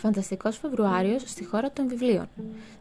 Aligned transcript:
Φανταστικός 0.00 0.58
Φεβρουάριος 0.58 1.22
στη 1.26 1.44
χώρα 1.44 1.70
των 1.70 1.88
βιβλίων. 1.88 2.28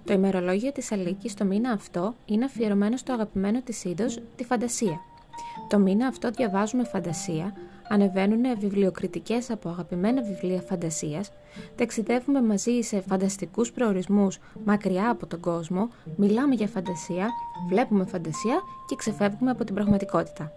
Το 0.04 0.14
ημερολόγιο 0.14 0.72
της 0.72 0.92
Αλίκης 0.92 1.34
το 1.34 1.46
μήνα 1.46 1.72
αυτό 1.72 2.16
είναι 2.26 2.46
αφιερωμένο 2.46 2.98
στο 2.98 3.14
αγαπημένο 3.14 3.62
της 3.62 3.84
είδος, 3.84 4.20
τη 4.36 4.44
φαντασία. 4.44 5.00
Το 5.70 5.80
μήνα 5.80 6.08
αυτό 6.08 6.30
διαβάζουμε 6.30 6.84
φαντασία, 6.84 7.54
ανεβαίνουν 7.90 8.60
βιβλιοκριτικές 8.60 9.50
από 9.50 9.70
αγαπημένα 9.70 10.22
βιβλία 10.22 10.62
φαντασίας, 10.62 11.32
ταξιδεύουμε 11.76 12.42
μαζί 12.42 12.82
σε 12.82 13.02
φανταστικούς 13.02 13.72
προορισμούς 13.72 14.40
μακριά 14.66 15.10
από 15.10 15.26
τον 15.26 15.40
κόσμο, 15.40 15.90
μιλάμε 16.16 16.56
για 16.56 16.68
φαντασία, 16.68 17.30
βλέπουμε 17.70 18.06
φαντασία 18.06 18.62
και 18.88 18.96
ξεφεύγουμε 18.96 19.52
από 19.52 19.64
την 19.64 19.76
πραγματικότητα. 19.76 20.52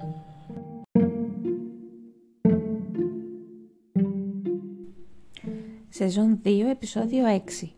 Σεζόν 6.03 6.41
2, 6.45 6.49
επεισόδιο 6.71 7.25
6. 7.27 7.73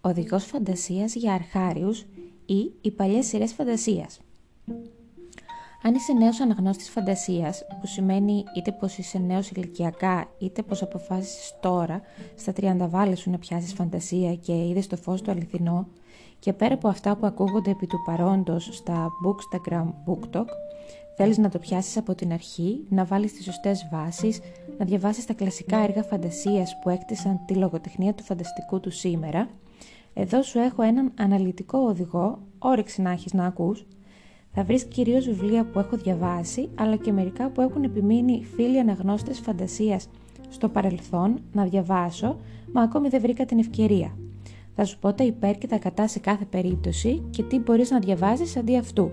Οδηγός 0.00 0.44
φαντασίας 0.44 1.14
για 1.14 1.32
αρχάριους 1.32 2.00
ή 2.46 2.72
οι 2.80 2.90
παλιές 2.90 3.26
σειρές 3.26 3.52
φαντασίας. 3.52 4.20
Αν 5.82 5.94
είσαι 5.94 6.12
νέος 6.12 6.40
αναγνώστης 6.40 6.90
φαντασίας, 6.90 7.62
που 7.80 7.86
σημαίνει 7.86 8.44
είτε 8.56 8.72
πως 8.72 8.98
είσαι 8.98 9.18
νέος 9.18 9.50
ηλικιακά, 9.50 10.30
είτε 10.38 10.62
πως 10.62 10.82
αποφάσισες 10.82 11.58
τώρα, 11.60 12.00
στα 12.34 12.52
30 12.52 12.88
βάλες 12.88 13.20
σου 13.20 13.30
να 13.30 13.38
πιάσεις 13.38 13.72
φαντασία 13.72 14.34
και 14.34 14.68
είδες 14.68 14.86
το 14.86 14.96
φως 14.96 15.22
του 15.22 15.30
αληθινό, 15.30 15.88
και 16.42 16.52
πέρα 16.52 16.74
από 16.74 16.88
αυτά 16.88 17.16
που 17.16 17.26
ακούγονται 17.26 17.70
επί 17.70 17.86
του 17.86 18.02
παρόντος 18.04 18.68
στα 18.72 19.08
Bookstagram 19.24 19.86
BookTok, 20.06 20.46
θέλεις 21.16 21.38
να 21.38 21.48
το 21.48 21.58
πιάσεις 21.58 21.96
από 21.96 22.14
την 22.14 22.32
αρχή, 22.32 22.84
να 22.88 23.04
βάλεις 23.04 23.32
τις 23.32 23.44
σωστές 23.44 23.88
βάσεις, 23.92 24.40
να 24.78 24.84
διαβάσεις 24.84 25.26
τα 25.26 25.32
κλασικά 25.32 25.78
έργα 25.78 26.02
φαντασίας 26.02 26.78
που 26.82 26.88
έκτισαν 26.88 27.40
τη 27.46 27.54
λογοτεχνία 27.54 28.14
του 28.14 28.22
φανταστικού 28.22 28.80
του 28.80 28.90
σήμερα, 28.90 29.48
εδώ 30.14 30.42
σου 30.42 30.58
έχω 30.58 30.82
έναν 30.82 31.12
αναλυτικό 31.18 31.78
οδηγό, 31.78 32.38
όρεξη 32.58 33.02
να 33.02 33.10
έχεις 33.10 33.32
να 33.32 33.46
ακούς. 33.46 33.86
Θα 34.52 34.64
βρεις 34.64 34.84
κυρίως 34.84 35.24
βιβλία 35.24 35.64
που 35.64 35.78
έχω 35.78 35.96
διαβάσει, 35.96 36.68
αλλά 36.74 36.96
και 36.96 37.12
μερικά 37.12 37.48
που 37.50 37.60
έχουν 37.60 37.82
επιμείνει 37.82 38.44
φίλοι 38.54 38.78
αναγνώστες 38.78 39.40
φαντασίας 39.40 40.08
στο 40.48 40.68
παρελθόν 40.68 41.42
να 41.52 41.64
διαβάσω, 41.64 42.36
μα 42.72 42.82
ακόμη 42.82 43.08
δεν 43.08 43.20
βρήκα 43.20 43.44
την 43.44 43.58
ευκαιρία. 43.58 44.16
Θα 44.74 44.84
σου 44.84 44.98
πω 44.98 45.12
τα 45.12 45.24
υπέρ 45.24 45.58
και 45.58 45.66
τα 45.66 45.78
κατά 45.78 46.08
σε 46.08 46.18
κάθε 46.18 46.44
περίπτωση 46.44 47.22
και 47.30 47.42
τι 47.42 47.58
μπορείς 47.58 47.90
να 47.90 47.98
διαβάζεις 47.98 48.56
αντί 48.56 48.76
αυτού. 48.76 49.10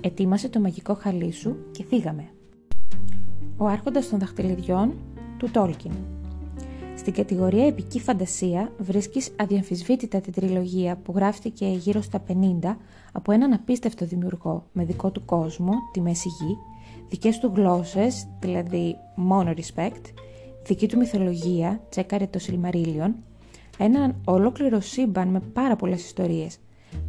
Ετοίμασε 0.00 0.48
το 0.48 0.60
μαγικό 0.60 0.94
χαλί 0.94 1.32
σου 1.32 1.56
και 1.70 1.84
φύγαμε. 1.84 2.28
Ο 3.56 3.66
άρχοντας 3.66 4.08
των 4.08 4.18
δαχτυλιδιών 4.18 4.94
του 5.36 5.50
Τόλκιν. 5.50 5.92
Στην 6.96 7.12
κατηγορία 7.12 7.66
επική 7.66 8.00
φαντασία 8.00 8.72
βρίσκεις 8.78 9.32
αδιαμφισβήτητα 9.36 10.20
την 10.20 10.32
τριλογία 10.32 10.96
που 10.96 11.12
γράφτηκε 11.16 11.66
γύρω 11.66 12.00
στα 12.00 12.22
50 12.28 12.76
από 13.12 13.32
έναν 13.32 13.52
απίστευτο 13.52 14.06
δημιουργό 14.06 14.64
με 14.72 14.84
δικό 14.84 15.10
του 15.10 15.24
κόσμο, 15.24 15.72
τη 15.92 16.00
Μέση 16.00 16.28
Γη, 16.28 16.56
δικές 17.08 17.38
του 17.38 17.52
γλώσσες, 17.54 18.28
δηλαδή 18.40 18.96
μόνο 19.14 19.52
respect, 19.56 20.02
δική 20.66 20.88
του 20.88 20.98
μυθολογία, 20.98 21.80
τσέκαρε 21.88 22.26
το 22.26 22.40
Silmarillion, 22.46 23.10
έναν 23.78 24.14
ολόκληρο 24.24 24.80
σύμπαν 24.80 25.28
με 25.28 25.40
πάρα 25.40 25.76
πολλές 25.76 26.04
ιστορίες. 26.04 26.58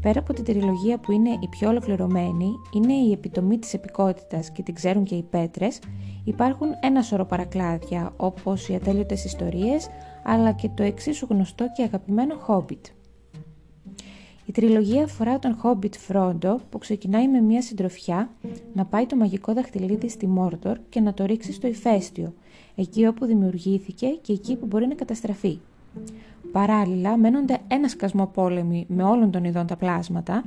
Πέρα 0.02 0.20
από 0.20 0.34
την 0.34 0.44
τριλογία 0.44 0.98
που 0.98 1.12
είναι 1.12 1.30
η 1.30 1.48
πιο 1.50 1.70
ολοκληρωμένη, 1.70 2.52
είναι 2.74 2.94
η 2.94 3.12
επιτομή 3.12 3.58
της 3.60 3.74
επικότητας 3.74 4.52
και 4.52 4.64
την 4.64 4.74
ξέρουν 4.74 5.04
και 5.04 5.16
οι 5.16 5.24
πέτρες, 5.24 5.80
υπάρχουν 6.24 6.68
ένα 6.82 7.02
σωρό 7.02 7.26
παρακλάδια 7.26 8.14
όπως 8.18 8.70
οι 8.70 8.76
ατέλειωτες 8.76 9.26
ιστορίες, 9.26 9.88
αλλά 10.24 10.52
και 10.52 10.70
το 10.70 10.84
εξίσου 10.84 11.28
γνωστό 11.30 11.66
και 11.76 11.84
αγαπημένο 11.84 12.36
Hobbit. 12.48 12.92
Η 14.46 14.52
τριλογία 14.52 15.04
αφορά 15.04 15.40
τον 15.40 15.58
Hobbit 15.64 15.98
Φρόντο 15.98 16.60
που 16.70 16.78
ξεκινάει 16.78 17.28
με 17.28 17.42
μια 17.42 17.62
συντροφιά 17.62 18.30
να 18.74 18.86
πάει 18.86 19.06
το 19.06 19.16
μαγικό 19.16 19.54
δαχτυλίδι 19.54 20.10
στη 20.10 20.28
Μόρτορ 20.28 20.78
και 20.90 21.00
να 21.00 21.14
το 21.14 21.26
ρίξει 21.26 21.54
στο 21.54 21.68
ηφαίστειο, 21.68 22.34
εκεί 22.76 23.06
όπου 23.06 23.26
δημιουργήθηκε 23.26 24.08
και 24.08 24.34
εκεί 24.34 24.56
που 24.56 24.66
μπορεί 24.66 24.88
να 24.88 24.96
καταστραφεί. 24.96 25.60
Παράλληλα, 26.58 27.18
μένονται 27.18 27.58
ένα 27.68 27.88
σκασμό 27.88 28.26
πόλεμοι 28.26 28.86
με 28.88 29.04
όλων 29.04 29.32
των 29.32 29.44
ειδών 29.44 29.68
τα 29.68 29.76
πλάσματα. 29.76 30.44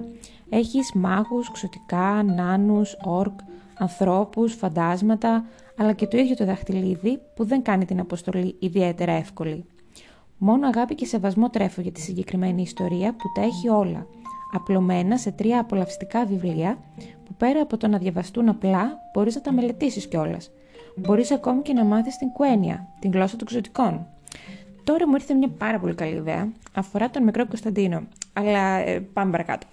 Έχεις 0.49 0.93
μάγους, 0.95 1.51
ξωτικά, 1.51 2.23
νάνους, 2.23 2.97
όρκ, 3.05 3.39
ανθρώπους, 3.79 4.55
φαντάσματα, 4.55 5.45
αλλά 5.77 5.93
και 5.93 6.07
το 6.07 6.19
ίδιο 6.19 6.37
το 6.37 6.45
δαχτυλίδι 6.45 7.21
που 7.35 7.45
δεν 7.45 7.63
κάνει 7.63 7.85
την 7.85 8.01
αποστολή 8.01 8.57
ιδιαίτερα 8.59 9.13
εύκολη. 9.13 9.65
Μόνο 10.39 10.67
αγάπη 10.67 10.95
και 10.95 11.07
σεβασμό 11.07 11.51
τρέφω 11.51 11.81
για 11.81 11.93
τη 11.93 12.01
συγκεκριμένη 12.01 12.63
ιστορία 12.63 13.13
που 13.13 13.33
τα 13.35 13.41
έχει 13.41 13.69
όλα, 13.69 14.07
απλωμένα 14.53 15.19
σε 15.19 15.31
τρία 15.31 15.61
απολαυστικά 15.61 16.25
βιβλία 16.25 16.79
που 17.25 17.35
πέρα 17.37 17.61
από 17.61 17.77
το 17.77 17.89
να 17.89 17.99
διαβαστούν 17.99 18.49
απλά 18.49 18.99
μπορείς 19.13 19.35
να 19.35 19.41
τα 19.41 19.53
μελετήσεις 19.53 20.07
κιόλας. 20.07 20.51
Μπορείς 20.97 21.31
ακόμη 21.31 21.63
και 21.63 21.73
να 21.73 21.85
μάθεις 21.85 22.17
την 22.17 22.29
κουένια, 22.33 22.89
την 22.99 23.11
γλώσσα 23.11 23.37
των 23.37 23.47
ξωτικών. 23.47 24.07
Τώρα 24.91 25.09
μου 25.09 25.15
ήρθε 25.15 25.35
μια 25.35 25.49
πάρα 25.49 25.79
πολύ 25.79 25.95
καλή 25.95 26.15
ιδέα. 26.15 26.53
Αφορά 26.75 27.11
τον 27.11 27.23
μικρό 27.23 27.47
Κωνσταντίνο. 27.47 28.03
Αλλά 28.33 28.77
ε, 28.77 29.01
πάμε 29.13 29.31
παρακάτω. 29.31 29.67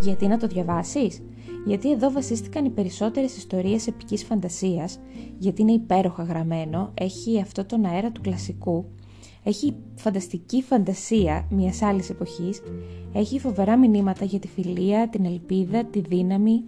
Γιατί 0.00 0.26
να 0.26 0.36
το 0.36 0.46
διαβάσεις; 0.46 1.22
Γιατί 1.66 1.90
εδώ 1.90 2.10
βασίστηκαν 2.10 2.64
οι 2.64 2.70
περισσότερες 2.70 3.36
ιστορίες 3.36 3.86
επικής 3.86 4.24
φαντασίας, 4.24 4.98
γιατί 5.38 5.62
είναι 5.62 5.72
υπέροχα 5.72 6.22
γραμμένο, 6.22 6.90
έχει 6.94 7.40
αυτό 7.40 7.64
τον 7.64 7.84
αέρα 7.84 8.10
του 8.10 8.20
κλασικού, 8.20 8.84
έχει 9.42 9.74
φανταστική 9.94 10.62
φαντασία 10.62 11.46
μιας 11.50 11.82
άλλης 11.82 12.10
εποχής, 12.10 12.62
έχει 13.12 13.38
φοβερά 13.38 13.76
μηνύματα 13.76 14.24
για 14.24 14.38
τη 14.38 14.48
φιλία, 14.48 15.08
την 15.08 15.24
ελπίδα, 15.24 15.84
τη 15.84 16.00
δύναμη 16.00 16.64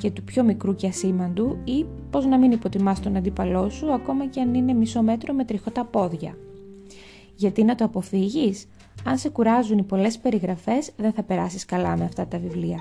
και 0.00 0.10
του 0.10 0.24
πιο 0.24 0.44
μικρού 0.44 0.74
και 0.74 0.86
ασήμαντου 0.86 1.58
ή 1.64 1.86
πώς 2.10 2.26
να 2.26 2.38
μην 2.38 2.52
υποτιμάς 2.52 3.00
τον 3.00 3.16
αντίπαλό 3.16 3.68
σου 3.68 3.92
ακόμα 3.92 4.26
και 4.26 4.40
αν 4.40 4.54
είναι 4.54 4.72
μισό 4.72 5.02
μέτρο 5.02 5.34
με 5.34 5.44
τριχωτά 5.44 5.84
πόδια. 5.84 6.34
Γιατί 7.40 7.64
να 7.64 7.74
το 7.74 7.84
αποφύγεις; 7.84 8.68
Αν 9.04 9.18
σε 9.18 9.28
κουράζουν 9.28 9.78
οι 9.78 9.82
πολλές 9.82 10.18
περιγραφές, 10.18 10.90
δεν 10.96 11.12
θα 11.12 11.22
περάσεις 11.22 11.64
καλά 11.64 11.96
με 11.96 12.04
αυτά 12.04 12.26
τα 12.26 12.38
βιβλία. 12.38 12.78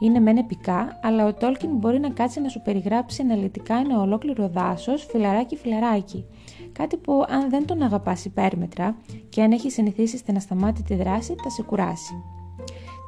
Είναι 0.00 0.18
μεν 0.20 0.36
επικά, 0.36 0.98
αλλά 1.02 1.26
ο 1.26 1.34
Τόλκιν 1.34 1.70
μπορεί 1.70 2.00
να 2.00 2.10
κάτσει 2.10 2.40
να 2.40 2.48
σου 2.48 2.62
περιγράψει 2.64 3.22
αναλυτικά 3.22 3.74
ένα 3.74 4.00
ολόκληρο 4.00 4.48
δάσος, 4.48 5.06
φιλαράκι 5.10 5.56
φιλαράκι. 5.56 6.24
Κάτι 6.72 6.96
που 6.96 7.24
αν 7.28 7.50
δεν 7.50 7.66
τον 7.66 7.82
αγαπάς 7.82 8.24
υπέρμετρα 8.24 8.96
και 9.28 9.42
αν 9.42 9.52
έχεις 9.52 9.72
συνηθίσει 9.72 10.16
στην 10.16 10.36
ασταμάτητη 10.36 10.94
δράση, 10.94 11.34
θα 11.42 11.50
σε 11.50 11.62
κουράσει. 11.62 12.14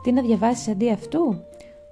Τι 0.03 0.13
να 0.13 0.23
διαβάσεις 0.23 0.69
αντί 0.69 0.91
αυτού; 0.91 1.35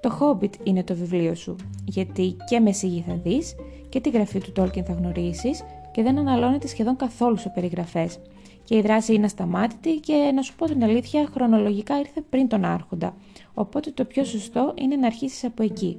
Το 0.01 0.19
Hobbit 0.21 0.55
είναι 0.63 0.83
το 0.83 0.95
βιβλίο 0.95 1.35
σου, 1.35 1.57
γιατί 1.85 2.37
και 2.49 2.61
με 2.61 2.73
σιγή 2.73 3.05
θα 3.07 3.15
δεις 3.15 3.55
και 3.89 4.01
τη 4.01 4.11
γραφή 4.11 4.39
του 4.39 4.53
Τόλκιν 4.53 4.85
θα 4.85 4.93
γνωρίσεις 4.93 5.65
και 5.93 6.03
δεν 6.03 6.19
αναλώνεται 6.19 6.67
σχεδόν 6.67 6.97
καθόλου 6.97 7.37
σε 7.37 7.49
περιγραφές 7.49 8.19
και 8.65 8.77
η 8.77 8.81
δράση 8.81 9.15
είναι 9.15 9.25
ασταμάτητη 9.25 10.01
και 10.01 10.31
να 10.35 10.43
σου 10.43 10.55
πω 10.55 10.67
την 10.67 10.85
αλήθεια 10.85 11.29
χρονολογικά 11.33 11.99
ήρθε 11.99 12.21
πριν 12.21 12.49
τον 12.49 12.65
άρχοντα, 12.65 13.17
οπότε 13.55 13.91
το 13.91 14.05
πιο 14.05 14.25
σωστό 14.25 14.75
είναι 14.75 14.97
να 14.97 15.07
αρχίσεις 15.07 15.45
από 15.45 15.63
εκεί. 15.63 15.99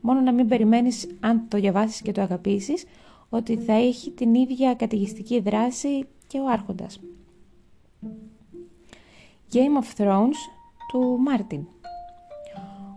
Μόνο 0.00 0.20
να 0.20 0.32
μην 0.32 0.48
περιμένεις 0.48 1.08
αν 1.20 1.44
το 1.48 1.58
διαβάσεις 1.58 2.02
και 2.02 2.12
το 2.12 2.20
αγαπήσεις 2.20 2.84
ότι 3.28 3.56
θα 3.56 3.72
έχει 3.72 4.10
την 4.10 4.34
ίδια 4.34 4.74
καταιγιστική 4.74 5.40
δράση 5.40 6.06
και 6.26 6.38
ο 6.38 6.48
άρχοντας. 6.48 7.00
Game 9.52 9.82
of 9.82 10.02
Thrones 10.02 10.36
του 10.88 11.18
Μάρτιν 11.20 11.66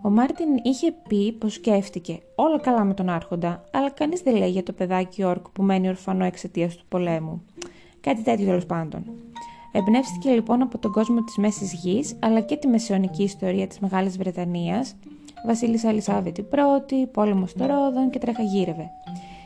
Ο 0.01 0.09
Μάρτιν 0.09 0.47
είχε 0.63 0.91
πει 1.07 1.31
πως 1.31 1.53
σκέφτηκε 1.53 2.19
όλα 2.35 2.59
καλά 2.59 2.83
με 2.83 2.93
τον 2.93 3.09
άρχοντα, 3.09 3.63
αλλά 3.71 3.89
κανείς 3.89 4.21
δεν 4.21 4.35
λέει 4.35 4.49
για 4.49 4.63
το 4.63 4.73
παιδάκι 4.73 5.23
orc 5.23 5.49
που 5.49 5.63
μένει 5.63 5.87
ορφανό 5.87 6.25
εξαιτίας 6.25 6.75
του 6.75 6.85
πολέμου. 6.89 7.43
Κάτι 8.01 8.21
τέτοιο 8.21 8.45
τέλος 8.45 8.65
πάντων. 8.65 9.03
Εμπνεύστηκε 9.71 10.29
λοιπόν 10.29 10.61
από 10.61 10.77
τον 10.77 10.91
κόσμο 10.91 11.23
της 11.23 11.37
Μέσης 11.37 11.73
Γης, 11.73 12.15
αλλά 12.19 12.41
και 12.41 12.55
τη 12.55 12.67
μεσαιωνική 12.67 13.23
ιστορία 13.23 13.67
της 13.67 13.79
Μεγάλης 13.79 14.17
Βρετανίας, 14.17 14.95
Βασίλισσα 15.45 15.89
Ελισάβετη 15.89 16.47
I, 16.51 17.07
πόλεμος 17.11 17.53
των 17.53 17.67
Ρόδων 17.67 18.09
και 18.09 18.19
τρέχα 18.19 18.43
γύρευε. 18.43 18.89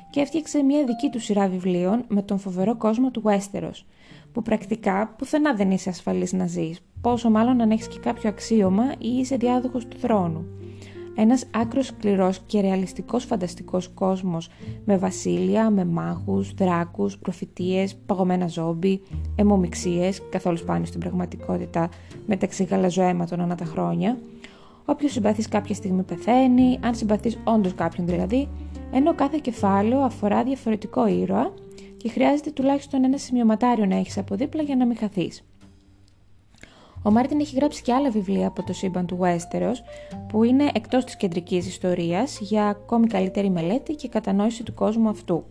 Και 0.09 0.19
έφτιαξε 0.19 0.63
μια 0.63 0.85
δική 0.85 1.09
του 1.09 1.19
σειρά 1.19 1.47
βιβλίων 1.47 2.03
με 2.07 2.21
τον 2.21 2.39
φοβερό 2.39 2.77
κόσμο 2.77 3.11
του 3.11 3.23
Westeros, 3.25 3.85
που 4.31 4.41
πρακτικά 4.41 5.13
πουθενά 5.17 5.53
δεν 5.53 5.71
είσαι 5.71 5.89
ασφαλής 5.89 6.33
να 6.33 6.47
ζεις, 6.47 6.79
πόσο 7.01 7.29
μάλλον 7.29 7.61
αν 7.61 7.71
έχεις 7.71 7.87
και 7.87 7.99
κάποιο 7.99 8.29
αξίωμα 8.29 8.83
ή 8.97 9.07
είσαι 9.07 9.35
διάδοχος 9.35 9.87
του 9.87 9.97
θρόνου. 9.97 10.45
Ένας 11.15 11.45
άκρος 11.51 11.85
σκληρός 11.85 12.39
και 12.45 12.61
ρεαλιστικός 12.61 13.25
φανταστικός 13.25 13.87
κόσμος 13.87 14.49
με 14.85 14.97
βασίλεια, 14.97 15.69
με 15.69 15.85
μάγους, 15.85 16.53
δράκους, 16.53 17.17
προφητείες, 17.17 17.95
παγωμένα 18.05 18.47
ζόμπι, 18.47 19.01
αιμομιξίες, 19.35 20.21
καθόλου 20.29 20.57
σπάνιο 20.57 20.85
στην 20.85 20.99
πραγματικότητα 20.99 21.89
μεταξύ 22.25 22.63
γαλαζοαίματων 22.63 23.39
ανά 23.39 23.55
τα 23.55 23.65
χρόνια. 23.65 24.17
Όποιος 24.85 25.11
συμπαθείς 25.11 25.47
κάποια 25.47 25.75
στιγμή 25.75 26.03
πεθαίνει, 26.03 26.79
αν 26.83 26.95
συμπαθείς 26.95 27.37
όντως 27.43 27.73
κάποιον 27.73 28.07
δηλαδή, 28.07 28.49
ενώ 28.91 29.15
κάθε 29.15 29.39
κεφάλαιο 29.41 29.99
αφορά 29.99 30.43
διαφορετικό 30.43 31.07
ήρωα 31.07 31.53
και 31.97 32.09
χρειάζεται 32.09 32.51
τουλάχιστον 32.51 33.03
ένα 33.03 33.17
σημειωματάριο 33.17 33.85
να 33.85 33.95
έχεις 33.95 34.17
από 34.17 34.35
δίπλα 34.35 34.63
για 34.63 34.75
να 34.75 34.85
μην 34.85 34.97
χαθείς. 34.97 35.43
Ο 37.03 37.11
Μάρτιν 37.11 37.39
έχει 37.39 37.55
γράψει 37.55 37.81
και 37.81 37.93
άλλα 37.93 38.11
βιβλία 38.11 38.47
από 38.47 38.63
το 38.63 38.73
σύμπαν 38.73 39.05
του 39.05 39.19
Westeros 39.21 39.75
που 40.27 40.43
είναι 40.43 40.69
εκτός 40.73 41.05
της 41.05 41.15
κεντρικής 41.15 41.67
ιστορίας 41.67 42.39
για 42.39 42.67
ακόμη 42.67 43.07
καλύτερη 43.07 43.49
μελέτη 43.49 43.95
και 43.95 44.07
κατανόηση 44.07 44.63
του 44.63 44.73
κόσμου 44.73 45.09
αυτού. 45.09 45.43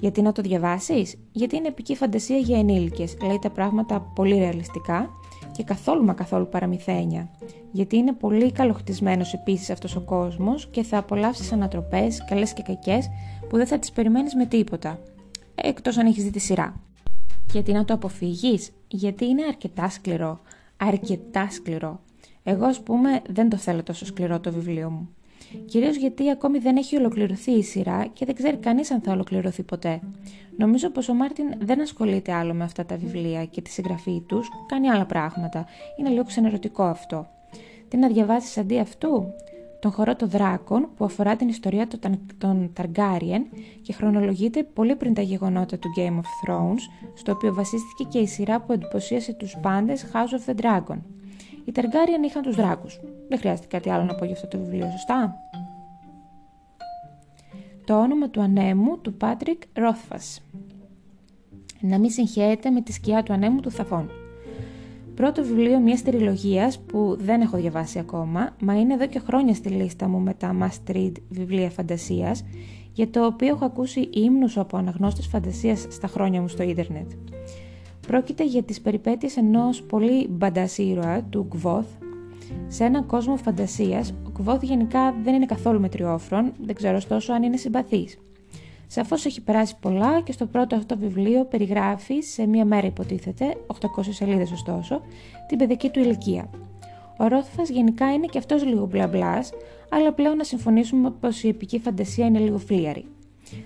Γιατί 0.00 0.22
να 0.22 0.32
το 0.32 0.42
διαβάσεις; 0.42 1.18
Γιατί 1.32 1.56
είναι 1.56 1.68
επική 1.68 1.96
φαντασία 1.96 2.36
για 2.36 2.58
ενήλικες, 2.58 3.16
λέει 3.22 3.38
τα 3.40 3.50
πράγματα 3.50 4.00
πολύ 4.14 4.38
ρεαλιστικά 4.38 5.10
και 5.52 5.62
καθόλου 5.62 6.04
μα 6.04 6.12
καθόλου 6.12 6.48
παραμυθένια. 6.48 7.30
Γιατί 7.72 7.96
είναι 7.96 8.12
πολύ 8.12 8.52
καλοχτισμένος 8.52 9.32
επίσης 9.32 9.70
αυτός 9.70 9.96
ο 9.96 10.00
κόσμος 10.00 10.68
και 10.70 10.82
θα 10.82 10.98
απολαύσεις 10.98 11.52
ανατροπές, 11.52 12.24
καλές 12.24 12.52
και 12.52 12.62
κακές, 12.62 13.08
που 13.48 13.56
δεν 13.56 13.66
θα 13.66 13.78
τις 13.78 13.92
περιμένεις 13.92 14.34
με 14.34 14.46
τίποτα. 14.46 14.98
Εκτός 15.54 15.96
αν 15.96 16.06
έχεις 16.06 16.24
δει 16.24 16.30
τη 16.30 16.38
σειρά. 16.38 16.80
Γιατί 17.52 17.72
να 17.72 17.84
το 17.84 17.94
αποφύγεις; 17.94 18.70
Γιατί 18.88 19.24
είναι 19.26 19.44
αρκετά 19.48 19.88
σκληρό. 19.88 20.40
Αρκετά 20.76 21.48
σκληρό. 21.50 22.00
Εγώ, 22.42 22.64
ας 22.64 22.80
πούμε, 22.80 23.22
δεν 23.28 23.48
το 23.48 23.56
θέλω 23.56 23.82
τόσο 23.82 24.06
σκληρό 24.06 24.40
το 24.40 24.52
βιβλίο 24.52 24.90
μου. 24.90 25.08
Κυρίως 25.66 25.96
γιατί 25.96 26.30
ακόμη 26.30 26.58
δεν 26.58 26.76
έχει 26.76 26.96
ολοκληρωθεί 26.96 27.50
η 27.50 27.62
σειρά 27.62 28.06
και 28.12 28.24
δεν 28.24 28.34
ξέρει 28.34 28.56
κανείς 28.56 28.90
αν 28.90 29.00
θα 29.00 29.12
ολοκληρωθεί 29.12 29.62
ποτέ. 29.62 30.00
Νομίζω 30.56 30.90
πως 30.90 31.08
ο 31.08 31.14
Μάρτιν 31.14 31.46
δεν 31.58 31.80
ασχολείται 31.80 32.32
άλλο 32.32 32.54
με 32.54 32.64
αυτά 32.64 32.84
τα 32.86 32.96
βιβλία 32.96 33.44
και 33.44 33.60
τη 33.60 33.70
συγγραφή 33.70 34.22
τους, 34.26 34.48
κάνει 34.66 34.90
άλλα 34.90 35.06
πράγματα. 35.06 35.66
Είναι 35.98 36.08
λίγο 36.08 36.24
ξενερωτικό 36.24 36.82
αυτό. 36.82 37.26
Τι 37.88 37.96
να 37.96 38.08
διαβάσεις 38.08 38.58
αντί 38.58 38.78
αυτού; 38.78 39.24
Τον 39.82 39.90
χορό 39.92 40.16
των 40.16 40.28
δράκων 40.28 40.88
που 40.96 41.04
αφορά 41.04 41.36
την 41.36 41.48
ιστορία 41.48 41.88
των 42.38 42.70
Ταργκάριεν 42.72 43.46
και 43.82 43.92
χρονολογείται 43.92 44.62
πολύ 44.62 44.96
πριν 44.96 45.14
τα 45.14 45.22
γεγονότα 45.22 45.78
του 45.78 45.88
Game 45.96 46.16
of 46.16 46.50
Thrones, 46.50 47.10
στο 47.14 47.32
οποίο 47.32 47.54
βασίστηκε 47.54 48.04
και 48.04 48.18
η 48.18 48.26
σειρά 48.26 48.60
που 48.60 48.72
εντυπωσίασε 48.72 49.32
τους 49.32 49.56
πάντες 49.62 50.06
House 50.12 50.50
of 50.50 50.50
the 50.50 50.60
Dragon. 50.62 50.98
Οι 51.64 51.72
Ταργκάριεν 51.72 52.22
είχαν 52.22 52.42
τους 52.42 52.56
δράκους. 52.56 53.00
Δεν 53.28 53.38
χρειάζεται 53.38 53.66
κάτι 53.66 53.90
άλλο 53.90 54.04
να 54.04 54.14
πω 54.14 54.24
για 54.24 54.34
αυτό 54.34 54.46
το 54.46 54.58
βιβλίο, 54.58 54.90
σωστά; 54.90 55.36
Το 57.84 58.00
όνομα 58.00 58.28
του 58.28 58.40
ανέμου 58.40 58.98
του 58.98 59.14
Πάτρικ 59.14 59.62
Ρόθφας. 59.72 60.42
Να 61.80 61.98
μην 61.98 62.10
συγχαίεται 62.10 62.70
με 62.70 62.80
τη 62.80 62.92
σκιά 62.92 63.22
του 63.22 63.32
ανέμου 63.32 63.60
του 63.60 63.70
Θαφών. 63.70 64.10
Πρώτο 65.14 65.42
βιβλίο 65.42 65.78
μιας 65.80 66.02
τριλογίας 66.02 66.78
που 66.78 67.16
δεν 67.20 67.40
έχω 67.40 67.56
διαβάσει 67.56 67.98
ακόμα, 67.98 68.56
μα 68.60 68.80
είναι 68.80 68.94
εδώ 68.94 69.06
και 69.06 69.18
χρόνια 69.18 69.54
στη 69.54 69.68
λίστα 69.68 70.08
μου 70.08 70.18
με 70.18 70.34
τα 70.34 70.56
must 70.60 70.94
read 70.94 71.12
βιβλία 71.28 71.70
φαντασίας, 71.70 72.44
για 72.92 73.10
το 73.10 73.26
οποίο 73.26 73.48
έχω 73.48 73.64
ακούσει 73.64 74.00
ύμνους 74.12 74.56
από 74.56 74.76
αναγνώστες 74.76 75.26
φαντασίας 75.26 75.86
στα 75.90 76.06
χρόνια 76.06 76.40
μου 76.40 76.48
στο 76.48 76.62
ίντερνετ. 76.62 77.10
Πρόκειται 78.06 78.44
για 78.44 78.62
τις 78.62 78.80
περιπέτειες 78.80 79.36
ενός 79.36 79.82
πολύ 79.82 80.28
μπαντάς 80.28 80.78
ήρωα 80.78 81.22
του 81.22 81.46
Γκβόθ. 81.48 81.86
Σε 82.68 82.84
έναν 82.84 83.06
κόσμο 83.06 83.36
φαντασίας, 83.36 84.10
ο 84.10 84.30
Γκβόθ 84.30 84.62
γενικά 84.62 85.14
δεν 85.22 85.34
είναι 85.34 85.46
καθόλου 85.46 85.80
μετριόφρον, 85.80 86.52
δεν 86.64 86.74
ξέρω 86.74 86.96
ωστόσο 86.96 87.32
αν 87.32 87.42
είναι 87.42 87.56
συμπαθής. 87.56 88.18
Σαφώς 88.94 89.24
έχει 89.24 89.40
περάσει 89.40 89.76
πολλά 89.80 90.20
και 90.20 90.32
στο 90.32 90.46
πρώτο 90.46 90.76
αυτό 90.76 90.96
βιβλίο 90.96 91.44
περιγράφει, 91.44 92.22
σε 92.22 92.46
μία 92.46 92.64
μέρα 92.64 92.86
υποτίθεται, 92.86 93.56
800 93.66 93.86
σελίδες 94.10 94.52
ωστόσο, 94.52 95.00
την 95.48 95.58
παιδική 95.58 95.88
του 95.88 96.00
ηλικία. 96.00 96.50
Ο 97.18 97.26
Ρόθφας 97.26 97.68
γενικά 97.68 98.12
είναι 98.12 98.26
και 98.26 98.38
αυτός 98.38 98.64
λίγο 98.64 98.86
μπλα 98.86 99.06
μπλα, 99.06 99.44
αλλά 99.88 100.12
πλέον 100.12 100.36
να 100.36 100.44
συμφωνήσουμε 100.44 101.10
πως 101.10 101.42
η 101.42 101.48
επική 101.48 101.78
φαντασία 101.78 102.26
είναι 102.26 102.38
λίγο 102.38 102.58
φλίαρη. 102.58 103.04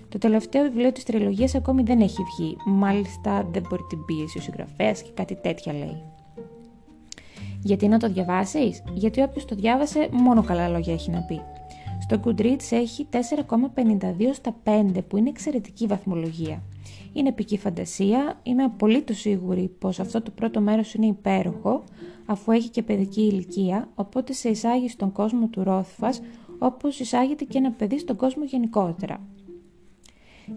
Το 0.09 0.19
τελευταίο 0.19 0.63
βιβλίο 0.63 0.93
της 0.93 1.05
τριλογίας 1.05 1.55
ακόμη 1.55 1.83
δεν 1.83 2.01
έχει 2.01 2.23
βγει, 2.23 2.57
μάλιστα 2.65 3.49
δεν 3.53 3.63
μπορεί 3.69 3.83
την 3.89 4.05
πίεση 4.05 4.39
ο 4.39 4.41
συγγραφέας 4.41 5.03
και 5.03 5.11
κάτι 5.15 5.35
τέτοια 5.35 5.73
λέει. 5.73 6.03
Γιατί 7.63 7.89
να 7.89 7.99
το 7.99 8.09
διαβάσεις, 8.09 8.83
Γιατί 8.95 9.23
όποιος 9.23 9.45
το 9.45 9.55
διάβασε 9.55 10.09
μόνο 10.13 10.43
καλά 10.43 10.69
λόγια 10.69 10.93
έχει 10.93 11.11
να 11.11 11.21
πει. 11.21 11.41
Στο 12.09 12.21
Goodreads 12.25 12.71
έχει 12.71 13.07
4,52 13.11 13.19
στα 14.33 14.57
5 14.65 14.87
που 15.09 15.17
είναι 15.17 15.29
εξαιρετική 15.29 15.87
βαθμολογία. 15.87 16.63
Είναι 17.13 17.29
επική 17.29 17.59
φαντασία, 17.59 18.41
είμαι 18.43 18.63
απολύτως 18.63 19.19
σίγουρη 19.19 19.69
πως 19.79 20.01
αυτό 20.01 20.23
το 20.23 20.31
πρώτο 20.31 20.61
μέρος 20.61 20.95
είναι 20.95 21.07
υπέροχο 21.07 21.85
αφού 22.27 22.53
έχει 22.53 22.69
και 22.69 22.83
παιδική 22.83 23.21
ηλικία, 23.21 23.89
οπότε 23.95 24.33
σε 24.33 24.49
εισάγει 24.49 24.89
στον 24.89 25.13
κόσμο 25.13 25.47
του 25.47 25.63
Ρόθφας 25.63 26.21
όπως 26.59 27.01
εισάγεται 27.01 27.45
και 27.45 27.59
ένα 27.59 27.71
παιδί 27.71 27.99
στον 27.99 28.17
κόσμο 28.17 28.45
γενικότερα. 28.45 29.21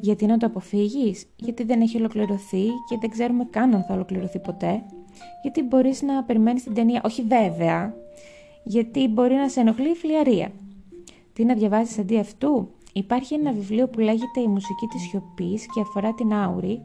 Γιατί 0.01 0.25
να 0.25 0.37
το 0.37 0.45
αποφύγεις, 0.45 1.25
γιατί 1.35 1.63
δεν 1.63 1.81
έχει 1.81 1.97
ολοκληρωθεί 1.97 2.65
και 2.89 2.97
δεν 2.99 3.09
ξέρουμε 3.09 3.47
καν 3.49 3.75
αν 3.75 3.83
θα 3.83 3.93
ολοκληρωθεί 3.93 4.39
ποτέ, 4.39 4.83
γιατί 5.41 5.63
μπορείς 5.63 6.01
να 6.01 6.23
περιμένεις 6.23 6.63
την 6.63 6.73
ταινία, 6.73 7.01
όχι 7.05 7.21
βέβαια, 7.21 7.93
γιατί 8.63 9.07
μπορεί 9.07 9.33
να 9.33 9.49
σε 9.49 9.59
ενοχλεί 9.59 9.89
η 9.89 9.95
φλιαρία. 9.95 10.51
Τι 11.39 11.45
να 11.45 11.53
διαβάσεις 11.53 11.99
αντί 11.99 12.17
αυτού; 12.17 12.69
Υπάρχει 12.93 13.33
ένα 13.33 13.51
βιβλίο 13.51 13.87
που 13.87 13.99
λέγεται 13.99 14.39
«Η 14.41 14.47
μουσική 14.47 14.85
της 14.87 15.01
σιωπής» 15.01 15.65
και 15.73 15.81
αφορά 15.81 16.13
την 16.13 16.33
Άουρη, 16.33 16.81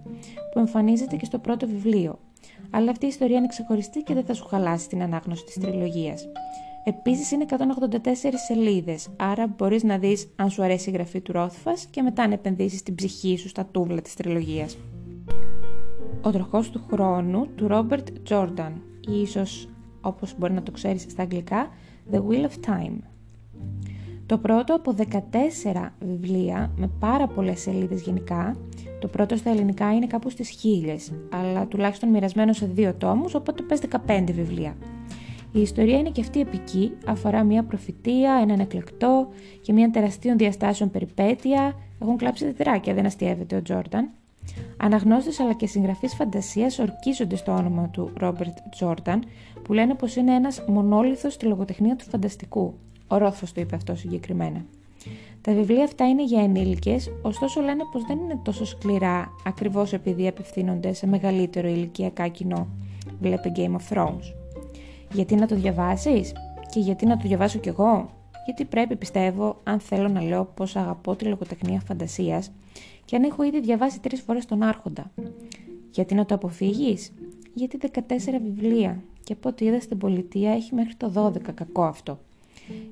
που 0.53 0.59
εμφανίζεται 0.59 1.17
και 1.17 1.25
στο 1.25 1.39
πρώτο 1.39 1.67
βιβλίο. 1.67 2.19
Αλλά 2.71 2.91
αυτή 2.91 3.05
η 3.05 3.09
ιστορία 3.09 3.37
είναι 3.37 3.47
ξεχωριστή 3.47 4.03
και 4.03 4.15
δεν 4.15 4.25
θα 4.25 4.35
σου 4.35 4.47
χαλάσει 4.47 4.89
την 4.89 5.03
ανάγνωση 5.03 5.45
της 5.45 5.55
τριλογίας. 5.55 6.29
Επίσης 6.85 7.31
είναι 7.31 7.45
184 7.45 8.39
σελίδες, 8.47 9.09
άρα 9.17 9.47
μπορείς 9.47 9.83
να 9.83 9.99
δεις 9.99 10.29
αν 10.37 10.51
σου 10.51 10.63
αρέσει 10.63 10.91
η 10.91 10.93
γραφή 10.93 11.21
του 11.21 11.33
Ρόθφας 11.33 11.87
και 11.87 12.03
μετά 12.03 12.27
να 12.27 12.35
επενδύσεις 12.35 12.83
την 12.83 12.95
ψυχή 12.95 13.37
σου 13.37 13.49
στα 13.49 13.67
τούβλα 13.67 14.01
της 14.01 14.15
τριλογίας. 14.15 14.79
Ο 16.23 16.31
τροχός 16.31 16.71
του 16.71 16.85
χρόνου 16.91 17.47
του 17.55 17.69
Ρόμπερτ 17.69 18.09
Τζόρνταν 18.23 18.83
ή 19.09 19.21
ίσως 19.21 19.69
όπως 20.01 20.35
μπορεί 20.39 20.53
να 20.53 20.63
το 20.63 20.71
ξέρεις 20.71 21.03
στα 21.03 21.23
αγγλικά 21.23 21.69
The 22.13 22.17
Wheel 22.17 22.45
of 22.45 22.71
Time. 22.71 23.14
Το 24.27 24.39
πρώτο 24.39 24.75
από 24.75 24.95
14 24.99 25.91
βιβλία 26.01 26.71
με 26.77 26.91
πάρα 26.99 27.27
πολλές 27.27 27.61
σελίδες 27.61 28.03
γενικά, 28.03 28.57
το 29.01 29.09
πρώτο 29.09 29.37
στα 29.37 29.51
ελληνικά 29.51 29.95
είναι 29.95 30.07
κάπου 30.07 30.31
στις 30.31 30.49
χίλιες, 30.49 31.13
αλλά 31.31 31.67
τουλάχιστον 31.67 32.09
μοιρασμένο 32.09 32.53
σε 32.53 32.67
δύο 32.67 32.95
τόμους, 32.95 33.35
οπότε 33.35 33.63
πες 33.63 33.81
15 34.07 34.33
βιβλία. 34.33 34.77
Η 35.53 35.61
ιστορία 35.61 35.99
είναι 35.99 36.11
και 36.11 36.21
αυτή 36.21 36.41
επική, 36.41 36.93
αφορά 37.07 37.43
μια 37.43 37.63
προφητεία, 37.63 38.39
έναν 38.43 38.61
εκλεκτό 38.61 39.29
και 39.61 39.73
μια 39.73 39.91
τεραστίων 39.91 40.39
διαστάσεων 40.39 40.91
περιπέτεια. 40.91 41.75
Έχουν 42.03 42.17
κλάψει 42.17 42.45
τετράκια, 42.45 42.95
δεν 42.95 43.07
αστείευεται 43.07 43.57
ο 43.57 43.63
Τζόρνταν. 43.63 44.11
Αναγνώστες 44.77 45.41
αλλά 45.41 45.53
και 45.53 45.67
συγγραφείς 45.67 46.15
φαντασίας 46.15 46.79
ορκίζονται 46.79 47.37
στο 47.37 47.53
όνομα 47.53 47.89
του 47.89 48.13
Ρόμπερτ 48.19 48.59
Τζόρνταν, 48.71 49.25
που 49.63 49.73
λένε 49.73 49.95
πως 49.95 50.17
είναι 50.17 50.35
ένας 50.35 50.65
μονόλιθος 50.69 51.33
στη 51.33 51.47
λογοτεχνία 51.47 51.97
του 51.97 52.05
φανταστικού. 52.05 52.75
Ο 53.09 53.17
Ρόθφος 53.17 53.53
το 53.53 53.61
είπε 53.61 53.77
αυτό 53.77 53.95
συγκεκριμένα. 53.95 54.65
Τα 55.41 55.53
βιβλία 55.53 55.85
αυτά 55.85 56.09
είναι 56.09 56.25
για 56.25 56.43
ενήλικες, 56.43 57.11
ωστόσο 57.23 57.61
λένε 57.61 57.83
πως 57.93 58.05
δεν 58.05 58.19
είναι 58.19 58.39
τόσο 58.43 58.65
σκληρά 58.65 59.33
ακριβώς 59.45 59.93
επειδή 59.93 60.29
απευθύνονται 60.29 60.93
σε 60.93 61.07
μεγαλύτερο 61.07 61.69
ηλικιακά 61.69 62.29
κοινό. 62.29 62.69
Βλέπε 63.21 63.53
Game 63.57 63.77
of 63.77 63.97
Thrones. 63.97 64.33
Γιατί 65.13 65.35
να 65.35 65.47
το 65.47 65.55
διαβάσεις; 65.55 66.33
Και 66.71 66.81
γιατί 66.81 67.07
να 67.07 67.17
το 67.17 67.29
διαβάσω 67.29 67.59
κι 67.59 67.69
εγώ; 67.69 68.11
Γιατί 68.45 68.65
πρέπει 68.65 68.97
πιστεύω, 68.97 69.61
αν 69.63 69.81
θέλω 69.81 70.09
να 70.09 70.23
λέω 70.23 70.45
πως 70.45 70.77
αγαπώ 70.77 71.17
τη 71.17 71.25
λογοτεχνία 71.25 71.81
φαντασίας 71.87 72.53
και 73.05 73.17
αν 73.17 73.23
έχω 73.23 73.43
ήδη 73.43 73.61
διαβάσει 73.61 74.01
τρεις 74.01 74.21
φορές 74.21 74.47
τον 74.47 74.63
Άρχοντα. 74.63 75.11
Γιατί 75.91 76.15
να 76.15 76.25
το 76.25 76.35
αποφύγεις; 76.35 77.13
Γιατί 77.55 77.79
14 77.93 78.41
βιβλία 78.43 79.03
και 79.25 79.33
από 79.33 79.49
ό,τι 79.49 79.65
είδα 79.65 79.81
στην 79.81 79.99
πολιτεία 79.99 80.53
έχει 80.53 80.75
μέχρι 80.75 80.95
το 80.95 81.33
12 81.35 81.53
κακό 81.55 81.83
αυτό 81.83 82.19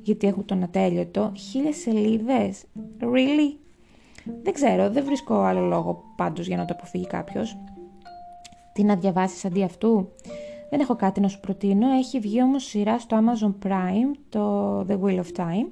γιατί 0.02 0.26
έχουν 0.26 0.45
τον 0.45 0.62
ατέλειωτο, 0.62 1.33
χίλιες 1.37 1.76
σελίδες. 1.76 2.64
Really? 3.00 3.57
Δεν 4.43 4.52
ξέρω, 4.52 4.91
δεν 4.91 5.05
βρίσκω 5.05 5.35
άλλο 5.35 5.61
λόγο 5.61 6.05
πάντως 6.17 6.47
για 6.47 6.57
να 6.57 6.64
το 6.64 6.75
αποφύγει 6.76 7.07
κάποιος. 7.07 7.57
Τι 8.73 8.85
να 8.85 8.97
διαβάσεις 8.97 9.45
αντί 9.45 9.62
αυτού; 9.62 10.09
Δεν 10.71 10.81
έχω 10.81 10.97
κάτι 10.97 11.21
να 11.21 11.29
σου 11.29 11.41
προτείνω, 11.41 11.91
έχει 11.91 12.19
βγει 12.19 12.43
όμως 12.43 12.64
σειρά 12.64 12.99
στο 12.99 13.19
Amazon 13.19 13.67
Prime, 13.67 14.19
το 14.29 14.81
The 14.81 15.00
Wheel 15.02 15.17
of 15.17 15.37
Time, 15.37 15.67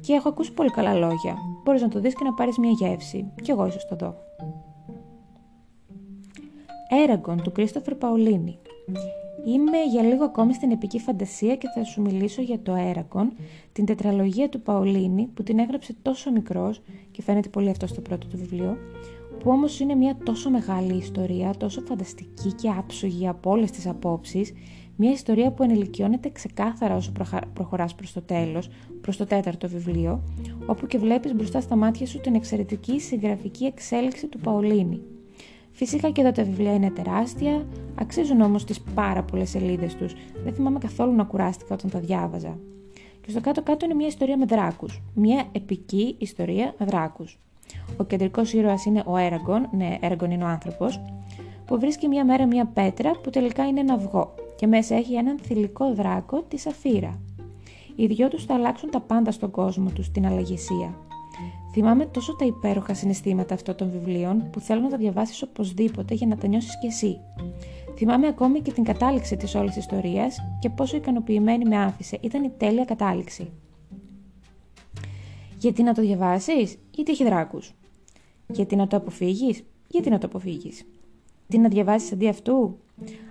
και 0.00 0.12
έχω 0.12 0.28
ακούσει 0.28 0.52
πολύ 0.52 0.70
καλά 0.70 0.94
λόγια. 0.94 1.36
Μπορείς 1.64 1.82
να 1.82 1.88
το 1.88 2.00
δεις 2.00 2.14
και 2.14 2.24
να 2.24 2.34
πάρεις 2.34 2.58
μια 2.58 2.70
γεύση. 2.70 3.32
Κι 3.42 3.50
εγώ 3.50 3.66
ίσως 3.66 3.86
το 3.86 3.96
δω. 3.96 4.14
Έραγκον 7.02 7.42
του 7.42 7.52
Κρίστοφερ 7.52 7.94
Παουλίνη. 7.94 8.58
Είμαι 9.46 9.82
για 9.90 10.02
λίγο 10.02 10.24
ακόμη 10.24 10.54
στην 10.54 10.70
επική 10.70 10.98
φαντασία 10.98 11.56
και 11.56 11.66
θα 11.74 11.84
σου 11.84 12.02
μιλήσω 12.02 12.42
για 12.42 12.58
το 12.62 12.74
Έραγκον, 12.74 13.32
την 13.72 13.84
τετραλογία 13.84 14.48
του 14.48 14.60
Παολίνη 14.60 15.28
που 15.34 15.42
την 15.42 15.58
έγραψε 15.58 15.94
τόσο 16.02 16.32
μικρός 16.32 16.82
και 17.10 17.22
φαίνεται 17.22 17.48
πολύ 17.48 17.68
αυτό 17.68 17.86
στο 17.86 18.00
πρώτο 18.00 18.26
του 18.26 18.36
βιβλίο, 18.36 18.76
που 19.38 19.50
όμως 19.50 19.80
είναι 19.80 19.94
μια 19.94 20.16
τόσο 20.24 20.50
μεγάλη 20.50 20.94
ιστορία, 20.96 21.54
τόσο 21.58 21.80
φανταστική 21.80 22.52
και 22.52 22.68
άψογη 22.68 23.28
από 23.28 23.50
όλες 23.50 23.70
τις 23.70 23.86
απόψεις, 23.86 24.52
μια 24.96 25.10
ιστορία 25.10 25.52
που 25.52 25.62
ενηλικιώνεται 25.62 26.30
ξεκάθαρα 26.30 26.96
όσο 26.96 27.12
προχωράς 27.52 27.94
προς 27.94 28.12
το 28.12 28.22
τέλος, 28.22 28.68
προς 29.00 29.16
το 29.16 29.26
τέταρτο 29.26 29.68
βιβλίο, 29.68 30.22
όπου 30.66 30.86
και 30.86 30.98
βλέπεις 30.98 31.34
μπροστά 31.34 31.60
στα 31.60 31.76
μάτια 31.76 32.06
σου 32.06 32.20
την 32.20 32.34
εξαιρετική 32.34 33.00
συγγραφική 33.00 33.64
εξέλιξη 33.64 34.26
του 34.26 34.38
Παολίνη. 34.38 35.02
Φυσικά 35.76 36.10
και 36.10 36.20
εδώ 36.20 36.32
τα 36.32 36.44
βιβλία 36.44 36.74
είναι 36.74 36.90
τεράστια, 36.90 37.66
αξίζουν 37.94 38.40
όμως 38.40 38.64
τις 38.64 38.80
πάρα 38.80 39.22
πολλές 39.22 39.50
σελίδες 39.50 39.94
τους. 39.94 40.14
Δεν 40.44 40.52
θυμάμαι 40.54 40.78
καθόλου 40.78 41.14
να 41.14 41.24
κουράστηκα 41.24 41.74
όταν 41.74 41.90
τα 41.90 41.98
διάβαζα. 41.98 42.58
Και 43.20 43.30
στο 43.30 43.40
κάτω-κάτω 43.40 43.84
είναι 43.84 43.94
μια 43.94 44.06
ιστορία 44.06 44.36
με 44.36 44.44
δράκους. 44.44 45.02
Μια 45.14 45.44
επική 45.52 46.14
ιστορία 46.18 46.74
με 46.78 46.86
δράκους. 46.86 47.38
Ο 47.96 48.04
κεντρικός 48.04 48.52
ήρωας 48.52 48.84
είναι 48.84 49.02
ο 49.06 49.16
Έραγκον, 49.16 49.68
ναι, 49.72 49.98
Έραγκον 50.00 50.30
είναι 50.30 50.44
ο 50.44 50.46
άνθρωπος, 50.46 51.00
που 51.66 51.78
βρίσκει 51.78 52.08
μια 52.08 52.24
μέρα 52.24 52.46
μια 52.46 52.66
πέτρα 52.66 53.10
που 53.22 53.30
τελικά 53.30 53.66
είναι 53.66 53.80
ένα 53.80 53.94
αυγό 53.94 54.34
και 54.56 54.66
μέσα 54.66 54.94
έχει 54.94 55.14
έναν 55.14 55.38
θηλυκό 55.38 55.94
δράκο, 55.94 56.42
τη 56.42 56.58
Σαφύρα. 56.58 57.20
Οι 57.96 58.06
δυο 58.06 58.28
τους 58.28 58.44
θα 58.44 58.54
αλλάξουν 58.54 58.90
τα 58.90 59.00
πάντα 59.00 59.30
στον 59.30 59.50
κόσμο 59.50 59.90
τους, 59.90 60.06
στην 60.06 60.26
αλλαγησία. 60.26 60.94
Θυμάμαι 61.74 62.06
τόσο 62.06 62.36
τα 62.36 62.44
υπέροχα 62.44 62.94
συναισθήματα 62.94 63.54
αυτών 63.54 63.76
των 63.76 63.90
βιβλίων 63.90 64.50
που 64.50 64.60
θέλω 64.60 64.80
να 64.80 64.88
τα 64.88 64.96
διαβάσεις 64.96 65.42
οπωσδήποτε 65.42 66.14
για 66.14 66.26
να 66.26 66.36
τα 66.36 66.46
νιώσεις 66.46 66.78
κι 66.78 66.86
εσύ. 66.86 67.20
Θυμάμαι 67.96 68.26
ακόμη 68.26 68.60
και 68.60 68.72
την 68.72 68.84
κατάληξη 68.84 69.36
της 69.36 69.54
όλης 69.54 69.76
ιστορίας 69.76 70.38
και 70.58 70.70
πόσο 70.70 70.96
ικανοποιημένη 70.96 71.64
με 71.64 71.76
άφησε. 71.76 72.18
Ήταν 72.20 72.44
η 72.44 72.50
τέλεια 72.56 72.84
κατάληξη. 72.84 73.50
Γιατί 75.58 75.82
να 75.82 75.94
το 75.94 76.02
διαβάσεις, 76.02 76.78
γιατί 76.90 77.12
έχει 77.12 77.24
δράκου. 77.24 77.58
Γιατί 78.46 78.76
να 78.76 78.86
το 78.86 78.96
αποφύγεις, 78.96 79.64
γιατί 79.88 80.10
να 80.10 80.18
το 80.18 80.26
αποφύγεις; 80.26 80.84
Τι 81.48 81.58
να 81.58 81.68
διαβάσεις 81.68 82.12
αντί 82.12 82.28
αυτού; 82.28 82.78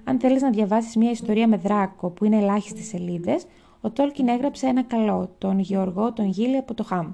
Αν 0.04 0.20
θέλεις 0.20 0.42
να 0.42 0.50
διαβάσεις 0.50 0.96
μια 0.96 1.12
ιστορία 1.12 1.48
με 1.48 1.58
δράκο 1.58 2.10
που 2.10 2.26
είναι 2.26 2.38
ελάχιστες 2.38 2.86
σελίδες, 2.86 3.46
ο 3.86 3.92
Τόλκιν 3.92 4.28
έγραψε 4.28 4.68
ένα 4.68 4.84
καλό, 4.84 5.30
τον 5.38 5.60
Γεωργό, 5.60 6.14
τον 6.14 6.26
Γίλη 6.26 6.58
από 6.58 6.74
το 6.74 6.84
Χαμ. 6.84 7.12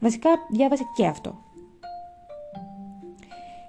Βασικά 0.00 0.30
διάβασε 0.50 0.82
και 0.96 1.06
αυτό. 1.06 1.34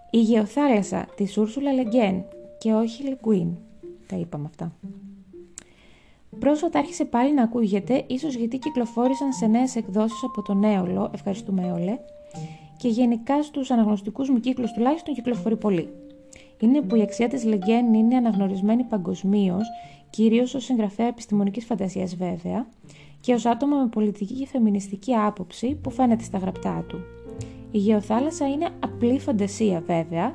Η 0.10 0.20
γεωθάλασσα 0.20 1.06
της 1.16 1.38
Ούρσουλα 1.38 1.74
Λεγκέν 1.74 2.24
και 2.60 2.74
όχι 2.74 3.04
Λεγκουίν. 3.04 3.58
Τα 4.08 4.16
είπαμε 4.16 4.46
αυτά. 4.46 4.72
Πρόσφατα 6.40 6.80
άρχισε 6.80 7.06
πάλι 7.06 7.34
να 7.34 7.44
ακούγεται, 7.44 8.04
ίσως 8.08 8.36
γιατί 8.36 8.58
κυκλοφόρησαν 8.58 9.34
σε 9.34 9.48
νέες 9.48 9.76
εκδόσεις 9.76 10.24
από 10.24 10.42
τον 10.42 10.64
Έολο, 10.64 11.12
ευχαριστούμε 11.14 11.68
Έολε, 11.68 11.98
και 12.78 12.88
γενικά 12.88 13.44
στους 13.44 13.72
αναγνωστικούς 13.72 14.30
μου 14.30 14.40
κύκλους 14.40 14.72
τουλάχιστον 14.72 15.14
κυκλοφορεί 15.14 15.58
πολύ. 15.58 15.90
Είναι 16.60 16.82
που 16.82 16.96
η 16.96 17.02
αξία 17.02 17.28
της 17.28 17.44
Λεγκέν 17.44 17.94
είναι 17.94 18.16
αναγνωρισμένη 18.16 18.84
παγκοσμίως, 18.84 19.68
κυρίως 20.10 20.54
ως 20.54 20.64
συγγραφέα 20.64 21.08
επιστημονικής 21.08 21.66
φαντασίας 21.66 22.16
βέβαια, 22.16 22.68
και 23.20 23.34
ως 23.34 23.46
άτομο 23.46 23.76
με 23.78 23.88
πολιτική 23.88 24.34
και 24.34 24.48
φεμινιστική 24.48 25.14
άποψη 25.14 25.76
που 25.76 25.90
φαίνεται 25.90 26.24
στα 26.24 26.38
γραπτά 26.38 26.86
του. 26.88 26.98
Η 27.72 27.78
γεωθάλασσα 27.78 28.48
είναι 28.48 28.70
απλή 28.80 29.20
φαντασία 29.20 29.84
βέβαια, 29.86 30.34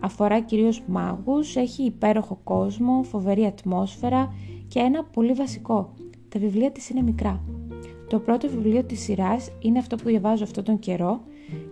αφορά 0.00 0.40
κυρίως 0.40 0.82
μάγους, 0.86 1.56
έχει 1.56 1.82
υπέροχο 1.82 2.38
κόσμο, 2.44 3.02
φοβερή 3.02 3.46
ατμόσφαιρα 3.46 4.34
και 4.68 4.78
ένα 4.78 5.04
πολύ 5.04 5.32
βασικό, 5.32 5.94
τα 6.28 6.38
βιβλία 6.38 6.70
της 6.70 6.88
είναι 6.88 7.02
μικρά. 7.02 7.40
Το 8.08 8.18
πρώτο 8.18 8.48
βιβλίο 8.48 8.84
της 8.84 9.00
σειράς 9.00 9.50
είναι 9.60 9.78
αυτό 9.78 9.96
που 9.96 10.08
διαβάζω 10.08 10.44
αυτόν 10.44 10.64
τον 10.64 10.78
καιρό 10.78 11.20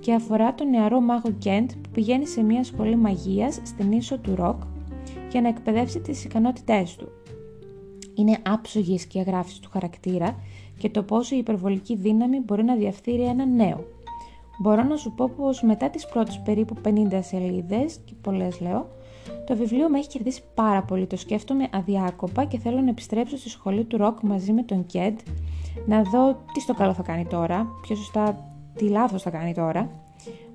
και 0.01 0.15
αφορά 0.15 0.55
τον 0.55 0.71
νεαρό 0.71 1.01
μάγο 1.01 1.31
Κέντ 1.39 1.71
που 1.71 1.91
πηγαίνει 1.93 2.27
σε 2.27 2.43
μια 2.43 2.65
σχολή 2.65 2.97
μαγείας 2.97 3.61
στην 3.65 3.93
ίσο 3.93 4.19
του 4.19 4.35
Ροκ 4.35 4.63
για 5.31 5.41
να 5.41 5.49
εκπαιδεύσει 5.49 6.01
τις 6.01 6.25
ικανότητές 6.25 6.97
του. 6.97 7.09
Είναι 8.21 8.39
άψογη 8.43 8.95
η 8.95 8.99
σκιαγράφηση 8.99 9.61
του 9.61 9.71
χαρακτήρα 9.73 10.37
και 10.79 10.91
το 10.91 11.03
πόσο 11.03 11.35
η 11.35 11.39
υπερβολική 11.39 11.97
δύναμη 11.97 12.41
μπορεί 12.41 12.65
να 12.65 12.75
διαφθείρει 12.77 13.23
ένα 13.23 13.47
νέο. 13.47 13.85
Μπορώ 14.63 14.83
να 14.83 14.97
σου 14.97 15.13
πω 15.13 15.31
πως 15.37 15.63
μετά 15.63 15.91
τις 15.91 16.07
πρώτες 16.07 16.41
περίπου 16.45 16.75
50 16.85 17.19
σελίδες, 17.23 18.01
και 18.05 18.13
πολλές 18.21 18.61
λέω, 18.61 18.89
το 19.47 19.57
βιβλίο 19.57 19.89
με 19.89 19.99
έχει 19.99 20.09
κερδίσει 20.09 20.43
πάρα 20.55 20.83
πολύ, 20.83 21.07
το 21.07 21.17
σκέφτομαι 21.17 21.69
αδιάκοπα 21.73 22.45
και 22.45 22.59
θέλω 22.59 22.81
να 22.81 22.91
επιστρέψω 22.91 23.37
στη 23.37 23.49
σχολή 23.49 23.85
του 23.85 23.97
ροκ 23.97 24.21
μαζί 24.21 24.53
με 24.53 24.63
τον 24.63 24.87
Κέντ, 24.87 25.19
να 25.87 26.03
δω 26.03 26.37
τι 26.53 26.61
στο 26.61 26.75
καλό 26.75 26.93
θα 26.95 27.03
κάνει 27.03 27.27
τώρα, 27.27 27.67
πιο 27.83 27.97
σωστά 27.97 28.53
τι 28.77 28.89
λάθος 28.89 29.23
θα 29.23 29.31
κάνει 29.31 29.55
τώρα. 29.55 29.91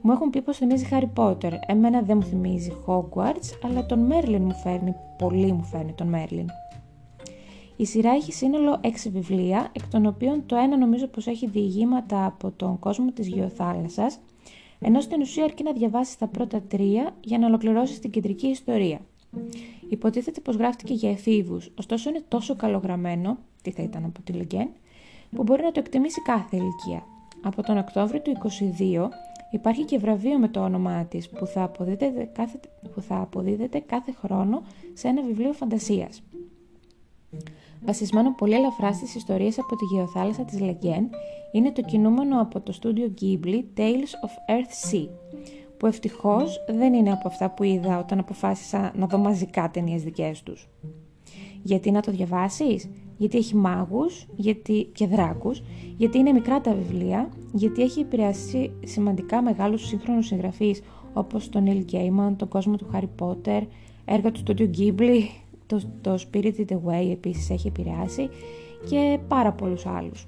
Μου 0.02 0.12
έχουν 0.12 0.30
πει 0.30 0.42
πως 0.42 0.58
θυμίζει 0.58 0.88
Harry 0.92 1.10
Potter, 1.16 1.52
εμένα 1.68 2.02
δεν 2.02 2.18
μου 2.18 2.24
θυμίζει 2.24 2.74
Hogwarts, 2.86 3.50
αλλά 3.64 3.86
τον 3.86 4.00
Μέρλιν 4.00 4.42
μου 4.42 4.54
φέρνει, 4.54 4.96
πολύ 5.18 5.52
μου 5.52 5.64
φέρνει 5.64 5.92
τον 5.92 6.08
Μέρλιν. 6.08 6.48
Η 7.77 7.86
σειρά 7.86 8.12
έχει 8.12 8.32
σύνολο 8.32 8.79
6 8.84 8.88
βιβλία, 9.12 9.70
εκ 9.72 9.88
των 9.88 10.05
οποίων 10.05 10.46
το 10.46 10.55
ένα 10.55 10.77
νομίζω 10.77 11.08
πως 11.08 11.27
έχει 11.27 11.48
διηγήματα 11.48 12.25
από 12.25 12.51
τον 12.51 12.79
κόσμο 12.79 13.12
της 13.12 13.27
γεωθάλασσας, 13.27 14.20
ενώ 14.79 15.01
στην 15.01 15.22
ουσία 15.22 15.44
αρκεί 15.44 15.63
να 15.63 15.72
διαβάσεις 15.72 16.17
τα 16.17 16.27
πρώτα 16.27 16.62
τρία 16.62 17.15
για 17.22 17.38
να 17.38 17.46
ολοκληρώσεις 17.46 18.00
την 18.00 18.10
κεντρική 18.10 18.48
ιστορία. 18.48 19.00
Υποτίθεται 19.89 20.41
πως 20.41 20.55
γράφτηκε 20.55 20.94
για 20.94 21.10
εφήβους, 21.10 21.72
ωστόσο 21.77 22.10
είναι 22.10 22.24
τόσο 22.27 22.55
καλογραμμένο, 22.55 23.38
τι 23.62 23.72
θα 23.72 23.84
ήταν 23.84 24.05
από 24.05 24.22
τη 24.22 24.34
Λεγκέν, 24.34 24.70
που 25.36 25.44
μπορεί 25.44 25.63
να 25.63 25.72
το 25.72 25.79
εκτιμήσει 25.79 26.22
κάθε 26.22 26.58
ηλικία. 26.58 27.03
Από 27.41 27.63
τον 27.63 27.77
Οκτώβριο 27.77 28.22
του 28.22 28.32
22 28.79 29.10
υπάρχει 29.51 29.84
και 29.84 29.98
βραβείο 29.98 30.38
με 30.39 30.48
το 30.48 30.63
όνομά 30.63 31.05
της 31.05 31.29
που, 31.29 31.46
θα 31.46 31.63
αποδίδεται 31.63 32.29
κάθε, 32.34 32.60
που 32.94 33.01
θα 33.01 33.22
αποδίδεται 33.22 33.79
κάθε 33.79 34.12
χρόνο 34.12 34.63
σε 34.94 35.08
ένα 35.08 35.22
βιβλίο 35.22 35.53
φαντασίας. 35.53 36.24
Βασισμένο 37.86 38.34
πολύ 38.36 38.54
ελαφρά 38.54 38.94
στις 38.94 39.15
ιστορίες 39.15 39.60
από 39.60 39.75
τη 39.75 39.86
γεωθάλασσα 39.86 40.46
της 40.46 40.60
Λεγκέν, 40.60 41.10
είναι 41.51 41.72
το 41.72 41.82
κινούμενο 41.82 42.42
από 42.42 42.60
το 42.60 42.72
στούντιο 42.72 43.13
Ghibli 43.22 43.63
Tales 43.77 44.12
of 44.25 44.54
Earth 44.54 44.92
Sea, 44.92 45.08
που 45.77 45.86
ευτυχώς 45.86 46.63
δεν 46.68 46.94
είναι 46.94 47.12
από 47.12 47.27
αυτά 47.27 47.50
που 47.50 47.63
είδα 47.63 48.00
όταν 48.00 48.20
αποφάσισα 48.20 48.92
να 48.96 49.08
δω 49.08 49.18
μαζικά 49.18 49.70
ταινίες 49.72 50.04
δικές 50.04 50.44
τους. 50.44 50.70
Γιατί 51.63 51.92
να 51.92 52.01
το 52.01 52.12
διαβάσεις, 52.12 52.89
γιατί 53.18 53.38
έχει 53.38 53.56
μάγους 53.56 54.25
γιατί... 54.36 54.84
και 54.94 55.08
δράκους, 55.08 55.63
γιατί 55.98 56.18
είναι 56.18 56.32
μικρά 56.32 56.62
τα 56.62 56.74
βιβλία, 56.74 57.30
γιατί 57.54 57.82
έχει 57.82 58.00
επηρεάσει 58.00 58.72
σημαντικά 58.86 59.42
μεγάλους 59.42 59.88
σύγχρονους 59.88 60.25
συγγραφείς 60.25 60.82
όπως 61.13 61.50
τον 61.50 61.65
Neil 61.68 61.94
Gaiman, 61.94 62.34
τον 62.38 62.48
κόσμο 62.48 62.75
του 62.75 62.88
Harry 62.94 63.24
Potter, 63.25 63.62
έργα 64.06 64.32
του 64.32 64.39
στούντιο 64.39 64.70
Ghibli, 64.77 65.22
το, 65.66 65.82
το 66.02 66.18
Spirited 66.32 66.68
Away 66.70 67.10
επίσης 67.12 67.50
έχει 67.50 67.68
επηρεάσει 67.68 68.30
και 68.90 69.20
πάρα 69.28 69.52
πολλούς 69.52 69.86
άλλους. 69.86 70.28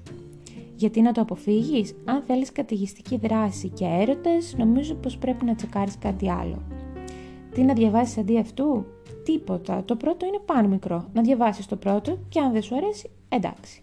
Γιατί 0.76 1.00
να 1.00 1.12
το 1.12 1.20
αποφύγεις, 1.20 1.94
αν 2.04 2.22
θέλεις 2.26 2.52
κατηγιστική 2.52 3.16
δράση 3.16 3.68
και 3.68 3.84
έρωτες, 3.84 4.54
νομίζω 4.58 4.94
πως 4.94 5.18
πρέπει 5.18 5.44
να 5.44 5.54
τσεκάρεις 5.54 5.98
κάτι 5.98 6.30
άλλο. 6.30 6.62
Τι 7.52 7.62
να 7.62 7.72
διαβάσεις 7.72 8.18
αντί 8.18 8.38
αυτού, 8.38 8.84
τίποτα, 9.24 9.84
το 9.84 9.96
πρώτο 9.96 10.26
είναι 10.26 10.40
πάνω 10.44 10.68
μικρό, 10.68 11.08
να 11.12 11.22
διαβάσεις 11.22 11.66
το 11.66 11.76
πρώτο 11.76 12.18
και 12.28 12.40
αν 12.40 12.52
δεν 12.52 12.62
σου 12.62 12.76
αρέσει, 12.76 13.10
εντάξει. 13.28 13.82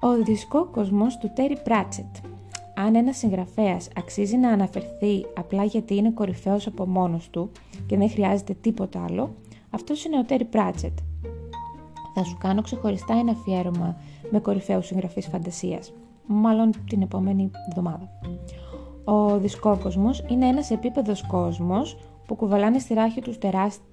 Ο 0.00 0.22
δισκόκοσμος 0.24 1.18
του 1.18 1.30
Τέρι 1.34 1.58
Πράτσετ 1.64 2.16
αν 2.76 2.94
ένας 2.94 3.16
συγγραφέας 3.16 3.88
αξίζει 3.96 4.36
να 4.36 4.50
αναφερθεί 4.50 5.26
απλά 5.36 5.64
γιατί 5.64 5.96
είναι 5.96 6.10
κορυφαίος 6.10 6.66
από 6.66 6.86
μόνος 6.86 7.30
του 7.30 7.50
και 7.86 7.96
δεν 7.96 8.10
χρειάζεται 8.10 8.56
τίποτα 8.60 9.04
άλλο, 9.08 9.34
αυτός 9.70 10.04
είναι 10.04 10.18
ο 10.18 10.24
Τέρι 10.24 10.44
Πράτσετ. 10.44 10.98
Θα 12.14 12.24
σου 12.24 12.36
κάνω 12.40 12.62
ξεχωριστά 12.62 13.14
ένα 13.14 13.30
αφιέρωμα 13.30 13.96
με 14.30 14.38
κορυφαίους 14.38 14.86
συγγραφείς 14.86 15.26
φαντασίας, 15.26 15.92
μάλλον 16.26 16.70
την 16.88 17.02
επόμενη 17.02 17.50
εβδομάδα. 17.68 18.08
Ο 19.04 19.38
δισκόκοσμος 19.38 20.24
είναι 20.28 20.46
ένας 20.46 20.70
επίπεδος 20.70 21.26
κόσμος 21.26 21.96
που 22.26 22.34
κουβαλάνε 22.34 22.78
στη 22.78 22.94
ράχη 22.94 23.20
τους 23.20 23.38
τεράστιες 23.38 23.84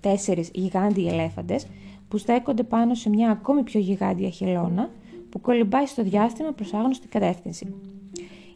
τέσσερις 0.00 0.50
γιγάντιοι 0.54 1.06
ελέφαντες 1.10 1.66
που 2.08 2.16
στέκονται 2.18 2.62
πάνω 2.62 2.94
σε 2.94 3.08
μια 3.08 3.30
ακόμη 3.30 3.62
πιο 3.62 3.80
γιγάντια 3.80 4.28
χελώνα 4.28 4.90
που 5.34 5.40
κολυμπάει 5.40 5.86
στο 5.86 6.02
διάστημα 6.02 6.52
προς 6.52 6.74
άγνωστη 6.74 7.08
κατεύθυνση. 7.08 7.74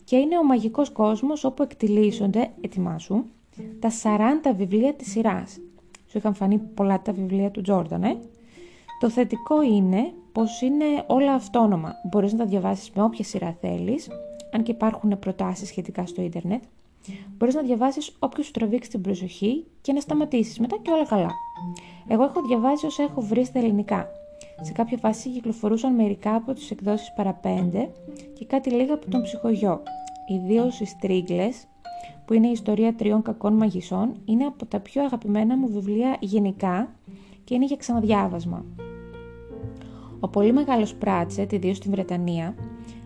Και 0.05 0.17
είναι 0.17 0.39
ο 0.39 0.45
μαγικός 0.45 0.91
κόσμος 0.91 1.45
όπου 1.45 1.63
εκτιλήσονται, 1.63 2.51
ετοιμάσου, 2.61 3.25
τα 3.79 3.91
40 3.91 4.55
βιβλία 4.57 4.95
της 4.95 5.11
σειράς. 5.11 5.61
Σου 6.07 6.19
είχαν 6.19 6.35
φανεί 6.35 6.59
πολλά 6.59 7.03
τα 7.03 7.13
βιβλία 7.13 7.51
του 7.51 7.61
Τζόρνταν, 7.61 8.03
ε; 8.03 8.17
Το 9.01 9.11
θετικό 9.11 9.63
είναι 9.63 10.13
πως 10.33 10.61
είναι 10.61 10.85
όλα 11.07 11.33
αυτόνομα. 11.33 11.95
Μπορείς 12.11 12.33
να 12.33 12.39
τα 12.39 12.45
διαβάσεις 12.45 12.91
με 12.91 13.03
όποια 13.03 13.25
σειρά 13.25 13.57
θέλεις, 13.61 14.09
αν 14.53 14.63
και 14.63 14.71
υπάρχουν 14.71 15.19
προτάσεις 15.19 15.69
σχετικά 15.69 16.07
στο 16.07 16.23
ίντερνετ. 16.23 16.63
Μπορείς 17.39 17.55
να 17.55 17.63
διαβάσεις 17.63 18.17
όποιο 18.19 18.43
σου 18.43 18.51
τραβήξει 18.51 18.91
την 18.91 19.01
προσοχή 19.01 19.65
και 19.81 19.93
να 19.93 20.01
σταματήσεις 20.01 20.59
μετά 20.59 20.77
και 20.83 20.91
όλα 20.91 21.07
καλά. 21.07 21.31
Εγώ 22.09 22.25
έχω 22.25 22.43
διαβάσει 22.43 22.87
όσα 22.87 23.03
έχω 23.03 23.21
βρει 23.21 23.45
στα 23.45 23.59
ελληνικά. 23.59 24.09
Σε 24.61 24.73
κάποια 24.73 24.99
φάση 24.99 25.31
κυκλοφορούσαν 25.31 25.95
μερικά 25.95 26.35
από 26.35 26.53
τις 26.53 26.71
εκδόσεις 26.71 27.13
παραπέντε 27.13 27.91
και 28.39 28.45
κάτι 28.45 28.71
λίγα 28.71 28.95
από 28.95 29.11
τον 29.11 29.23
ψυχογειό. 29.23 29.83
ιδίως 30.29 30.81
οι 30.81 30.85
Στρίγκλες, 30.85 31.67
που 32.25 32.35
είναι 32.35 32.47
η 32.47 32.51
ιστορία 32.51 32.95
τριών 32.95 33.23
κακών 33.23 33.53
μαγισσών, 33.53 34.17
είναι 34.25 34.45
από 34.45 34.67
τα 34.67 34.81
πιο 34.81 35.03
αγαπημένα 35.03 35.57
μου 35.57 35.69
βιβλία 35.69 36.17
γενικά 36.21 36.95
και 37.45 37.55
είναι 37.55 37.65
για 37.65 37.77
ξαναδιάβασμα. 37.77 38.65
Ο 40.21 40.29
πολύ 40.29 40.53
μεγάλος 40.53 40.95
Πράτσετ, 40.95 41.53
ιδίως 41.53 41.77
στην 41.77 41.91
Βρετανία, 41.91 42.55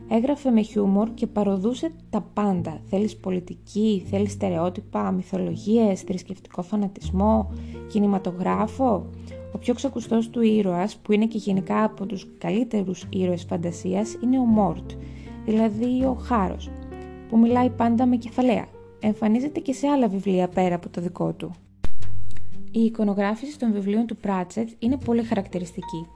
έγραφε 0.08 0.50
με 0.50 0.62
χιούμορ 0.62 1.14
και 1.14 1.26
παροδούσε 1.26 1.92
τα 2.10 2.26
πάντα. 2.32 2.80
Θέλεις 2.84 3.16
πολιτική, 3.16 4.06
θέλεις 4.10 4.32
στερεότυπα, 4.32 5.10
μυθολογίες, 5.10 6.00
θρησκευτικό 6.00 6.62
φανατισμό, 6.62 7.52
κινηματογράφο. 7.88 9.06
Ο 9.52 9.58
πιο 9.58 9.74
ξεκουστός 9.74 10.30
του 10.30 10.40
ήρωας, 10.40 10.96
που 10.96 11.12
είναι 11.12 11.26
και 11.26 11.38
γενικά 11.38 11.84
από 11.84 12.06
τους 12.06 12.26
καλύτερους 12.38 13.06
ήρωες 13.10 13.42
φαντασίας, 13.42 14.16
είναι 14.22 14.38
ο 14.38 14.44
Μόρτ, 14.44 14.90
δηλαδή 15.44 16.04
ο 16.04 16.14
Χάρος, 16.14 16.70
που 17.28 17.38
μιλάει 17.38 17.70
πάντα 17.70 18.06
με 18.06 18.16
κεφαλαία. 18.16 18.66
Εμφανίζεται 19.00 19.60
και 19.60 19.72
σε 19.72 19.86
άλλα 19.86 20.08
βιβλία 20.08 20.48
πέρα 20.48 20.74
από 20.74 20.88
το 20.88 21.00
δικό 21.00 21.32
του. 21.32 21.50
Η 22.70 22.80
εικονογράφηση 22.80 23.58
των 23.58 23.72
βιβλίων 23.72 24.06
του 24.06 24.16
Πράτσετ 24.16 24.68
είναι 24.78 24.96
πολύ 24.96 25.22
χαρακτηριστική. 25.22 26.06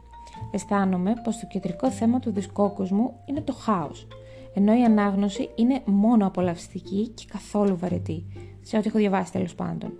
Αισθάνομαι 0.50 1.14
πως 1.24 1.38
το 1.38 1.46
κεντρικό 1.46 1.90
θέμα 1.90 2.18
του 2.18 2.30
δισκόκοσμου 2.30 3.12
είναι 3.26 3.40
το 3.40 3.52
χάος, 3.52 4.06
ενώ 4.54 4.78
η 4.78 4.84
ανάγνωση 4.84 5.48
είναι 5.54 5.82
μόνο 5.84 6.26
απολαυστική 6.26 7.08
και 7.08 7.24
καθόλου 7.32 7.76
βαρετή, 7.76 8.24
σε 8.60 8.76
ό,τι 8.76 8.88
έχω 8.88 8.98
διαβάσει 8.98 9.32
τέλος 9.32 9.54
πάντων. 9.54 9.92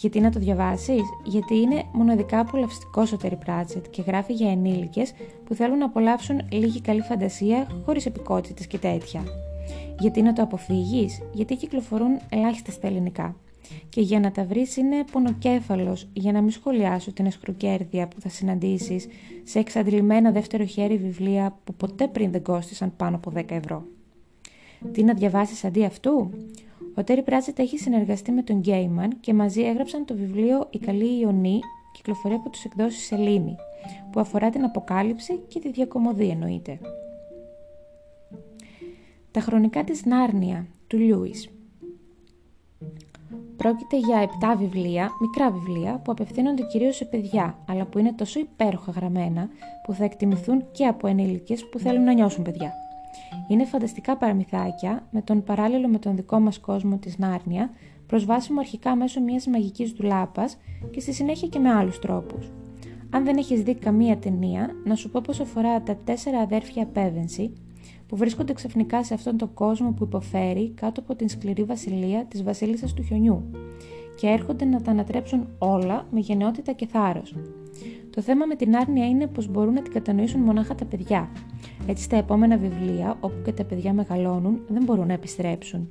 Γιατί 0.00 0.20
να 0.20 0.30
το 0.30 0.38
διαβάσεις, 0.38 1.02
Γιατί 1.24 1.56
είναι 1.56 1.82
μοναδικά 1.92 2.40
απολαυστικό 2.40 3.02
ο 3.02 3.16
Terry 3.22 3.38
Pratchett 3.46 3.82
και 3.90 4.02
γράφει 4.02 4.32
για 4.32 4.50
ενήλικες 4.50 5.12
που 5.44 5.54
θέλουν 5.54 5.78
να 5.78 5.84
απολαύσουν 5.84 6.40
λίγη 6.50 6.80
καλή 6.80 7.00
φαντασία 7.00 7.66
χωρίς 7.84 8.06
επικότητες 8.06 8.66
και 8.66 8.78
τέτοια. 8.78 9.22
Γιατί 9.98 10.22
να 10.22 10.32
το 10.32 10.42
αποφύγεις, 10.42 11.22
Γιατί 11.32 11.56
κυκλοφορούν 11.56 12.18
ελάχιστα 12.30 12.70
στα 12.70 12.86
ελληνικά. 12.86 13.36
Και 13.88 14.00
για 14.00 14.20
να 14.20 14.30
τα 14.30 14.44
βρεις 14.44 14.76
είναι 14.76 15.04
πονοκέφαλος, 15.12 16.08
για 16.12 16.32
να 16.32 16.40
μην 16.40 16.50
σχολιάσω 16.50 17.12
την 17.12 17.26
εσχροκέρδεια 17.26 18.08
που 18.08 18.20
θα 18.20 18.28
συναντήσεις 18.28 19.06
σε 19.44 19.58
εξαντλημένα 19.58 20.30
δεύτερο 20.30 20.64
χέρι 20.64 20.96
βιβλία 20.96 21.58
που 21.64 21.74
ποτέ 21.74 22.08
πριν 22.08 22.30
δεν 22.30 22.42
κόστησαν 22.42 22.92
πάνω 22.96 23.16
από 23.16 23.32
10 23.34 23.44
ευρώ. 23.48 23.84
Τι 24.92 25.02
να 25.02 25.14
διαβάσεις 25.14 25.64
αντί 25.64 25.84
αυτού; 25.84 26.30
Ο 26.94 27.04
Τέρι 27.04 27.22
Πράτσετ 27.22 27.58
έχει 27.58 27.78
συνεργαστεί 27.78 28.32
με 28.32 28.42
τον 28.42 28.58
Γκέιμαν 28.58 29.20
και 29.20 29.34
μαζί 29.34 29.62
έγραψαν 29.62 30.04
το 30.04 30.14
βιβλίο 30.14 30.66
«Η 30.70 30.78
καλή 30.78 31.20
Ιωνή» 31.20 31.60
κυκλοφορεί 31.92 32.34
από 32.34 32.50
τους 32.50 32.64
εκδόσεις 32.64 33.06
Σελήνη, 33.06 33.56
που 34.12 34.20
αφορά 34.20 34.50
την 34.50 34.64
αποκάλυψη 34.64 35.40
και 35.48 35.60
τη 35.60 35.70
διακομωδή 35.70 36.28
εννοείται. 36.28 36.78
Τα 39.30 39.40
χρονικά 39.40 39.84
της 39.84 40.04
Νάρνια 40.04 40.66
του 40.86 40.98
Λιούις 40.98 41.50
Πρόκειται 43.56 43.98
για 43.98 44.28
7 44.54 44.56
βιβλία, 44.58 45.10
μικρά 45.20 45.50
βιβλία, 45.50 46.00
που 46.04 46.12
απευθύνονται 46.12 46.62
κυρίως 46.62 46.96
σε 46.96 47.04
παιδιά, 47.04 47.58
αλλά 47.68 47.84
που 47.84 47.98
είναι 47.98 48.12
τόσο 48.12 48.40
υπέροχα 48.40 48.92
γραμμένα 48.92 49.48
που 49.86 49.92
θα 49.92 50.04
εκτιμηθούν 50.04 50.64
και 50.72 50.86
από 50.86 51.06
ενήλικες 51.06 51.68
που 51.68 51.78
θέλουν 51.78 52.04
να 52.04 52.12
νιώσουν 52.12 52.44
παιδιά. 52.44 52.72
Είναι 53.48 53.64
φανταστικά 53.64 54.16
παραμυθάκια, 54.16 55.06
με 55.10 55.22
τον 55.22 55.44
παράλληλο 55.44 55.88
με 55.88 55.98
τον 55.98 56.16
δικό 56.16 56.40
μας 56.40 56.58
κόσμο 56.58 56.96
της 56.96 57.18
Νάρνια, 57.18 57.70
προσβάσιμο 58.06 58.60
αρχικά 58.60 58.96
μέσω 58.96 59.20
μιας 59.20 59.46
μαγικής 59.46 59.92
δουλάπας 59.92 60.56
και 60.90 61.00
στη 61.00 61.12
συνέχεια 61.12 61.48
και 61.48 61.58
με 61.58 61.70
άλλους 61.70 61.98
τρόπους. 61.98 62.50
Αν 63.10 63.24
δεν 63.24 63.36
έχεις 63.36 63.62
δει 63.62 63.74
καμία 63.74 64.16
ταινία, 64.16 64.70
να 64.84 64.94
σου 64.94 65.10
πω 65.10 65.20
πως 65.24 65.40
αφορά 65.40 65.82
τα 65.82 65.96
τέσσερα 66.04 66.38
αδέρφια 66.38 66.86
Πέβενση, 66.86 67.52
που 68.06 68.16
βρίσκονται 68.16 68.52
ξαφνικά 68.52 69.04
σε 69.04 69.14
αυτόν 69.14 69.36
τον 69.36 69.54
κόσμο 69.54 69.92
που 69.92 70.04
υποφέρει 70.04 70.70
κάτω 70.70 71.00
από 71.00 71.14
την 71.14 71.28
σκληρή 71.28 71.64
βασιλεία 71.64 72.24
της 72.24 72.42
βασίλισσας 72.42 72.94
του 72.94 73.02
χιονιού 73.02 73.50
και 74.16 74.26
έρχονται 74.26 74.64
να 74.64 74.82
τα 74.82 74.90
ανατρέψουν 74.90 75.48
όλα 75.58 76.06
με 76.10 76.20
γενναιότητα 76.20 76.72
και 76.72 76.86
θάρρος. 76.86 77.34
Το 78.20 78.26
θέμα 78.26 78.46
με 78.46 78.54
την 78.54 78.76
άρνεια 78.76 79.08
είναι 79.08 79.26
πως 79.26 79.48
μπορούν 79.48 79.72
να 79.72 79.82
την 79.82 79.92
κατανοήσουν 79.92 80.40
μονάχα 80.40 80.74
τα 80.74 80.84
παιδιά. 80.84 81.28
Έτσι 81.86 82.02
στα 82.02 82.16
επόμενα 82.16 82.56
βιβλία, 82.56 83.16
όπου 83.20 83.42
και 83.44 83.52
τα 83.52 83.64
παιδιά 83.64 83.92
μεγαλώνουν, 83.92 84.60
δεν 84.68 84.84
μπορούν 84.84 85.06
να 85.06 85.12
επιστρέψουν. 85.12 85.88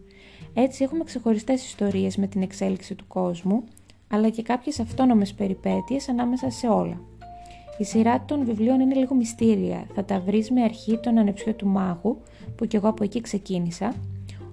Έτσι 0.53 0.83
έχουμε 0.83 1.03
ξεχωριστές 1.03 1.65
ιστορίες 1.65 2.17
με 2.17 2.27
την 2.27 2.41
εξέλιξη 2.41 2.95
του 2.95 3.07
κόσμου, 3.07 3.63
αλλά 4.07 4.29
και 4.29 4.41
κάποιες 4.41 4.79
αυτόνομες 4.79 5.33
περιπέτειες 5.33 6.09
ανάμεσα 6.09 6.49
σε 6.49 6.67
όλα. 6.67 7.01
Η 7.77 7.83
σειρά 7.83 8.23
των 8.25 8.45
βιβλίων 8.45 8.79
είναι 8.79 8.95
λίγο 8.95 9.15
μυστήρια. 9.15 9.87
Θα 9.93 10.05
τα 10.05 10.19
βρεις 10.19 10.51
με 10.51 10.61
αρχή 10.61 10.99
τον 10.99 11.17
ανεψιό 11.17 11.53
του 11.53 11.67
μάγου, 11.67 12.21
που 12.55 12.65
κι 12.65 12.75
εγώ 12.75 12.87
από 12.87 13.03
εκεί 13.03 13.21
ξεκίνησα. 13.21 13.93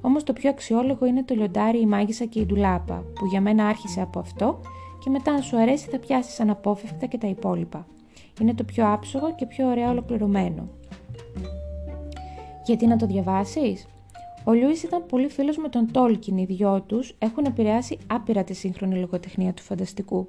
Όμως 0.01 0.25
το 0.25 0.33
πιο 0.33 0.51
αξιόλογο 0.51 1.07
είναι 1.07 1.25
το 1.25 1.35
λιοντάρι, 1.35 1.81
η 1.81 1.87
μάγισσα 1.87 2.25
και 2.25 2.41
η 2.41 2.47
ντουλάπα, 2.47 3.05
που 3.15 3.27
για 3.27 3.41
μένα 3.41 3.67
άρχισε 3.67 4.01
από 4.01 4.19
αυτό 4.19 4.61
και 5.07 5.13
μετά 5.13 5.33
αν 5.33 5.43
σου 5.43 5.57
αρέσει 5.57 5.89
θα 5.89 5.99
πιάσεις 5.99 6.41
αναπόφευκτα 6.41 7.07
και 7.07 7.19
τα 7.19 7.27
υπόλοιπα. 7.27 7.87
Είναι 8.41 8.55
το 8.55 8.65
πιο 8.65 8.93
άψογο 8.93 9.35
και 9.35 9.47
πιο 9.47 9.69
ωραία 9.69 9.91
ολοκληρωμένο. 9.91 10.69
Γιατί 12.65 12.87
να 12.87 12.97
το 12.97 13.07
διαβάσεις; 13.07 13.87
Ο 14.45 14.53
Λιούις 14.53 14.83
ήταν 14.83 15.07
πολύ 15.07 15.29
φίλος 15.29 15.57
με 15.57 15.69
τον 15.69 15.93
Τόλκιν, 15.93 16.37
οι 16.37 16.45
δυο 16.45 16.83
τους 16.87 17.15
έχουν 17.19 17.45
επηρεάσει 17.45 17.99
άπειρα 18.07 18.45
τη 18.45 18.55
σύγχρονη 18.55 18.99
λογοτεχνία 18.99 19.53
του 19.53 19.63
φανταστικού 19.63 20.29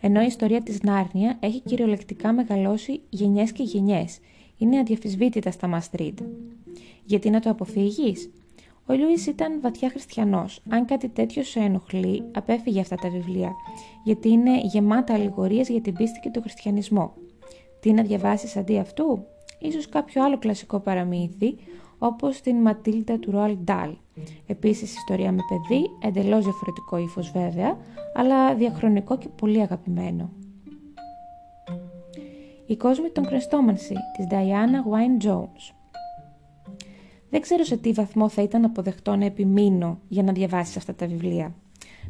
ενώ 0.00 0.22
η 0.22 0.26
ιστορία 0.26 0.62
της 0.62 0.82
Νάρνια 0.82 1.36
έχει 1.40 1.60
κυριολεκτικά 1.60 2.32
μεγαλώσει 2.32 3.00
γενιές 3.08 3.52
και 3.52 3.62
γενιές. 3.62 4.18
Είναι 4.58 4.78
αδιαφυσβήτητα 4.78 5.50
στα 5.50 5.66
Μαστρίντ. 5.66 6.18
Γιατί 7.04 7.30
να 7.30 7.40
το 7.40 7.50
αποφύγεις; 7.50 8.30
Ο 8.86 8.94
Λούις 8.94 9.26
ήταν 9.26 9.60
βαθιά 9.60 9.88
χριστιανός. 9.88 10.60
Αν 10.68 10.84
κάτι 10.84 11.08
τέτοιο 11.08 11.42
σε 11.42 11.60
ενοχλεί, 11.60 12.24
απέφυγε 12.34 12.80
αυτά 12.80 12.96
τα 12.96 13.08
βιβλία, 13.08 13.52
γιατί 14.04 14.28
είναι 14.28 14.60
γεμάτα 14.60 15.14
αλληγορίες 15.14 15.68
για 15.68 15.80
την 15.80 15.94
πίστη 15.94 16.20
και 16.20 16.30
τον 16.30 16.42
χριστιανισμό. 16.42 17.12
Τι 17.80 17.92
να 17.92 18.02
διαβάσεις 18.02 18.56
αντί 18.56 18.78
αυτού; 18.78 19.26
Ίσως 19.58 19.88
κάποιο 19.88 20.24
άλλο 20.24 20.38
κλασικό 20.38 20.80
παραμύθι, 20.80 21.56
όπως 21.98 22.40
την 22.40 22.56
Ματίλτα 22.56 23.18
του 23.18 23.30
Ρόαλ 23.30 23.56
Ντάλ. 23.64 23.96
Επίσης 24.46 24.96
ιστορία 24.96 25.32
με 25.32 25.40
παιδί, 25.48 25.90
εντελώς 26.02 26.44
διαφορετικό 26.44 26.96
ύφος 26.96 27.30
βέβαια, 27.30 27.76
αλλά 28.14 28.54
διαχρονικό 28.54 29.18
και 29.18 29.28
πολύ 29.28 29.60
αγαπημένο. 29.60 30.30
Η 32.66 32.76
κόσμη 32.76 33.10
των 33.10 33.26
Κρεστόμανση 33.26 33.94
της 34.16 34.26
Diana 34.30 34.80
Wine 34.92 35.26
Jones 35.26 35.74
Δεν 37.34 37.42
ξέρω 37.42 37.64
σε 37.64 37.76
τι 37.76 37.92
βαθμό 37.92 38.28
θα 38.28 38.42
ήταν 38.42 38.64
αποδεκτό 38.64 39.16
να 39.16 39.24
επιμείνω 39.24 39.98
για 40.08 40.22
να 40.22 40.32
διαβάσεις 40.32 40.76
αυτά 40.76 40.94
τα 40.94 41.06
βιβλία. 41.06 41.54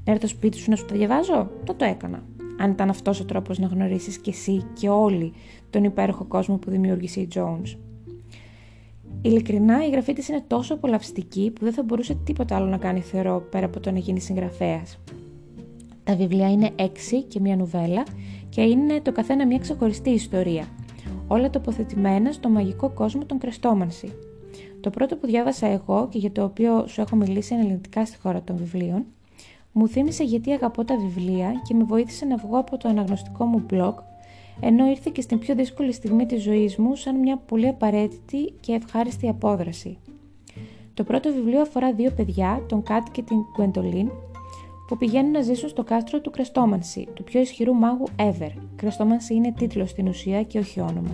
Να 0.04 0.12
έρθω 0.12 0.26
σπίτι 0.26 0.56
σου 0.56 0.70
να 0.70 0.76
σου 0.76 0.84
τα 0.84 0.94
διαβάζω, 0.94 1.50
το 1.64 1.74
το 1.74 1.84
έκανα. 1.84 2.22
Αν 2.58 2.70
ήταν 2.70 2.90
αυτός 2.90 3.20
ο 3.20 3.24
τρόπος 3.24 3.58
να 3.58 3.66
γνωρίσεις 3.66 4.18
και 4.18 4.30
εσύ 4.30 4.62
και 4.72 4.88
όλοι 4.88 5.32
τον 5.70 5.84
υπέροχο 5.84 6.24
κόσμο 6.24 6.56
που 6.56 6.70
δημιούργησε 6.70 7.20
η 7.20 7.28
Jones. 7.34 7.76
Ειλικρινά, 9.22 9.86
η 9.86 9.90
γραφή 9.90 10.12
της 10.12 10.28
είναι 10.28 10.44
τόσο 10.46 10.74
απολαυστική 10.74 11.50
που 11.54 11.64
δεν 11.64 11.72
θα 11.72 11.82
μπορούσε 11.82 12.18
τίποτα 12.24 12.56
άλλο 12.56 12.66
να 12.66 12.78
κάνει 12.78 13.00
θεωρώ 13.00 13.46
πέρα 13.50 13.66
από 13.66 13.80
το 13.80 13.90
να 13.90 13.98
γίνει 13.98 14.20
συγγραφέας. 14.20 14.98
Τα 16.04 16.16
βιβλία 16.16 16.50
είναι 16.50 16.70
έξι 16.76 17.22
και 17.22 17.40
μία 17.40 17.56
νουβέλα 17.56 18.02
και 18.48 18.60
είναι 18.60 19.00
το 19.00 19.12
καθένα 19.12 19.46
μία 19.46 19.58
ξεχωριστή 19.58 20.10
ιστορία. 20.10 20.64
Όλα 21.28 21.50
τοποθετημένα 21.50 22.32
στο 22.32 22.48
μαγικό 22.48 22.90
κόσμο 22.90 23.24
των 23.24 23.38
Κρεστόμανση. 23.38 24.12
Το 24.84 24.90
πρώτο 24.90 25.16
που 25.16 25.26
διάβασα 25.26 25.66
εγώ 25.66 26.08
και 26.10 26.18
για 26.18 26.32
το 26.32 26.44
οποίο 26.44 26.86
σου 26.86 27.00
έχω 27.00 27.16
μιλήσει 27.16 27.54
αναλυτικά 27.54 28.06
στη 28.06 28.18
χώρα 28.18 28.42
των 28.42 28.56
βιβλίων, 28.56 29.04
μου 29.72 29.88
θύμισε 29.88 30.24
γιατί 30.24 30.52
αγαπώ 30.52 30.84
τα 30.84 30.96
βιβλία 30.96 31.52
και 31.66 31.74
με 31.74 31.84
βοήθησε 31.84 32.24
να 32.24 32.36
βγω 32.36 32.58
από 32.58 32.76
το 32.76 32.88
αναγνωστικό 32.88 33.44
μου 33.44 33.66
blog 33.70 33.94
ενώ 34.60 34.86
ήρθε 34.86 35.10
και 35.14 35.20
στην 35.20 35.38
πιο 35.38 35.54
δύσκολη 35.54 35.92
στιγμή 35.92 36.26
της 36.26 36.42
ζωής 36.42 36.76
μου 36.76 36.96
σαν 36.96 37.16
μια 37.18 37.36
πολύ 37.36 37.68
απαραίτητη 37.68 38.52
και 38.60 38.72
ευχάριστη 38.72 39.28
απόδραση. 39.28 39.98
Το 40.94 41.04
πρώτο 41.04 41.32
βιβλίο 41.32 41.60
αφορά 41.60 41.92
δύο 41.92 42.10
παιδιά, 42.10 42.62
τον 42.68 42.82
Κάτ 42.82 43.06
και 43.12 43.22
την 43.22 43.36
Γκουεντολίν, 43.56 44.10
που 44.88 44.96
πηγαίνουν 44.96 45.30
να 45.30 45.40
ζήσουν 45.40 45.68
στο 45.68 45.84
κάστρο 45.84 46.20
του 46.20 46.30
Κρεστόμανση, 46.30 47.08
του 47.14 47.24
πιο 47.24 47.40
ισχυρού 47.40 47.74
μάγου 47.74 48.06
ever. 48.16 48.50
Κρεστόμανση 48.76 49.34
είναι 49.34 49.52
τίτλος 49.52 49.90
στην 49.90 50.08
ουσία 50.08 50.42
και 50.42 50.58
όχι 50.58 50.80
όνομα. 50.80 51.10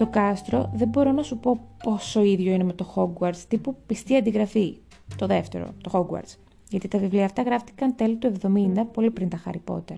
Το 0.00 0.06
κάστρο 0.06 0.70
δεν 0.74 0.88
μπορώ 0.88 1.12
να 1.12 1.22
σου 1.22 1.38
πω 1.38 1.60
πόσο 1.82 2.22
ίδιο 2.22 2.52
είναι 2.52 2.64
με 2.64 2.72
το 2.72 2.92
Hogwarts, 2.94 3.36
τύπου 3.48 3.76
πιστή 3.86 4.16
αντιγραφή. 4.16 4.78
Το 5.16 5.26
δεύτερο, 5.26 5.74
το 5.80 5.90
Hogwarts. 5.92 6.36
Γιατί 6.68 6.88
τα 6.88 6.98
βιβλία 6.98 7.24
αυτά 7.24 7.42
γράφτηκαν 7.42 7.94
τέλη 7.96 8.16
του 8.16 8.32
70, 8.42 8.82
πολύ 8.92 9.10
πριν 9.10 9.28
τα 9.28 9.42
Harry 9.46 9.74
Potter. 9.74 9.94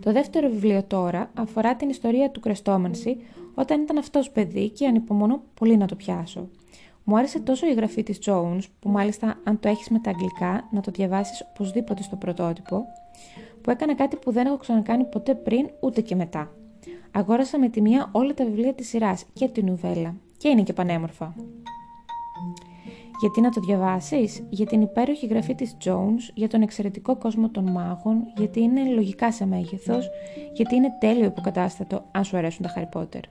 Το 0.00 0.12
δεύτερο 0.12 0.48
βιβλίο 0.48 0.82
τώρα 0.82 1.30
αφορά 1.34 1.76
την 1.76 1.88
ιστορία 1.88 2.30
του 2.30 2.40
Κρεστόμανση 2.40 3.16
όταν 3.54 3.82
ήταν 3.82 3.98
αυτός 3.98 4.30
παιδί 4.30 4.68
και 4.68 4.86
ανυπομονώ 4.86 5.42
πολύ 5.54 5.76
να 5.76 5.86
το 5.86 5.94
πιάσω. 5.94 6.48
Μου 7.04 7.16
άρεσε 7.16 7.40
τόσο 7.40 7.66
η 7.66 7.72
γραφή 7.72 8.02
της 8.02 8.18
Jones, 8.26 8.62
που 8.80 8.88
μάλιστα 8.88 9.40
αν 9.44 9.60
το 9.60 9.68
έχεις 9.68 9.88
με 9.88 9.98
τα 9.98 10.10
αγγλικά 10.10 10.68
να 10.70 10.80
το 10.80 10.90
διαβάσεις 10.90 11.46
οπωσδήποτε 11.50 12.02
στο 12.02 12.16
πρωτότυπο, 12.16 12.84
που 13.60 13.70
έκανε 13.70 13.94
κάτι 13.94 14.16
που 14.16 14.32
δεν 14.32 14.46
έχω 14.46 14.56
ξανακάνει 14.56 15.04
ποτέ 15.04 15.34
πριν 15.34 15.70
ούτε 15.80 16.00
και 16.00 16.14
μετά. 16.14 16.50
Αγόρασα 17.14 17.58
με 17.58 17.68
τη 17.68 17.80
μία 17.80 18.08
όλα 18.12 18.34
τα 18.34 18.44
βιβλία 18.44 18.74
της 18.74 18.88
σειράς 18.88 19.24
και 19.32 19.48
την 19.48 19.66
νουβέλα 19.66 20.14
και 20.36 20.48
είναι 20.48 20.62
και 20.62 20.72
πανέμορφα. 20.72 21.34
Γιατί 23.20 23.40
να 23.40 23.50
το 23.50 23.60
διαβάσεις; 23.60 24.42
Για 24.48 24.66
την 24.66 24.80
υπέροχη 24.80 25.26
γραφή 25.26 25.54
της 25.54 25.76
Jones, 25.84 26.30
για 26.34 26.48
τον 26.48 26.62
εξαιρετικό 26.62 27.16
κόσμο 27.16 27.48
των 27.48 27.70
μάγων, 27.70 28.22
γιατί 28.36 28.60
είναι 28.60 28.84
λογικά 28.94 29.32
σε 29.32 29.46
μέγεθος, 29.46 30.10
γιατί 30.52 30.74
είναι 30.74 30.96
τέλειο 31.00 31.24
υποκατάστατο 31.24 32.04
αν 32.10 32.24
σου 32.24 32.36
αρέσουν 32.36 32.66
τα 32.66 32.72
Harry 32.76 32.98
Potter. 33.00 33.22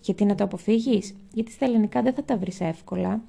Γιατί 0.00 0.24
να 0.24 0.34
το 0.34 0.44
αποφύγεις; 0.44 1.16
Γιατί 1.32 1.50
στα 1.52 1.64
ελληνικά 1.64 2.02
δεν 2.02 2.14
θα 2.14 2.24
τα 2.24 2.36
βρεις 2.36 2.60
εύκολα. 2.60 3.22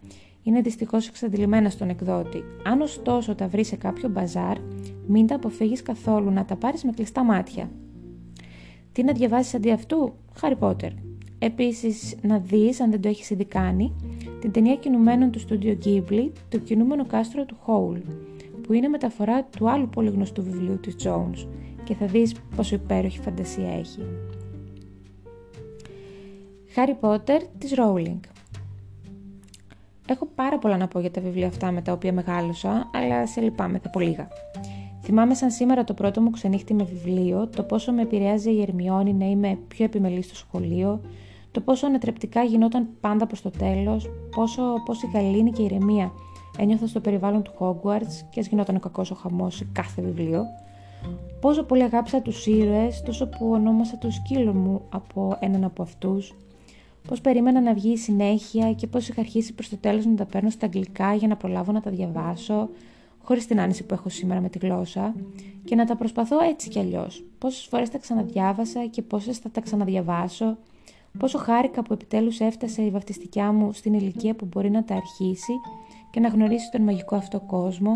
Είναι 0.43 0.61
δυστυχώς 0.61 1.07
εξαντλημένα 1.07 1.69
στον 1.69 1.89
εκδότη. 1.89 2.43
Αν 2.63 2.81
ωστόσο 2.81 3.35
τα 3.35 3.47
βρεις 3.47 3.67
σε 3.67 3.75
κάποιο 3.75 4.09
μπαζάρ, 4.09 4.57
μην 5.07 5.27
τα 5.27 5.35
αποφύγεις 5.35 5.81
καθόλου, 5.81 6.31
να 6.31 6.45
τα 6.45 6.55
πάρεις 6.55 6.83
με 6.83 6.91
κλειστά 6.91 7.23
μάτια. 7.23 7.69
Τι 8.91 9.03
να 9.03 9.13
διαβάσεις 9.13 9.53
αντί 9.53 9.71
αυτού; 9.71 10.13
Harry 10.41 10.57
Potter. 10.59 10.91
Επίσης, 11.39 12.15
να 12.21 12.39
δεις, 12.39 12.81
αν 12.81 12.91
δεν 12.91 13.01
το 13.01 13.07
έχεις 13.07 13.29
ήδη 13.29 13.45
κάνει, 13.45 13.93
την 14.39 14.51
ταινία 14.51 14.75
κινουμένων 14.75 15.31
του 15.31 15.39
στούντιο 15.39 15.77
Ghibli, 15.85 16.31
το 16.49 16.57
κινούμενο 16.57 17.05
κάστρο 17.05 17.45
του 17.45 17.57
Hole, 17.65 18.01
που 18.63 18.73
είναι 18.73 18.87
μεταφορά 18.87 19.43
του 19.43 19.69
άλλου 19.69 19.89
πολύ 19.89 20.09
γνωστού 20.09 20.43
βιβλίου 20.43 20.79
της 20.79 20.95
Jones 21.03 21.47
και 21.83 21.93
θα 21.93 22.05
δεις 22.05 22.35
πόσο 22.55 22.75
υπέροχη 22.75 23.19
φαντασία 23.19 23.69
έχει. 23.69 23.99
Harry 26.75 27.09
Potter 27.09 27.41
της 27.57 27.73
Rowling 27.77 28.19
Έχω 30.09 30.27
πάρα 30.35 30.57
πολλά 30.57 30.77
να 30.77 30.87
πω 30.87 30.99
για 30.99 31.11
τα 31.11 31.21
βιβλία 31.21 31.47
αυτά 31.47 31.71
με 31.71 31.81
τα 31.81 31.91
οποία 31.91 32.13
μεγάλωσα, 32.13 32.89
αλλά 32.93 33.27
σε 33.27 33.41
λυπάμαι, 33.41 33.79
θα 33.79 33.89
πω 33.89 33.99
λίγα. 33.99 34.27
Θυμάμαι 35.11 35.33
σαν 35.33 35.51
σήμερα 35.51 35.83
το 35.83 35.93
πρώτο 35.93 36.21
μου 36.21 36.29
ξενύχτη 36.29 36.73
με 36.73 36.83
βιβλίο, 36.83 37.47
το 37.47 37.63
πόσο 37.63 37.91
με 37.91 38.01
επηρέαζε 38.01 38.51
η 38.51 38.61
Ερμιόνη 38.61 39.13
να 39.13 39.25
είμαι 39.25 39.57
πιο 39.67 39.85
επιμελής 39.85 40.25
στο 40.25 40.35
σχολείο, 40.35 41.01
το 41.51 41.61
πόσο 41.61 41.85
ανατρεπτικά 41.85 42.43
γινόταν 42.43 42.87
πάντα 43.01 43.27
προς 43.27 43.41
το 43.41 43.49
τέλος, 43.49 44.09
πόσο, 44.35 44.61
πόσο 44.85 45.07
η 45.07 45.09
γαλήνη 45.13 45.51
και 45.51 45.61
η 45.61 45.65
ηρεμία 45.65 46.11
ένιωθα 46.57 46.87
στο 46.87 46.99
περιβάλλον 46.99 47.41
του 47.41 47.51
Hogwarts 47.59 48.25
και 48.29 48.39
ας 48.39 48.47
γινόταν 48.47 48.75
ο 48.75 48.79
κακός 48.79 49.11
ο 49.11 49.15
χαμός 49.15 49.55
σε 49.55 49.67
κάθε 49.71 50.01
βιβλίο, 50.01 50.43
πόσο 51.41 51.63
πολύ 51.63 51.83
αγάπησα 51.83 52.21
τους 52.21 52.47
ήρωες, 52.47 53.01
τόσο 53.01 53.27
που 53.27 53.51
ονόμασα 53.51 53.97
το 53.97 54.11
σκύλο 54.11 54.53
μου 54.53 54.81
από 54.89 55.37
έναν 55.39 55.63
από 55.63 55.81
αυτούς, 55.81 56.35
πώς 57.07 57.21
περίμενα 57.21 57.61
να 57.61 57.73
βγει 57.73 57.91
η 57.91 57.97
συνέχεια 57.97 58.73
και 58.73 58.87
πώς 58.87 59.07
είχα 59.07 59.21
αρχίσει 59.21 59.53
προς 59.53 59.69
το 59.69 59.77
τέλος 59.77 60.05
να 60.05 60.15
τα 60.15 60.25
παίρνω 60.25 60.49
στα 60.49 60.65
αγγλικά 60.65 61.13
για 61.13 61.27
να 61.27 61.35
προλάβω 61.35 61.71
να 61.71 61.81
τα 61.81 61.91
διαβάσω, 61.91 62.69
χωρίς 63.23 63.45
την 63.45 63.59
άνεση 63.59 63.85
που 63.85 63.93
έχω 63.93 64.09
σήμερα 64.09 64.41
με 64.41 64.49
τη 64.49 64.57
γλώσσα, 64.57 65.15
και 65.63 65.75
να 65.75 65.85
τα 65.85 65.95
προσπαθώ 65.95 66.43
έτσι 66.43 66.69
κι 66.69 66.79
αλλιώς. 66.79 67.23
Πόσες 67.37 67.65
φορές 67.65 67.89
τα 67.89 67.97
ξαναδιάβασα 67.97 68.85
και 68.85 69.01
πόσες 69.01 69.37
θα 69.37 69.49
τα 69.49 69.61
ξαναδιαβάσω, 69.61 70.57
Πόσο 71.17 71.37
χάρηκα 71.37 71.81
που 71.81 71.93
επιτέλους 71.93 72.39
έφτασε 72.39 72.81
η 72.81 72.89
βαφτιστικιά 72.89 73.51
μου 73.51 73.73
στην 73.73 73.93
ηλικία 73.93 74.35
που 74.35 74.45
μπορεί 74.45 74.69
να 74.69 74.83
τα 74.83 74.95
αρχίσει 74.95 75.53
και 76.11 76.19
να 76.19 76.27
γνωρίσει 76.27 76.71
τον 76.71 76.81
μαγικό 76.81 77.15
αυτό 77.15 77.39
κόσμο. 77.39 77.91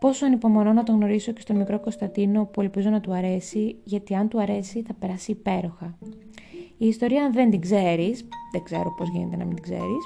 Πόσο 0.00 0.26
ανυπομονώ 0.26 0.72
να 0.72 0.82
τον 0.82 0.94
γνωρίσω 0.94 1.32
και 1.32 1.40
στον 1.40 1.56
μικρό 1.56 1.80
Κωνσταντίνο 1.80 2.44
που 2.44 2.60
ελπίζω 2.60 2.90
να 2.90 3.00
του 3.00 3.12
αρέσει, 3.12 3.76
γιατί 3.84 4.14
αν 4.14 4.28
του 4.28 4.40
αρέσει 4.40 4.82
θα 4.82 4.94
περάσει 4.94 5.30
υπέροχα. 5.30 5.98
Η 6.78 6.86
ιστορία 6.86 7.24
αν 7.24 7.32
δεν 7.32 7.50
την 7.50 7.60
ξέρεις, 7.60 8.28
δεν 8.52 8.62
ξέρω 8.62 8.94
πώς 8.96 9.08
γίνεται 9.08 9.36
να 9.36 9.44
μην 9.44 9.54
την 9.54 9.64
ξέρεις, 9.64 10.04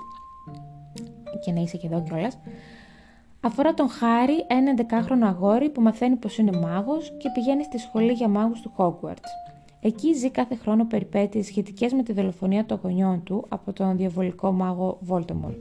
και 1.45 1.53
να 1.53 1.61
είσαι 1.61 1.77
και 1.77 1.87
εδώ 1.87 2.03
κιόλας. 2.03 2.39
Αφορά 3.43 3.75
τον 3.75 3.89
Χάρη, 3.89 4.45
ένα 4.47 4.75
11χρονο 4.77 5.27
αγόρι 5.27 5.71
που 5.71 5.81
μαθαίνει 5.81 6.17
πως 6.17 6.39
είναι 6.39 6.59
μάγος 6.59 7.13
και 7.19 7.31
πηγαίνει 7.35 7.65
στη 7.65 7.79
σχολή 7.79 8.13
για 8.13 8.29
μάγους 8.29 8.61
του 8.61 8.73
Hogwarts. 8.77 9.29
Εκεί 9.81 10.15
ζει 10.15 10.31
κάθε 10.31 10.55
χρόνο 10.55 10.85
περιπέτειες 10.85 11.47
σχετικές 11.47 11.93
με 11.93 12.03
τη 12.03 12.13
δολοφονία 12.13 12.67
των 12.67 12.81
γονιών 12.83 13.23
του 13.23 13.45
από 13.49 13.73
τον 13.73 13.97
διαβολικό 13.97 14.53
μάγο 14.53 14.99
Voldemort. 15.09 15.61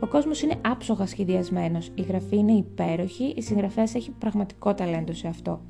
Ο 0.00 0.06
κόσμος 0.06 0.42
είναι 0.42 0.54
άψογα 0.60 1.06
σχεδιασμένος, 1.06 1.90
η 1.94 2.02
γραφή 2.02 2.36
είναι 2.36 2.52
υπέροχη, 2.52 3.34
η 3.36 3.42
συγγραφέα 3.42 3.84
έχει 3.92 4.10
πραγματικό 4.10 4.74
ταλέντο 4.74 5.12
σε 5.12 5.28
αυτό. 5.28 5.60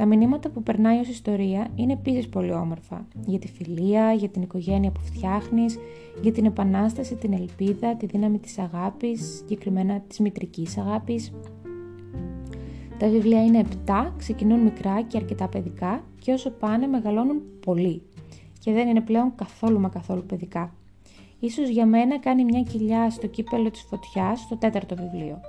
Τα 0.00 0.06
μηνύματα 0.06 0.48
που 0.48 0.62
περνάει 0.62 0.98
ως 0.98 1.08
ιστορία 1.08 1.68
είναι 1.74 1.92
επίσης 1.92 2.28
πολύ 2.28 2.52
όμορφα. 2.52 3.06
Για 3.26 3.38
τη 3.38 3.48
φιλία, 3.48 4.12
για 4.12 4.28
την 4.28 4.42
οικογένεια 4.42 4.90
που 4.90 5.00
φτιάχνεις, 5.00 5.78
για 6.22 6.32
την 6.32 6.44
επανάσταση, 6.44 7.14
την 7.14 7.32
ελπίδα, 7.32 7.96
τη 7.96 8.06
δύναμη 8.06 8.38
της 8.38 8.58
αγάπης, 8.58 9.36
συγκεκριμένα 9.36 10.00
της 10.00 10.18
μητρικής 10.18 10.78
αγάπης. 10.78 11.32
Τα 12.98 13.08
βιβλία 13.08 13.44
είναι 13.44 13.58
7, 13.86 14.14
ξεκινούν 14.16 14.60
μικρά 14.60 15.02
και 15.02 15.16
αρκετά 15.16 15.48
παιδικά 15.48 16.04
και 16.18 16.32
όσο 16.32 16.50
πάνε 16.50 16.86
μεγαλώνουν 16.86 17.42
πολύ 17.60 18.02
και 18.58 18.72
δεν 18.72 18.88
είναι 18.88 19.00
πλέον 19.00 19.32
καθόλου 19.34 19.80
μα 19.80 19.88
καθόλου 19.88 20.24
παιδικά. 20.26 20.74
Ίσως 21.40 21.68
για 21.68 21.86
μένα 21.86 22.18
κάνει 22.18 22.44
μια 22.44 22.62
κοιλιά 22.62 23.10
στο 23.10 23.26
κύπελο 23.26 23.70
της 23.70 23.82
φωτιάς 23.82 24.40
στο 24.40 24.56
τέταρτο 24.56 24.96
βιβλίο. 24.96 25.40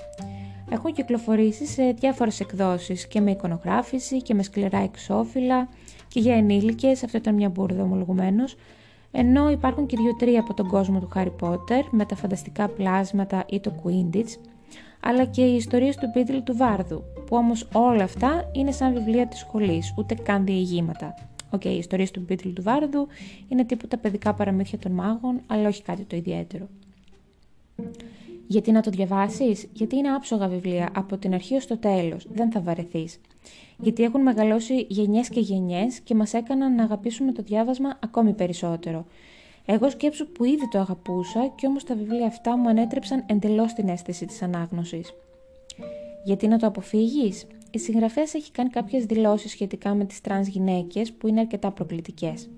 Έχουν 0.73 0.93
κυκλοφορήσει 0.93 1.65
σε 1.65 1.91
διάφορες 1.91 2.39
εκδόσεις 2.39 3.07
και 3.07 3.21
με 3.21 3.31
εικονογράφηση 3.31 4.21
και 4.21 4.33
με 4.33 4.43
σκληρά 4.43 4.77
εξώφυλλα 4.77 5.67
και 6.07 6.19
για 6.19 6.35
ενήλικες, 6.35 7.03
αυτό 7.03 7.17
ήταν 7.17 7.35
μια 7.35 7.49
μπουρδα 7.49 7.83
ομολογουμένως, 7.83 8.55
ενώ 9.11 9.49
υπάρχουν 9.49 9.85
και 9.85 9.97
δύο-τρία 9.97 10.39
από 10.39 10.53
τον 10.53 10.67
κόσμο 10.67 10.99
του 10.99 11.09
Harry 11.15 11.31
Potter 11.41 11.83
με 11.91 12.05
τα 12.05 12.15
φανταστικά 12.15 12.67
πλάσματα 12.67 13.45
ή 13.49 13.59
το 13.59 13.73
Quidditch, 13.83 14.37
αλλά 14.99 15.25
και 15.25 15.41
οι 15.41 15.55
ιστορίες 15.55 15.95
του 15.95 16.09
Μπιντλ 16.13 16.37
του 16.43 16.57
Βάρδου, 16.57 17.03
που 17.25 17.35
όμως 17.35 17.67
όλα 17.73 18.03
αυτά 18.03 18.49
είναι 18.51 18.71
σαν 18.71 18.93
βιβλία 18.93 19.27
της 19.27 19.39
σχολής, 19.39 19.93
ούτε 19.97 20.15
καν 20.15 20.45
διηγήματα. 20.45 21.13
OK, 21.49 21.61
okay, 21.61 21.65
οι 21.65 21.77
ιστορίες 21.77 22.11
του 22.11 22.23
Μπιντλ 22.27 22.49
του 22.49 22.63
Βάρδου 22.63 23.07
είναι 23.47 23.65
τύπου 23.65 23.87
τα 23.87 23.97
παιδικά 23.97 24.33
παραμύθια 24.33 24.77
των 24.77 24.91
μάγων, 24.91 25.41
αλλά 25.47 25.67
όχι 25.67 25.81
κάτι 25.81 26.03
το 26.03 26.15
ιδιαίτερο. 26.15 26.67
Γιατί 28.51 28.71
να 28.71 28.81
το 28.81 28.89
διαβάσεις, 28.89 29.67
γιατί 29.73 29.95
είναι 29.95 30.09
άψογα 30.09 30.47
βιβλία 30.47 30.89
από 30.95 31.17
την 31.17 31.33
αρχή 31.33 31.55
ως 31.55 31.67
το 31.67 31.77
τέλος, 31.77 32.27
δεν 32.33 32.51
θα 32.51 32.61
βαρεθείς. 32.61 33.21
Γιατί 33.77 34.03
έχουν 34.03 34.21
μεγαλώσει 34.21 34.85
γενιές 34.89 35.29
και 35.29 35.39
γενιές 35.39 35.99
και 35.99 36.15
μας 36.15 36.33
έκαναν 36.33 36.75
να 36.75 36.83
αγαπήσουμε 36.83 37.31
το 37.31 37.43
διάβασμα 37.43 37.97
ακόμη 38.03 38.33
περισσότερο. 38.33 39.05
Εγώ 39.65 39.89
σκέψου 39.89 40.25
που 40.27 40.43
ήδη 40.43 40.67
το 40.71 40.79
αγαπούσα 40.79 41.51
και 41.55 41.67
όμως 41.67 41.83
τα 41.83 41.95
βιβλία 41.95 42.25
αυτά 42.25 42.57
μου 42.57 42.69
ανέτρεψαν 42.69 43.23
εντελώς 43.25 43.73
την 43.73 43.89
αίσθηση 43.89 44.25
της 44.25 44.41
ανάγνωσης. 44.41 45.13
Γιατί 46.23 46.47
να 46.47 46.57
το 46.57 46.67
αποφύγεις; 46.67 47.47
Η 47.71 47.79
συγγραφέα 47.79 48.25
έχει 48.33 48.51
κάνει 48.51 48.69
κάποιες 48.69 49.05
δηλώσεις 49.05 49.51
σχετικά 49.51 49.93
με 49.93 50.05
τις 50.05 50.21
τρανς 50.21 50.47
γυναίκες 50.47 51.13
που 51.13 51.27
είναι 51.27 51.39
αρκετά 51.39 51.71
προκλητικές. 51.71 52.49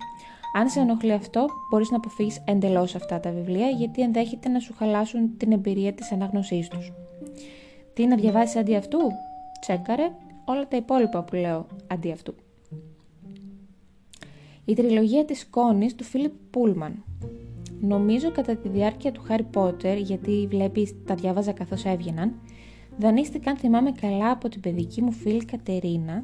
Αν 0.56 0.70
σε 0.70 0.80
ενοχλεί 0.80 1.12
αυτό, 1.12 1.46
μπορείς 1.70 1.90
να 1.90 1.98
αποφύγεις 1.98 2.42
εντελώς 2.46 2.96
αυτά 2.96 3.20
τα 3.20 3.32
βιβλία 3.32 3.68
γιατί 3.68 4.02
ενδέχεται 4.02 4.50
να 4.50 4.60
σου 4.60 4.74
χαλάσουν 4.78 5.38
την 5.38 5.52
εμπειρία 5.52 5.94
της 5.94 6.12
ανάγνωσής 6.12 6.68
τους. 6.68 6.92
Τι 7.94 8.08
να 8.08 8.16
διαβάσεις 8.16 8.56
αντί 8.56 8.76
αυτού; 8.76 9.00
Τσέκαρε 9.62 10.12
όλα 10.46 10.68
τα 10.68 10.78
υπόλοιπα 10.78 11.24
που 11.24 11.36
λέω 11.36 11.68
αντί 11.88 12.12
αυτού. 12.12 12.36
Η 14.66 14.74
τριλογία 14.74 15.26
της 15.26 15.40
σκόνης 15.40 15.96
του 15.96 16.04
Φίλιπ 16.04 16.32
Πούλμαν. 16.52 17.04
Νομίζω 17.82 18.32
κατά 18.32 18.56
τη 18.56 18.70
διάρκεια 18.70 19.12
του 19.12 19.22
Χάρι 19.22 19.44
Πότερ, 19.44 19.98
γιατί 19.98 20.48
βλέπεις 20.50 20.96
τα 21.06 21.16
διάβαζα 21.16 21.52
καθώς 21.52 21.86
έβγαιναν, 21.86 22.34
δανείστηκαν 23.00 23.58
θυμάμαι 23.58 23.92
καλά 23.92 24.32
από 24.32 24.50
την 24.50 24.62
παιδική 24.62 25.02
μου 25.02 25.12
φίλη 25.12 25.46
Κατερίνα 25.46 26.24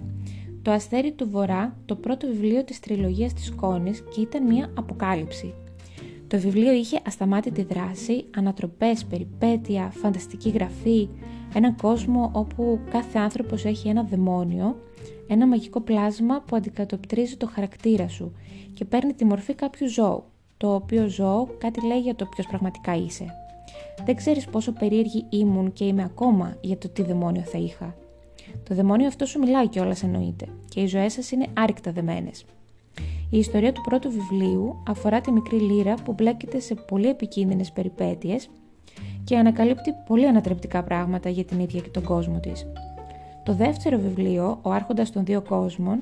το 0.62 0.72
Αστέρι 0.72 1.12
του 1.12 1.30
Βορρά, 1.30 1.78
το 1.86 1.96
πρώτο 1.96 2.28
βιβλίο 2.28 2.64
της 2.64 2.80
τριλογίας 2.80 3.34
της 3.34 3.46
σκόνης 3.46 4.04
και 4.16 4.22
ήταν 4.22 4.46
μια 4.46 4.72
αποκάλυψη. 4.78 5.54
Το 6.28 6.40
βιβλίο 6.40 6.72
είχε 6.72 7.00
ασταμάτητη 7.06 7.64
δράση, 7.64 8.26
ανατροπές, 8.36 9.06
περιπέτεια, 9.06 9.92
φανταστική 9.96 10.50
γραφή, 10.50 11.10
έναν 11.54 11.76
κόσμο 11.76 12.30
όπου 12.34 12.80
κάθε 12.92 13.20
άνθρωπος 13.20 13.66
έχει 13.66 13.88
ένα 13.88 14.04
δαιμόνιο 14.04 14.76
ένα 15.32 15.48
μαγικό 15.48 15.82
πλάσμα 15.82 16.42
που 16.42 16.56
αντικατοπτρίζει 16.56 17.38
το 17.38 17.48
χαρακτήρα 17.48 18.08
σου 18.08 18.34
και 18.74 18.86
παίρνει 18.86 19.14
τη 19.14 19.26
μορφή 19.26 19.54
κάποιου 19.54 19.88
ζώου, 19.88 20.24
το 20.58 20.74
οποίο 20.74 21.08
ζώο 21.08 21.48
κάτι 21.58 21.86
λέει 21.86 22.00
για 22.00 22.16
το 22.16 22.26
ποιος 22.26 22.48
πραγματικά 22.48 22.96
είσαι. 22.96 23.26
Δεν 24.06 24.16
ξέρεις 24.16 24.46
πόσο 24.46 24.72
περίεργη 24.72 25.26
ήμουν 25.30 25.74
και 25.74 25.86
είμαι 25.86 26.04
ακόμα 26.04 26.58
για 26.62 26.78
το 26.78 26.90
τι 26.90 27.04
δαιμόνιο 27.04 27.42
θα 27.42 27.58
είχα. 27.58 27.96
Το 28.64 28.76
δαιμόνιο 28.76 29.08
αυτό 29.08 29.26
σου 29.26 29.40
μιλάει 29.40 29.68
κιόλας 29.68 30.04
εννοείται 30.04 30.46
και 30.70 30.82
οι 30.82 30.88
ζωές 30.88 31.14
σας 31.14 31.32
είναι 31.32 31.48
άρρηκτα 31.54 31.92
δεμένες. 31.92 32.46
Η 33.30 33.38
ιστορία 33.38 33.72
του 33.72 33.82
πρώτου 33.82 34.12
βιβλίου 34.12 34.84
αφορά 34.88 35.22
τη 35.22 35.32
μικρή 35.32 35.60
λύρα 35.60 35.94
που 35.94 36.14
μπλέκεται 36.14 36.60
σε 36.60 36.76
πολύ 36.76 37.08
επικίνδυνες 37.08 37.72
περιπέτειες 37.72 38.50
και 39.24 39.38
ανακαλύπτει 39.38 39.94
πολύ 40.08 40.28
ανατρεπτικά 40.28 40.84
πράγματα 40.84 41.30
για 41.30 41.44
την 41.44 41.60
ίδια 41.60 41.82
και 41.82 41.90
τον 41.90 42.04
κόσμο 42.04 42.40
της. 42.40 42.68
Το 43.44 43.54
δεύτερο 43.54 43.98
βιβλίο, 43.98 44.60
«Ο 44.62 44.72
Άρχοντας 44.72 45.12
των 45.12 45.26
Δύο 45.26 45.42
Κόσμων», 45.42 46.02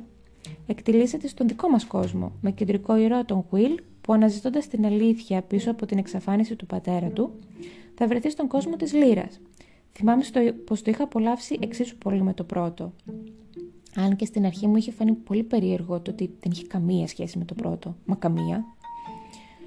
εκτιλήσεται 0.68 1.28
στον 1.28 1.48
δικό 1.48 1.70
μας 1.70 1.86
κόσμο, 1.86 2.32
με 2.42 2.52
κεντρικό 2.52 2.98
ήρωα 2.98 3.26
τον 3.26 3.46
Will, 3.52 3.78
που 4.02 4.14
αναζητώντας 4.14 4.68
την 4.68 4.86
αλήθεια 4.86 5.42
πίσω 5.42 5.72
από 5.72 5.86
την 5.86 5.98
εξαφάνιση 5.98 6.56
του 6.56 6.66
πατέρα 6.66 7.08
του, 7.08 7.32
θα 7.96 8.08
βρεθεί 8.08 8.30
στον 8.30 8.48
κόσμο 8.48 8.76
της 8.76 8.94
Λύρας. 8.94 9.40
Θυμάμαι 9.98 10.24
στο, 10.24 10.40
πως 10.66 10.82
το 10.82 10.92
είχα 10.92 11.04
απολαύσει 11.04 11.58
εξίσου 11.62 11.98
πολύ 11.98 12.22
με 12.22 12.34
το 12.34 12.44
πρώτο. 12.44 12.94
Αν 13.96 14.16
και 14.16 14.26
στην 14.26 14.46
αρχή 14.46 14.68
μου 14.68 14.76
είχε 14.76 14.92
φανεί 14.92 15.14
πολύ 15.14 15.44
περίεργο 15.44 16.00
το 16.00 16.12
ότι 16.12 16.36
δεν 16.40 16.52
είχε 16.52 16.68
καμία 16.68 17.08
σχέση 17.08 17.38
με 17.38 17.46
το 17.46 17.54
πρώτο. 17.54 17.96
Μα 18.06 18.16
καμία. 18.16 18.66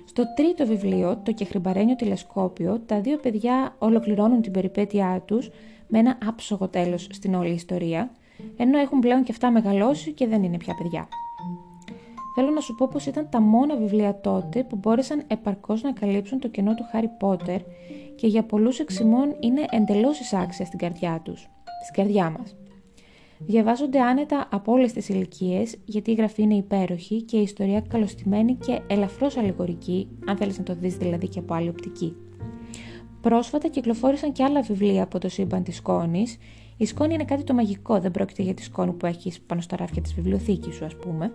Στο 0.04 0.24
τρίτο 0.36 0.66
βιβλίο, 0.66 1.20
το 1.24 1.32
«Κεχρυμπαρένιο 1.32 1.96
τηλεσκόπιο», 1.96 2.80
τα 2.86 3.00
δύο 3.00 3.16
παιδιά 3.16 3.76
ολοκληρώνουν 3.78 4.42
την 4.42 4.52
περιπέτειά 4.52 5.22
τους 5.24 5.50
με 5.88 5.98
ένα 5.98 6.18
άψογο 6.26 6.68
τέλος 6.68 7.06
στην 7.10 7.34
όλη 7.34 7.52
ιστορία, 7.52 8.10
ενώ 8.56 8.78
έχουν 8.78 8.98
πλέον 8.98 9.22
και 9.22 9.32
αυτά 9.32 9.50
μεγαλώσει 9.50 10.12
και 10.12 10.26
δεν 10.26 10.42
είναι 10.42 10.56
πια 10.56 10.74
παιδιά. 10.82 11.08
Θέλω 12.34 12.50
να 12.50 12.60
σου 12.60 12.74
πω 12.74 12.88
πως 12.92 13.06
ήταν 13.06 13.28
τα 13.30 13.40
μόνα 13.40 13.76
βιβλία 13.76 14.20
τότε 14.20 14.62
που 14.62 14.76
μπόρεσαν 14.76 15.22
επαρκώς 15.26 15.82
να 15.82 15.92
καλύψουν 15.92 16.38
το 16.38 16.48
κενό 16.48 16.74
του 16.74 16.84
Χάρι 16.90 17.10
Πότερ 17.18 17.60
και 18.20 18.26
για 18.26 18.42
πολλούς 18.42 18.78
εξημών 18.78 19.36
είναι 19.40 19.64
εντελώς 19.70 20.20
εισάξια 20.20 20.64
στην 20.64 20.78
καρδιά 20.78 21.20
τους, 21.24 21.48
στην 21.82 21.94
καρδιά 21.94 22.30
μας. 22.30 22.56
Διαβάζονται 23.38 24.00
άνετα 24.00 24.48
από 24.50 24.72
όλες 24.72 24.92
τις 24.92 25.08
ηλικίες, 25.08 25.76
γιατί 25.84 26.10
η 26.10 26.14
γραφή 26.14 26.42
είναι 26.42 26.54
υπέροχη 26.54 27.22
και 27.22 27.36
η 27.36 27.42
ιστορία 27.42 27.80
καλωστημένη 27.80 28.54
και 28.54 28.80
ελαφρώς 28.86 29.36
αλληγορική, 29.36 30.08
αν 30.26 30.36
θέλεις 30.36 30.58
να 30.58 30.64
το 30.64 30.74
δεις 30.74 30.96
δηλαδή 30.96 31.28
και 31.28 31.38
από 31.38 31.54
άλλη 31.54 31.68
οπτική. 31.68 32.16
Πρόσφατα 33.20 33.68
κυκλοφόρησαν 33.68 34.32
και 34.32 34.44
άλλα 34.44 34.62
βιβλία 34.62 35.02
από 35.02 35.18
το 35.18 35.28
σύμπαν 35.28 35.62
της 35.62 35.76
σκόνης. 35.76 36.36
Η 36.76 36.84
σκόνη 36.86 37.14
είναι 37.14 37.24
κάτι 37.24 37.44
το 37.44 37.54
μαγικό, 37.54 38.00
δεν 38.00 38.10
πρόκειται 38.10 38.42
για 38.42 38.54
τη 38.54 38.62
σκόνη 38.62 38.92
που 38.92 39.06
έχεις 39.06 39.40
πάνω 39.40 39.60
στα 39.60 39.76
ράφια 39.76 40.02
της 40.02 40.14
βιβλιοθήκης 40.14 40.74
σου, 40.74 40.84
ας 40.84 40.96
πούμε. 40.96 41.32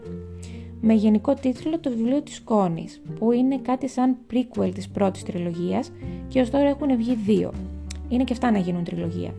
Με 0.87 0.93
γενικό 0.93 1.33
τίτλο 1.33 1.79
Το 1.79 1.89
βιβλίο 1.89 2.21
της 2.21 2.35
σκόνη, 2.35 2.87
που 3.19 3.31
είναι 3.31 3.57
κάτι 3.57 3.87
σαν 3.87 4.15
prequel 4.31 4.71
της 4.73 4.89
πρώτης 4.89 5.23
τριλογίας 5.23 5.91
και 6.27 6.41
ως 6.41 6.49
τώρα 6.49 6.67
έχουν 6.67 6.97
βγει 6.97 7.15
δύο. 7.15 7.53
Είναι 8.09 8.23
και 8.23 8.33
αυτά 8.33 8.51
να 8.51 8.57
γίνουν 8.57 8.83
τριλογία. 8.83 9.33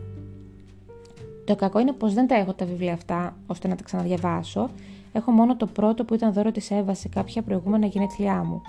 Το 1.45 1.55
κακό 1.55 1.79
είναι 1.79 1.91
πως 1.91 2.13
δεν 2.13 2.27
τα 2.27 2.35
έχω 2.35 2.53
τα 2.53 2.65
βιβλία 2.65 2.93
αυτά 2.93 3.37
ώστε 3.47 3.67
να 3.67 3.75
τα 3.75 3.83
ξαναδιαβάσω. 3.83 4.69
Έχω 5.13 5.31
μόνο 5.31 5.55
το 5.55 5.65
πρώτο 5.65 6.05
που 6.05 6.13
ήταν 6.13 6.33
δώρο 6.33 6.51
της 6.51 6.71
Εύας 6.71 6.99
σε 6.99 7.07
κάποια 7.07 7.41
προηγούμενα 7.41 7.85
γενέθλιά 7.85 8.43
μου. 8.43 8.61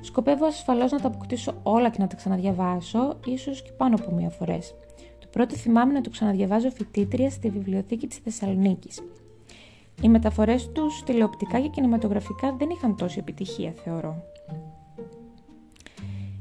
Σκοπεύω 0.00 0.46
ασφαλώς 0.46 0.92
να 0.92 1.00
τα 1.00 1.08
αποκτήσω 1.08 1.54
όλα 1.62 1.90
και 1.90 1.98
να 2.00 2.06
τα 2.06 2.16
ξαναδιαβάσω, 2.16 3.16
ίσως 3.26 3.62
και 3.62 3.70
πάνω 3.76 3.94
από 3.94 4.14
μία 4.14 4.30
φορές. 4.30 4.74
Το 5.18 5.26
πρώτο 5.30 5.54
θυμάμαι 5.54 5.92
να 5.92 6.00
το 6.00 6.10
ξαναδιαβάζω 6.10 6.70
φοιτήτρια 6.70 7.30
στη 7.30 7.50
βιβλιοθήκη 7.50 8.06
της 8.06 8.18
Θεσσαλονίκης. 8.18 9.02
Οι 10.02 10.08
μεταφορές 10.08 10.72
τους 10.72 11.02
τηλεοπτικά 11.04 11.60
και 11.60 11.68
κινηματογραφικά 11.68 12.52
δεν 12.58 12.68
είχαν 12.70 12.96
τόση 12.96 13.18
επιτυχία, 13.18 13.72
θεωρώ. 13.84 14.22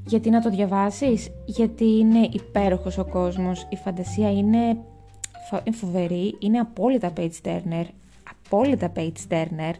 Γιατί 0.05 0.29
να 0.29 0.41
το 0.41 0.49
διαβάσεις, 0.49 1.29
γιατί 1.45 1.85
είναι 1.85 2.29
υπέροχος 2.31 2.97
ο 2.97 3.05
κόσμος, 3.05 3.67
η 3.69 3.75
φαντασία 3.75 4.31
είναι 4.31 4.77
είναι 5.65 5.75
φοβερή, 5.75 6.35
είναι 6.39 6.59
απόλυτα 6.59 7.13
page 7.17 7.41
turner, 7.43 7.85
απόλυτα 8.45 8.91
page 8.95 9.27
turner. 9.29 9.73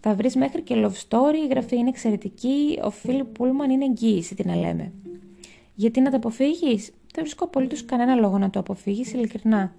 Θα 0.00 0.14
βρεις 0.14 0.36
μέχρι 0.36 0.62
και 0.62 0.74
love 0.76 1.08
story, 1.08 1.34
η 1.44 1.46
γραφή 1.50 1.76
είναι 1.76 1.88
εξαιρετική, 1.88 2.78
ο 2.82 2.90
Φίλιπ 2.90 3.26
Πούλμαν 3.26 3.70
είναι 3.70 3.84
εγγύηση, 3.84 4.34
τι 4.34 4.46
να 4.46 4.54
λέμε. 4.56 4.92
Γιατί 5.74 6.00
να 6.00 6.10
το 6.10 6.16
αποφύγεις, 6.16 6.86
δεν 6.86 7.24
βρίσκω 7.24 7.44
απολύτως 7.44 7.84
κανένα 7.84 8.14
λόγο 8.14 8.38
να 8.38 8.50
το 8.50 8.58
αποφύγεις, 8.58 9.12
ειλικρινά. 9.12 9.74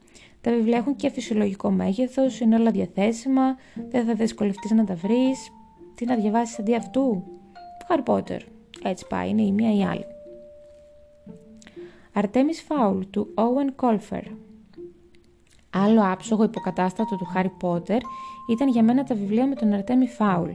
Τα 0.45 0.51
βιβλία 0.51 0.77
έχουν 0.77 0.95
και 0.95 1.10
φυσιολογικό 1.10 1.71
μέγεθος, 1.71 2.39
είναι 2.39 2.55
όλα 2.55 2.71
διαθέσιμα, 2.71 3.55
δεν 3.89 4.05
θα 4.05 4.13
δυσκολευτείς 4.13 4.71
να 4.71 4.84
τα 4.84 4.95
βρεις. 4.95 5.51
Τι 5.95 6.05
να 6.05 6.15
διαβάσεις 6.15 6.60
αντί 6.60 6.75
αυτού; 6.75 7.23
Harry 7.88 8.03
Potter. 8.13 8.39
Έτσι 8.84 9.08
πάει, 9.08 9.29
είναι 9.29 9.41
η 9.41 9.51
μία 9.51 9.73
ή 9.73 9.77
η 9.77 9.84
άλλη. 9.84 10.05
Αρτέμις 12.13 12.62
Φάουλ 12.62 13.01
του 13.10 13.34
Owen 13.36 13.86
Colfer 13.86 14.21
Άλλο 15.69 16.01
άψογο 16.03 16.43
υποκατάστατο 16.43 17.15
του 17.15 17.25
Χάρι 17.25 17.49
Πότερ 17.49 17.99
ήταν 18.51 18.67
για 18.67 18.84
μένα 18.84 19.03
τα 19.03 19.15
βιβλία 19.15 19.47
με 19.47 19.55
τον 19.55 19.73
Αρτέμι 19.73 20.08
Φάουλ, 20.08 20.51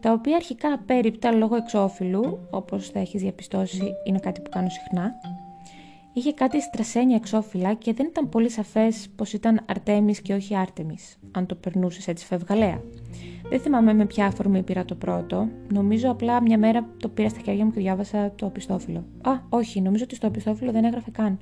τα 0.00 0.12
οποία 0.12 0.36
αρχικά 0.36 0.72
απέριπτα 0.72 1.32
λόγω 1.32 1.56
εξώφυλλου, 1.56 2.38
όπως 2.50 2.90
θα 2.90 2.98
έχεις 2.98 3.22
διαπιστώσει 3.22 3.92
είναι 4.04 4.18
κάτι 4.18 4.40
που 4.40 4.50
κάνω 4.50 4.68
συχνά, 4.68 5.14
είχε 6.12 6.32
κάτι 6.32 6.62
στρασένια 6.62 7.16
εξώφυλλα 7.16 7.74
και 7.74 7.92
δεν 7.92 8.06
ήταν 8.06 8.28
πολύ 8.28 8.50
σαφές 8.50 9.08
πως 9.16 9.32
ήταν 9.32 9.60
Αρτέμις 9.66 10.20
και 10.20 10.34
όχι 10.34 10.56
Άρτεμις, 10.56 11.18
αν 11.30 11.46
το 11.46 11.54
περνούσες 11.54 12.08
έτσι 12.08 12.26
φευγαλέα. 12.26 12.82
Δεν 13.48 13.60
θυμάμαι 13.60 13.94
με 13.94 14.06
ποια 14.06 14.26
αφορμή 14.26 14.62
πήρα 14.62 14.84
το 14.84 14.94
πρώτο. 14.94 15.48
Νομίζω 15.72 16.10
απλά 16.10 16.42
μια 16.42 16.58
μέρα 16.58 16.88
το 16.96 17.08
πήρα 17.08 17.28
στα 17.28 17.40
χέρια 17.44 17.64
μου 17.64 17.70
και 17.70 17.80
διάβασα 17.80 18.32
το 18.36 18.46
οπιστόφυλλο. 18.46 19.04
Α, 19.22 19.32
όχι, 19.48 19.80
νομίζω 19.80 20.04
ότι 20.04 20.14
στο 20.14 20.26
οπιστόφυλλο 20.26 20.72
δεν 20.72 20.84
έγραφε 20.84 21.10
καν. 21.10 21.38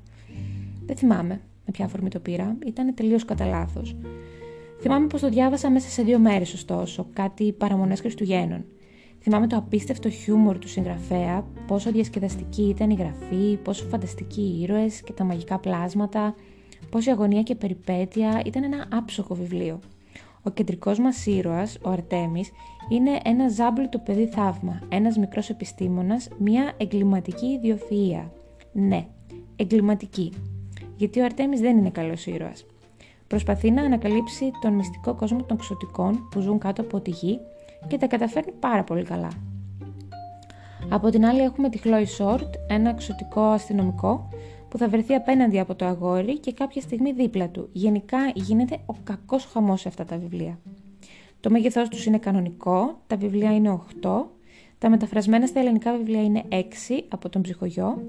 Δεν 0.87 0.97
θυμάμαι 0.97 1.41
με 1.67 1.73
ποια 1.73 1.85
αφορμή 1.85 2.09
το 2.09 2.19
πήρα, 2.19 2.57
ήταν 2.67 2.95
τελείως 2.95 3.25
κατά 3.25 3.47
λάθος. 3.47 3.97
Θυμάμαι 4.81 5.07
πως 5.07 5.21
το 5.21 5.29
διάβασα 5.29 5.71
μέσα 5.71 5.89
σε 5.89 6.03
δύο 6.03 6.19
μέρες, 6.19 6.53
ωστόσο, 6.53 7.07
κάτι 7.13 7.53
παραμονέ 7.53 7.97
Χριστουγέννων. 7.97 8.65
Θυμάμαι 9.21 9.47
το 9.47 9.57
απίστευτο 9.57 10.11
χιούμορ 10.11 10.59
του 10.59 10.69
συγγραφέα, 10.69 11.45
πόσο 11.67 11.91
διασκεδαστική 11.91 12.63
ήταν 12.63 12.91
η 12.91 12.95
γραφή, 12.95 13.57
πόσο 13.57 13.85
φανταστικοί 13.85 14.41
οι 14.41 14.61
ήρωες 14.63 15.03
και 15.03 15.13
τα 15.13 15.25
μαγικά 15.25 15.59
πλάσματα, 15.59 16.35
πόση 16.91 17.11
αγωνία 17.11 17.43
και 17.43 17.55
περιπέτεια, 17.55 18.43
ήταν 18.45 18.65
ένα 18.65 18.87
άψογο 18.93 19.35
βιβλίο. 19.35 19.81
Ο 20.43 20.51
κεντρικός 20.51 20.99
μας 20.99 21.27
ήρωας, 21.27 21.79
ο 21.83 21.91
Αρτέμις, 21.91 22.51
είναι 22.89 23.21
ένα 23.25 23.49
ζάμπλουτο 23.49 23.99
παιδί 23.99 24.27
θαύμα, 24.27 24.81
ένας 24.89 25.17
μικρός 25.17 25.51
επιστήμονας, 25.51 26.29
μια 26.39 26.73
εγκληματική 26.77 27.61
ιδιοφυΐα. 27.61 28.31
Ναι, 28.73 29.07
εγκληματική 29.57 30.33
γιατί 31.01 31.21
ο 31.21 31.25
Αρτέμις 31.25 31.61
δεν 31.61 31.79
είναι 31.79 31.91
καλός 31.91 32.27
ήρωας. 32.27 32.67
Προσπαθεί 33.27 33.71
να 33.71 33.83
ανακαλύψει 33.83 34.51
τον 34.61 34.73
μυστικό 34.73 35.15
κόσμο 35.15 35.43
των 35.43 35.57
ξωτικών 35.57 36.29
που 36.31 36.41
ζουν 36.41 36.59
κάτω 36.59 36.83
από 36.83 37.01
τη 37.01 37.11
γη 37.11 37.39
και 37.87 37.97
τα 37.97 38.07
καταφέρνει 38.07 38.53
πάρα 38.53 38.85
πολύ 38.85 39.03
καλά. 39.03 39.29
Από 40.89 41.11
την 41.11 41.25
άλλη 41.27 41.41
έχουμε 41.41 41.69
τη 41.69 41.79
Χλόι 41.79 42.05
Σόρτ, 42.05 42.55
ένα 42.69 42.95
ξωτικό 42.95 43.41
αστυνομικό 43.41 44.29
που 44.69 44.79
θα 44.79 44.89
βρεθεί 44.89 45.15
απέναντι 45.15 45.59
από 45.59 45.75
το 45.75 45.85
αγόρι 45.85 46.39
και 46.39 46.53
κάποια 46.53 46.81
στιγμή 46.81 47.13
δίπλα 47.13 47.49
του. 47.49 47.69
Γενικά 47.73 48.19
γίνεται 48.35 48.79
ο 48.87 48.95
κακός 49.05 49.45
χαμός 49.45 49.81
σε 49.81 49.89
αυτά 49.89 50.05
τα 50.05 50.17
βιβλία. 50.19 50.59
Το 51.41 51.51
μέγεθός 51.51 51.89
τους 51.89 52.07
είναι 52.07 52.19
κανονικό, 52.19 53.01
τα 53.07 53.17
βιβλία 53.17 53.55
είναι 53.55 53.81
8, 54.03 54.25
τα 54.79 54.91
μεταφρασμένα 54.91 55.47
στα 55.47 55.61
ελληνικά 55.61 55.97
βιβλία 55.97 56.23
είναι 56.23 56.45
6 56.49 56.55
από 57.09 57.29
τον 57.29 57.43
ψυχογειό, 57.43 58.03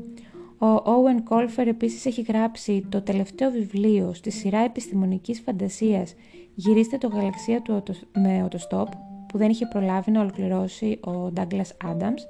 ο 0.62 0.81
Owen 0.86 1.34
Colfer 1.34 1.67
επίσης 1.67 2.05
έχει 2.05 2.21
γράψει 2.21 2.86
το 2.89 3.01
τελευταίο 3.01 3.51
βιβλίο 3.51 4.13
στη 4.13 4.31
σειρά 4.31 4.60
επιστημονικής 4.60 5.39
φαντασίας 5.39 6.13
«Γυρίστε 6.55 6.97
το 6.97 7.07
γαλαξία 7.07 7.62
του 7.62 7.84
με 8.13 8.43
οτοστόπ» 8.43 8.88
που 9.32 9.38
δεν 9.38 9.50
είχε 9.50 9.65
προλάβει 9.65 10.12
να 10.12 10.22
ολοκληρώσει 10.22 11.00
ο 11.06 11.32
Douglas 11.36 11.91
Adams, 11.91 12.22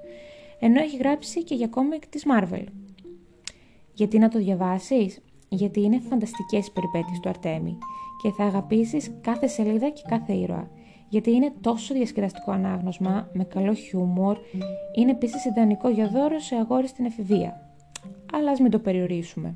ενώ 0.60 0.82
έχει 0.82 0.98
γράψει 0.98 1.44
και 1.44 1.56
για 1.56 1.68
κόμικ 1.68 2.08
της 2.08 2.26
Marvel. 2.28 2.64
Γιατί 3.94 4.18
να 4.18 4.30
το 4.30 4.40
διαβάσεις; 4.40 5.20
Γιατί 5.50 5.82
είναι 5.82 6.00
φανταστικές 6.00 6.68
οι 6.68 6.72
περιπέτειες 6.72 7.20
του 7.20 7.30
Αρτέμι 7.30 7.78
και 8.22 8.32
θα 8.32 8.44
αγαπήσεις 8.44 9.12
κάθε 9.22 9.48
σελίδα 9.48 9.90
και 9.90 10.02
κάθε 10.08 10.34
ήρωα. 10.34 10.70
Γιατί 11.10 11.32
είναι 11.32 11.54
τόσο 11.62 11.94
διασκεδαστικό 11.94 12.52
ανάγνωσμα, 12.52 13.30
με 13.34 13.44
καλό 13.44 13.74
χιούμορ, 13.74 14.38
είναι 14.96 15.12
επίσης 15.12 15.46
ιδανικό 15.46 15.90
για 15.90 16.08
δώρο 16.08 16.40
σε 16.40 16.56
αγόρι 16.56 16.88
στην 16.88 17.06
εφηβεία 17.06 17.72
αλλά 18.32 18.52
ας 18.52 18.60
μην 18.60 18.72
το 18.72 18.80
περιορίσουμε. 18.80 19.56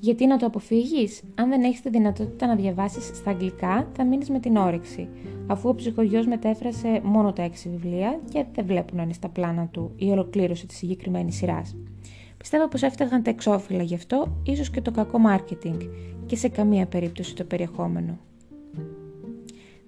Γιατί 0.00 0.26
να 0.26 0.36
το 0.36 0.46
αποφύγεις; 0.46 1.22
Αν 1.34 1.48
δεν 1.48 1.62
έχεις 1.62 1.80
τη 1.80 1.88
δυνατότητα 1.90 2.46
να 2.46 2.54
διαβάσεις 2.54 3.04
στα 3.16 3.30
αγγλικά, 3.30 3.88
θα 3.92 4.04
μείνεις 4.04 4.30
με 4.30 4.40
την 4.40 4.56
όρεξη, 4.56 5.08
αφού 5.46 5.68
ο 5.68 5.74
ψυχογειός 5.74 6.26
μετέφρασε 6.26 7.00
μόνο 7.04 7.32
τα 7.32 7.42
έξι 7.42 7.68
βιβλία 7.68 8.20
και 8.32 8.44
δεν 8.54 8.66
βλέπουν 8.66 8.96
να 8.96 9.02
είναι 9.02 9.12
στα 9.12 9.28
πλάνα 9.28 9.66
του 9.66 9.92
η 9.96 10.10
ολοκλήρωση 10.10 10.66
της 10.66 10.76
συγκεκριμένης 10.76 11.36
σειράς. 11.36 11.76
Πιστεύω 12.36 12.68
πως 12.68 12.82
έφταγαν 12.82 13.22
τα 13.22 13.30
εξώφυλλα 13.30 13.82
γι' 13.82 13.94
αυτό, 13.94 14.36
ίσως 14.42 14.70
και 14.70 14.80
το 14.80 14.90
κακό 14.90 15.18
marketing 15.28 15.88
και 16.26 16.36
σε 16.36 16.48
καμία 16.48 16.86
περίπτωση 16.86 17.34
το 17.34 17.44
περιεχόμενο. 17.44 18.18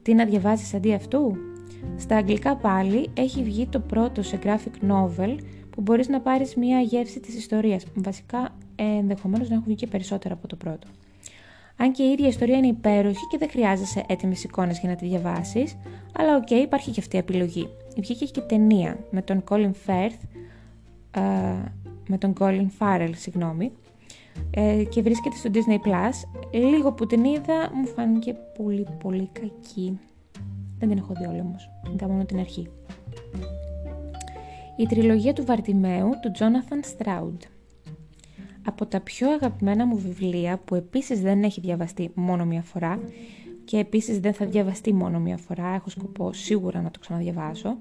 Τι 0.02 0.14
να 0.14 0.24
διαβάσεις 0.24 0.74
αντί 0.74 0.92
αυτού; 0.92 1.36
Στα 1.96 2.16
αγγλικά 2.16 2.56
πάλι 2.56 3.08
έχει 3.14 3.42
βγει 3.42 3.66
το 3.66 3.80
πρώτο 3.80 4.22
σε 4.22 4.38
graphic 4.42 4.90
novel 4.90 5.36
που 5.70 5.80
μπορείς 5.80 6.08
να 6.08 6.20
πάρεις 6.20 6.54
μία 6.54 6.80
γεύση 6.80 7.20
της 7.20 7.36
ιστορίας. 7.36 7.84
Βασικά, 7.94 8.54
ενδεχομένως 8.76 9.48
να 9.48 9.54
έχουν 9.54 9.66
βγει 9.66 9.76
και 9.76 9.86
περισσότερα 9.86 10.34
από 10.34 10.46
το 10.46 10.56
πρώτο. 10.56 10.88
Αν 11.76 11.92
και 11.92 12.02
η 12.02 12.10
ίδια 12.10 12.28
ιστορία 12.28 12.56
είναι 12.56 12.66
υπέροχη 12.66 13.26
και 13.30 13.38
δεν 13.38 13.50
χρειάζεσαι 13.50 14.04
έτοιμες 14.06 14.44
εικόνες 14.44 14.78
για 14.78 14.88
να 14.88 14.96
τη 14.96 15.06
διαβάσεις, 15.06 15.76
αλλά 16.18 16.36
OK, 16.36 16.46
okay, 16.50 16.62
υπάρχει 16.62 16.90
και 16.90 17.00
αυτή 17.00 17.16
η 17.16 17.18
επιλογή. 17.18 17.68
Βγήκε 17.96 18.24
και 18.24 18.40
ταινία 18.40 18.98
με 19.10 19.22
τον 19.22 19.44
Colin 19.48 19.70
Firth, 19.86 20.18
με 22.08 22.18
τον 22.18 22.32
Colin 22.38 22.66
Farrell, 22.78 23.12
συγγνώμη, 23.14 23.72
ε, 24.50 24.84
και 24.88 25.02
βρίσκεται 25.02 25.36
στο 25.36 25.50
Disney 25.52 25.88
Plus. 25.88 26.40
Λίγο 26.52 26.92
που 26.92 27.06
την 27.06 27.24
είδα 27.24 27.70
μου 27.74 27.86
φάνηκε 27.86 28.34
πολύ 28.58 28.86
πολύ 29.02 29.30
κακή. 29.32 30.00
Δεν 30.78 30.88
την 30.88 30.98
έχω 30.98 31.12
δει 31.18 31.26
όλη 31.26 31.40
όμως, 31.40 31.70
είδα 31.94 32.08
μόνο 32.08 32.24
την 32.24 32.38
αρχή 32.38 32.68
η 34.76 34.86
τριλογία 34.86 35.32
του 35.32 35.44
Βαρτιμαίου 35.44 36.10
του 36.22 36.30
Τζόναθαν 36.30 36.80
Στράουντ. 36.84 37.42
Από 38.64 38.86
τα 38.86 39.00
πιο 39.00 39.30
αγαπημένα 39.30 39.86
μου 39.86 39.98
βιβλία 39.98 40.58
που 40.64 40.74
επίσης 40.74 41.20
δεν 41.20 41.42
έχει 41.42 41.60
διαβαστεί 41.60 42.10
μόνο 42.14 42.44
μία 42.44 42.62
φορά 42.62 43.00
και 43.64 43.78
επίσης 43.78 44.20
δεν 44.20 44.34
θα 44.34 44.46
διαβαστεί 44.46 44.92
μόνο 44.92 45.20
μία 45.20 45.36
φορά, 45.36 45.74
έχω 45.74 45.90
σκοπό 45.90 46.32
σίγουρα 46.32 46.80
να 46.80 46.90
το 46.90 46.98
ξαναδιαβάσω, 46.98 47.78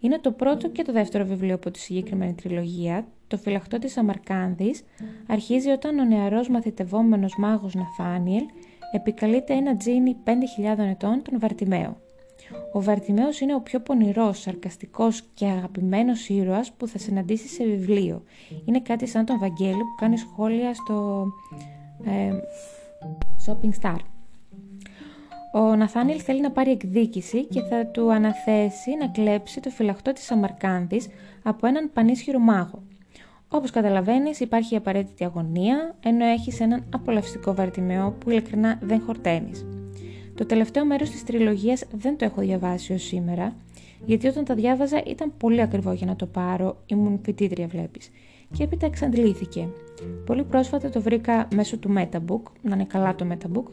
Είναι 0.00 0.18
το 0.18 0.32
πρώτο 0.32 0.68
και 0.68 0.82
το 0.82 0.92
δεύτερο 0.92 1.24
βιβλίο 1.24 1.54
από 1.54 1.70
τη 1.70 1.78
συγκεκριμένη 1.78 2.34
τριλογία. 2.34 3.06
Το 3.26 3.36
φυλαχτό 3.36 3.78
της 3.78 3.96
Αμαρκάνδης 3.96 4.82
αρχίζει 5.26 5.70
όταν 5.70 5.98
ο 5.98 6.04
νεαρός 6.04 6.48
μαθητευόμενος 6.48 7.34
μάγος 7.38 7.74
Ναθάνιελ 7.74 8.42
επικαλείται 8.92 9.54
ένα 9.54 9.76
τζίνι 9.76 10.16
5.000 10.24 10.30
ετών 10.78 11.22
τον 11.22 11.38
Βαρτιμαίο. 11.38 11.96
Ο 12.72 12.82
Βαρτιμαίος 12.82 13.40
είναι 13.40 13.54
ο 13.54 13.60
πιο 13.60 13.80
πονηρός, 13.80 14.40
σαρκαστικός 14.40 15.22
και 15.34 15.46
αγαπημένος 15.46 16.28
ήρωας 16.28 16.72
που 16.72 16.88
θα 16.88 16.98
συναντήσει 16.98 17.48
σε 17.48 17.64
βιβλίο. 17.64 18.22
Είναι 18.64 18.80
κάτι 18.80 19.06
σαν 19.06 19.24
τον 19.24 19.38
Βαγγέλη 19.38 19.78
που 19.78 19.94
κάνει 20.00 20.16
σχόλια 20.16 20.74
στο 20.74 21.26
ε, 22.04 22.30
Shopping 23.46 23.82
Star. 23.82 23.98
Ο 25.52 25.76
Ναθάνιλ 25.76 26.20
θέλει 26.24 26.40
να 26.40 26.50
πάρει 26.50 26.70
εκδίκηση 26.70 27.44
και 27.44 27.60
θα 27.60 27.86
του 27.86 28.12
αναθέσει 28.12 28.96
να 29.00 29.08
κλέψει 29.08 29.60
το 29.60 29.70
φυλαχτό 29.70 30.12
της 30.12 30.30
Αμαρκάνδης 30.30 31.08
από 31.42 31.66
έναν 31.66 31.90
πανίσχυρο 31.92 32.38
μάγο. 32.38 32.82
Όπως 33.48 33.70
καταλαβαίνεις 33.70 34.40
υπάρχει 34.40 34.76
απαραίτητη 34.76 35.24
αγωνία, 35.24 35.94
ενώ 36.00 36.24
έχεις 36.24 36.60
έναν 36.60 36.84
απολαυστικό 36.94 37.54
βαρτιμαίο 37.54 38.10
που 38.10 38.30
ειλικρινά 38.30 38.78
δεν 38.82 39.00
χορταίνεις. 39.00 39.66
Το 40.36 40.46
τελευταίο 40.46 40.84
μέρος 40.84 41.10
της 41.10 41.24
τριλογίας 41.24 41.84
δεν 41.92 42.16
το 42.16 42.24
έχω 42.24 42.40
διαβάσει 42.40 42.92
ως 42.92 43.02
σήμερα, 43.02 43.56
γιατί 44.04 44.26
όταν 44.26 44.44
τα 44.44 44.54
διάβαζα 44.54 45.02
ήταν 45.06 45.32
πολύ 45.36 45.60
ακριβό 45.60 45.92
για 45.92 46.06
να 46.06 46.16
το 46.16 46.26
πάρω, 46.26 46.82
ήμουν 46.86 47.20
φοιτήτρια 47.22 47.66
βλέπεις, 47.66 48.10
και 48.52 48.62
έπειτα 48.62 48.86
εξαντλήθηκε. 48.86 49.68
Πολύ 50.26 50.44
πρόσφατα 50.44 50.90
το 50.90 51.00
βρήκα 51.00 51.48
μέσω 51.54 51.78
του 51.78 51.94
Metabook, 51.96 52.42
να 52.62 52.74
είναι 52.74 52.84
καλά 52.84 53.14
το 53.14 53.26
Metabook, 53.32 53.64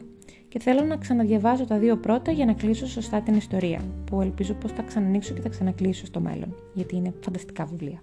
και 0.48 0.58
θέλω 0.58 0.84
να 0.84 0.96
ξαναδιαβάζω 0.96 1.64
τα 1.64 1.78
δύο 1.78 1.96
πρώτα 1.96 2.30
για 2.32 2.44
να 2.44 2.52
κλείσω 2.52 2.86
σωστά 2.86 3.20
την 3.20 3.34
ιστορία, 3.34 3.80
που 4.04 4.20
ελπίζω 4.20 4.54
πως 4.54 4.72
θα 4.72 4.82
ξανανοίξω 4.82 5.34
και 5.34 5.40
θα 5.40 5.48
ξανακλείσω 5.48 6.06
στο 6.06 6.20
μέλλον, 6.20 6.54
γιατί 6.74 6.96
είναι 6.96 7.12
φανταστικά 7.20 7.64
βιβλία. 7.64 8.02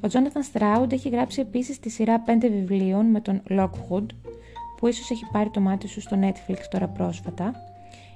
Ο 0.00 0.08
Τζόναθαν 0.08 0.42
Στράουντ 0.42 0.92
έχει 0.92 1.08
γράψει 1.08 1.40
επίσης 1.40 1.78
τη 1.78 1.88
σειρά 1.88 2.22
5 2.26 2.48
βιβλίων 2.50 3.06
με 3.06 3.20
τον 3.20 3.42
Lockwood, 3.50 4.06
που 4.80 4.86
ίσως 4.86 5.10
έχει 5.10 5.24
πάρει 5.32 5.50
το 5.50 5.60
μάτι 5.60 5.88
σου 5.88 6.00
στο 6.00 6.18
Netflix 6.20 6.58
τώρα 6.70 6.88
πρόσφατα. 6.88 7.52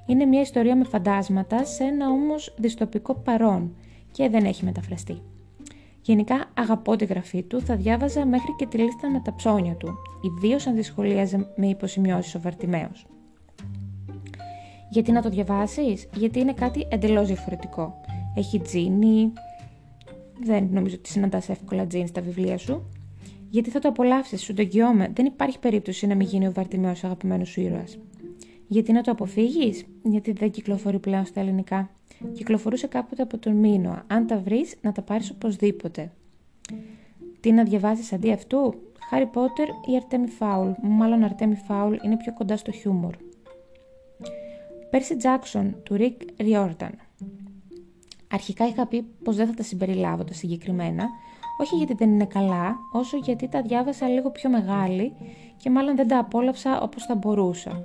Είναι 0.06 0.24
μια 0.24 0.40
ιστορία 0.40 0.76
με 0.76 0.84
φαντάσματα 0.84 1.64
σε 1.64 1.84
ένα 1.84 2.08
όμως 2.10 2.54
δυστοπικό 2.56 3.14
παρόν 3.14 3.74
και 4.12 4.28
δεν 4.28 4.44
έχει 4.44 4.64
μεταφραστεί. 4.64 5.22
Γενικά 6.02 6.44
αγαπώ 6.54 6.96
τη 6.96 7.04
γραφή 7.04 7.42
του, 7.42 7.60
θα 7.60 7.76
διάβαζα 7.76 8.26
μέχρι 8.26 8.54
και 8.56 8.66
τη 8.66 8.78
λίστα 8.78 9.10
με 9.10 9.20
τα 9.20 9.34
ψώνια 9.34 9.74
του, 9.74 9.94
ιδίως 10.22 10.66
αν 10.66 10.74
δυσκολίαζε 10.74 11.46
με 11.56 11.66
υποσημειώσεις 11.66 12.34
ο 12.34 12.40
Βαρτιμαίος. 12.40 13.06
Γιατί 14.90 15.12
να 15.12 15.22
το 15.22 15.28
διαβάσεις, 15.28 16.08
γιατί 16.14 16.40
είναι 16.40 16.52
κάτι 16.52 16.86
εντελώς 16.90 17.26
διαφορετικό. 17.26 18.00
Έχει 18.34 18.60
τζίνι, 18.60 19.32
δεν 20.44 20.68
νομίζω 20.72 20.96
ότι 20.98 21.08
συναντάς 21.08 21.48
εύκολα 21.48 21.86
τζίνι 21.86 22.06
στα 22.06 22.20
βιβλία 22.20 22.58
σου. 22.58 22.88
Γιατί 23.54 23.70
θα 23.70 23.78
το 23.78 23.88
απολαύσεις, 23.88 24.42
σου 24.42 24.54
το 24.54 24.62
εγγυώμαι, 24.62 25.10
δεν 25.14 25.26
υπάρχει 25.26 25.58
περίπτωση 25.58 26.06
να 26.06 26.14
μην 26.14 26.26
γίνει 26.26 26.46
ο 26.46 26.52
Βαρτιμαίος 26.52 27.04
αγαπημένος 27.04 27.48
σου 27.48 27.60
ήρωας. 27.60 27.98
Γιατί 28.66 28.92
να 28.92 29.02
το 29.02 29.10
αποφύγεις, 29.10 29.84
γιατί 30.02 30.32
δεν 30.32 30.50
κυκλοφορεί 30.50 30.98
πλέον 30.98 31.24
στα 31.24 31.40
ελληνικά. 31.40 31.90
Κυκλοφορούσε 32.32 32.86
κάποτε 32.86 33.22
από 33.22 33.38
τον 33.38 33.52
Μήνο. 33.52 34.02
Αν 34.06 34.26
τα 34.26 34.38
βρεις, 34.38 34.74
να 34.80 34.92
τα 34.92 35.02
πάρεις 35.02 35.30
οπωσδήποτε. 35.30 36.12
Τι 37.40 37.52
να 37.52 37.62
διαβάσει 37.62 38.14
αντί 38.14 38.32
αυτού, 38.32 38.74
Χάρι 39.10 39.26
Πότερ 39.26 39.68
ή 39.68 39.96
Αρτέμι 39.96 40.28
Φάουλ. 40.28 40.70
Μάλλον 40.82 41.22
Αρτέμι 41.22 41.54
Φάουλ 41.54 41.96
είναι 42.04 42.16
πιο 42.16 42.32
κοντά 42.32 42.56
στο 42.56 42.72
χιούμορ. 42.72 43.14
Πέρσι 44.90 45.16
Τζάξον 45.16 45.76
του 45.82 45.94
Ρικ 45.94 46.20
Ριόρταν. 46.40 46.92
Αρχικά 48.30 48.66
είχα 48.66 48.86
πει 48.86 49.02
πως 49.24 49.36
δεν 49.36 49.46
θα 49.46 49.54
τα 49.54 49.62
συμπεριλάβω 49.62 50.24
τα 50.24 50.32
συγκεκριμένα, 50.32 51.08
όχι 51.60 51.76
γιατί 51.76 51.94
δεν 51.94 52.10
είναι 52.10 52.26
καλά, 52.26 52.76
όσο 52.92 53.16
γιατί 53.16 53.48
τα 53.48 53.62
διάβασα 53.62 54.08
λίγο 54.08 54.30
πιο 54.30 54.50
μεγάλη 54.50 55.12
και 55.56 55.70
μάλλον 55.70 55.96
δεν 55.96 56.08
τα 56.08 56.18
απόλαυσα 56.18 56.80
όπως 56.80 57.04
θα 57.04 57.14
μπορούσα. 57.14 57.82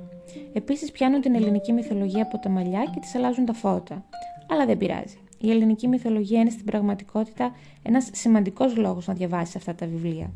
Επίσης 0.53 0.91
πιάνουν 0.91 1.21
την 1.21 1.35
ελληνική 1.35 1.73
μυθολογία 1.73 2.23
από 2.23 2.37
τα 2.37 2.49
μαλλιά 2.49 2.83
και 2.93 2.99
της 2.99 3.15
αλλάζουν 3.15 3.45
τα 3.45 3.53
φώτα. 3.53 4.05
Αλλά 4.51 4.65
δεν 4.65 4.77
πειράζει. 4.77 5.17
Η 5.41 5.51
ελληνική 5.51 5.87
μυθολογία 5.87 6.39
είναι 6.39 6.49
στην 6.49 6.65
πραγματικότητα 6.65 7.51
ένας 7.83 8.09
σημαντικός 8.13 8.77
λόγος 8.77 9.07
να 9.07 9.13
διαβάσεις 9.13 9.55
αυτά 9.55 9.75
τα 9.75 9.85
βιβλία. 9.85 10.31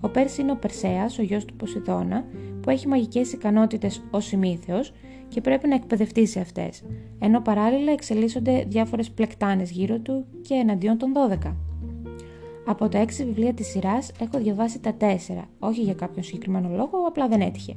Ο 0.00 0.08
Πέρση 0.08 0.40
είναι 0.40 0.52
ο 0.52 0.56
Περσέας, 0.56 1.18
ο 1.18 1.22
γιος 1.22 1.44
του 1.44 1.54
Ποσειδώνα, 1.54 2.24
που 2.60 2.70
έχει 2.70 2.88
μαγικές 2.88 3.32
ικανότητες 3.32 4.02
ως 4.10 4.32
ημίθεος 4.32 4.92
και 5.28 5.40
πρέπει 5.40 5.68
να 5.68 5.74
εκπαιδευτεί 5.74 6.26
σε 6.26 6.40
αυτές, 6.40 6.82
ενώ 7.18 7.40
παράλληλα 7.40 7.92
εξελίσσονται 7.92 8.64
διάφορες 8.68 9.10
πλεκτάνες 9.10 9.70
γύρω 9.70 9.98
του 9.98 10.26
και 10.42 10.54
εναντίον 10.54 10.98
των 10.98 11.12
12. 11.12 11.65
Από 12.68 12.88
τα 12.88 13.04
6 13.04 13.08
βιβλία 13.24 13.54
της 13.54 13.66
σειράς 13.66 14.10
έχω 14.20 14.38
διαβάσει 14.38 14.80
τα 14.80 14.96
4, 15.00 15.04
όχι 15.58 15.80
για 15.80 15.94
κάποιον 15.94 16.24
συγκεκριμένο 16.24 16.68
λόγο, 16.68 16.98
απλά 17.08 17.28
δεν 17.28 17.40
έτυχε. 17.40 17.76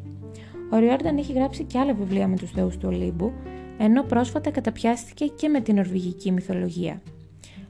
Ο 0.71 0.78
Ριόρνταν 0.78 1.17
έχει 1.17 1.34
γράψει 1.34 1.63
και 1.63 1.80
άλλα 1.80 1.93
βιβλία 1.93 2.28
με 2.28 2.36
τους 2.36 2.52
θεούς 2.52 2.78
του 2.78 2.89
Ολύμπου, 2.91 3.32
ενώ 3.78 4.04
πρόσφατα 4.04 4.52
καταπιάστηκε 4.52 5.25
και 5.25 5.47
με 5.47 5.62
την 5.62 5.75
νορβηγική 5.75 6.32
μυθολογία. 6.32 7.02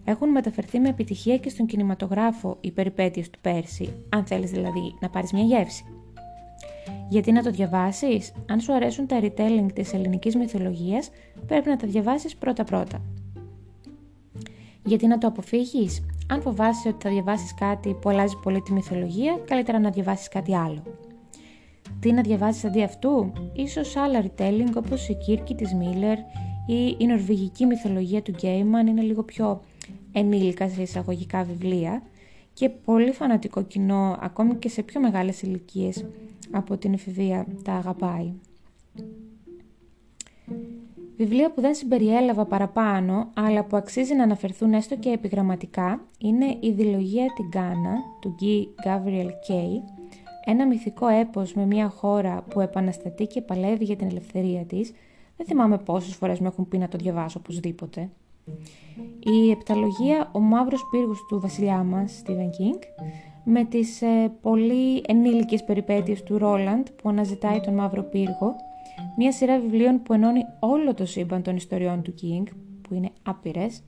Έχουν 0.03 0.29
μεταφερθεί 0.29 0.79
με 0.79 0.89
επιτυχία 0.89 1.37
και 1.37 1.49
στον 1.49 1.65
κινηματογράφο 1.65 2.57
οι 2.61 2.71
περιπέτειες 2.71 3.29
του 3.29 3.39
Πέρση, 3.41 3.93
αν 4.09 4.25
θέλεις 4.25 4.51
δηλαδή 4.51 4.95
να 4.99 5.09
πάρεις 5.09 5.31
μια 5.31 5.43
γεύση. 5.43 5.83
Γιατί 7.09 7.31
να 7.31 7.43
το 7.43 7.51
διαβάσεις, 7.51 8.33
αν 8.49 8.59
σου 8.59 8.73
αρέσουν 8.73 9.07
τα 9.07 9.19
retelling 9.21 9.67
της 9.73 9.93
ελληνικής 9.93 10.35
μυθολογίας, 10.35 11.09
πρέπει 11.47 11.69
να 11.69 11.75
τα 11.75 11.87
διαβάσεις 11.87 12.35
πρώτα-πρώτα. 12.35 13.01
Γιατί 14.85 15.07
να 15.07 15.17
το 15.17 15.27
αποφύγεις, 15.27 16.01
αν 16.31 16.41
φοβάσαι 16.41 16.87
ότι 16.87 16.97
θα 17.01 17.09
διαβάσεις 17.09 17.53
κάτι 17.53 17.93
που 17.93 18.09
αλλάζει 18.09 18.37
πολύ 18.43 18.61
τη 18.61 18.73
μυθολογία, 18.73 19.39
καλύτερα 19.45 19.79
να 19.79 19.89
διαβάσεις 19.89 20.27
κάτι 20.27 20.55
άλλο. 20.55 20.83
Τι 21.99 22.11
να 22.11 22.21
διαβάσεις 22.21 22.65
αντί 22.65 22.83
αυτού, 22.83 23.31
ίσως 23.53 23.95
άλλα 23.95 24.23
retelling 24.23 24.73
όπως 24.77 25.07
η 25.07 25.13
Κίρκη 25.13 25.55
της 25.55 25.73
Μίλλερ 25.73 26.17
ή 26.67 26.95
η 26.97 27.05
νορβηγική 27.05 27.65
μυθολογία 27.65 28.21
του 28.21 28.31
Γκέιμαν 28.31 28.87
είναι 28.87 29.01
λίγο 29.01 29.23
πιο 29.23 29.61
ενήλικα 30.11 30.69
σε 30.69 30.81
εισαγωγικά 30.81 31.43
βιβλία 31.43 32.03
και 32.53 32.69
πολύ 32.69 33.11
φανατικό 33.11 33.63
κοινό 33.63 34.17
ακόμη 34.19 34.55
και 34.55 34.69
σε 34.69 34.83
πιο 34.83 34.99
μεγάλες 34.99 35.41
ηλικίες 35.41 36.05
από 36.51 36.77
την 36.77 36.93
εφηβεία 36.93 37.45
τα 37.63 37.73
αγαπάει. 37.73 38.33
Βιβλία 41.19 41.51
που 41.51 41.61
δεν 41.61 41.75
συμπεριέλαβα 41.75 42.45
παραπάνω, 42.45 43.29
αλλά 43.33 43.63
που 43.63 43.77
αξίζει 43.77 44.15
να 44.15 44.23
αναφερθούν 44.23 44.73
έστω 44.73 44.95
και 44.95 45.09
επιγραμματικά, 45.09 46.01
είναι 46.19 46.57
η 46.59 46.71
«Δηλογία 46.71 47.25
την 47.35 47.49
Κάνα» 47.49 47.95
του 48.21 48.35
Γκί 48.35 48.69
Γκάβριελ 48.83 49.29
Κέι, 49.47 49.83
ένα 50.45 50.67
μυθικό 50.67 51.07
έπος 51.07 51.53
με 51.53 51.65
μια 51.65 51.89
χώρα 51.89 52.43
που 52.49 52.59
επαναστατεί 52.59 53.25
και 53.25 53.41
παλεύει 53.41 53.83
για 53.83 53.95
την 53.95 54.07
ελευθερία 54.07 54.61
της, 54.65 54.93
δεν 55.37 55.45
θυμάμαι 55.45 55.77
πόσες 55.77 56.15
φορές 56.15 56.39
μου 56.39 56.47
έχουν 56.47 56.67
πει 56.67 56.77
να 56.77 56.87
το 56.87 56.97
διαβάσω 56.97 57.39
οπωσδήποτε. 57.39 58.09
Η 59.19 59.51
επταλογία 59.51 60.29
«Ο 60.31 60.39
μαύρος 60.39 60.87
πύργος 60.91 61.25
του 61.29 61.39
βασιλιά 61.39 61.83
μας», 61.83 62.21
Stephen 62.25 62.31
King, 62.31 62.79
με 63.43 63.63
τις 63.63 64.01
ε, 64.01 64.31
πολύ 64.41 65.03
ενήλικες 65.07 65.63
περιπέτειες 65.63 66.23
του 66.23 66.37
Ρόλαντ 66.37 66.87
που 67.01 67.09
αναζητάει 67.09 67.59
τον 67.59 67.73
μαύρο 67.73 68.03
πύργο, 68.03 68.55
μια 69.21 69.31
σειρά 69.31 69.59
βιβλίων 69.59 70.01
που 70.03 70.13
ενώνει 70.13 70.41
όλο 70.59 70.93
το 70.93 71.05
σύμπαν 71.05 71.41
των 71.41 71.55
ιστοριών 71.55 72.01
του 72.01 72.13
King, 72.21 72.51
που 72.81 72.93
είναι 72.93 73.09
άπειρες, 73.23 73.83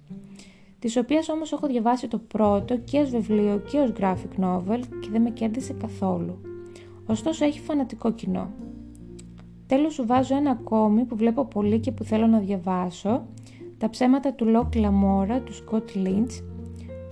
τις 0.80 0.98
οποίες 0.98 1.30
όμως 1.30 1.52
έχω 1.52 1.68
διαβάσει 1.68 2.08
το 2.08 2.18
πρώτο 2.18 2.78
και 2.78 3.00
ως 3.00 3.10
βιβλίο 3.10 3.62
και 3.72 3.78
ως 3.78 3.94
graphic 4.00 4.44
novel 4.44 4.80
και 5.02 5.10
δεν 5.12 5.22
με 5.22 5.30
κέρδισε 5.30 5.74
καθόλου. 5.74 6.42
Ωστόσο 7.06 7.46
έχει 7.46 7.60
φανατικό 7.60 8.12
κοινό. 8.12 8.50
Τέλος 9.68 9.94
σου 9.94 10.06
βάζω 10.06 10.36
ένα 10.36 10.52
ακόμη 10.52 11.04
που 11.04 11.16
βλέπω 11.16 11.46
πολύ 11.46 11.80
και 11.80 11.92
που 11.92 12.04
θέλω 12.04 12.28
να 12.28 12.40
διαβάσω, 12.40 13.26
τα 13.78 13.90
ψέματα 13.90 14.34
του 14.34 14.46
Λοκ 14.46 14.76
Λαμόρα 14.76 15.42
του 15.42 15.54
Σκοτ 15.54 15.96
Λίντς, 15.96 16.44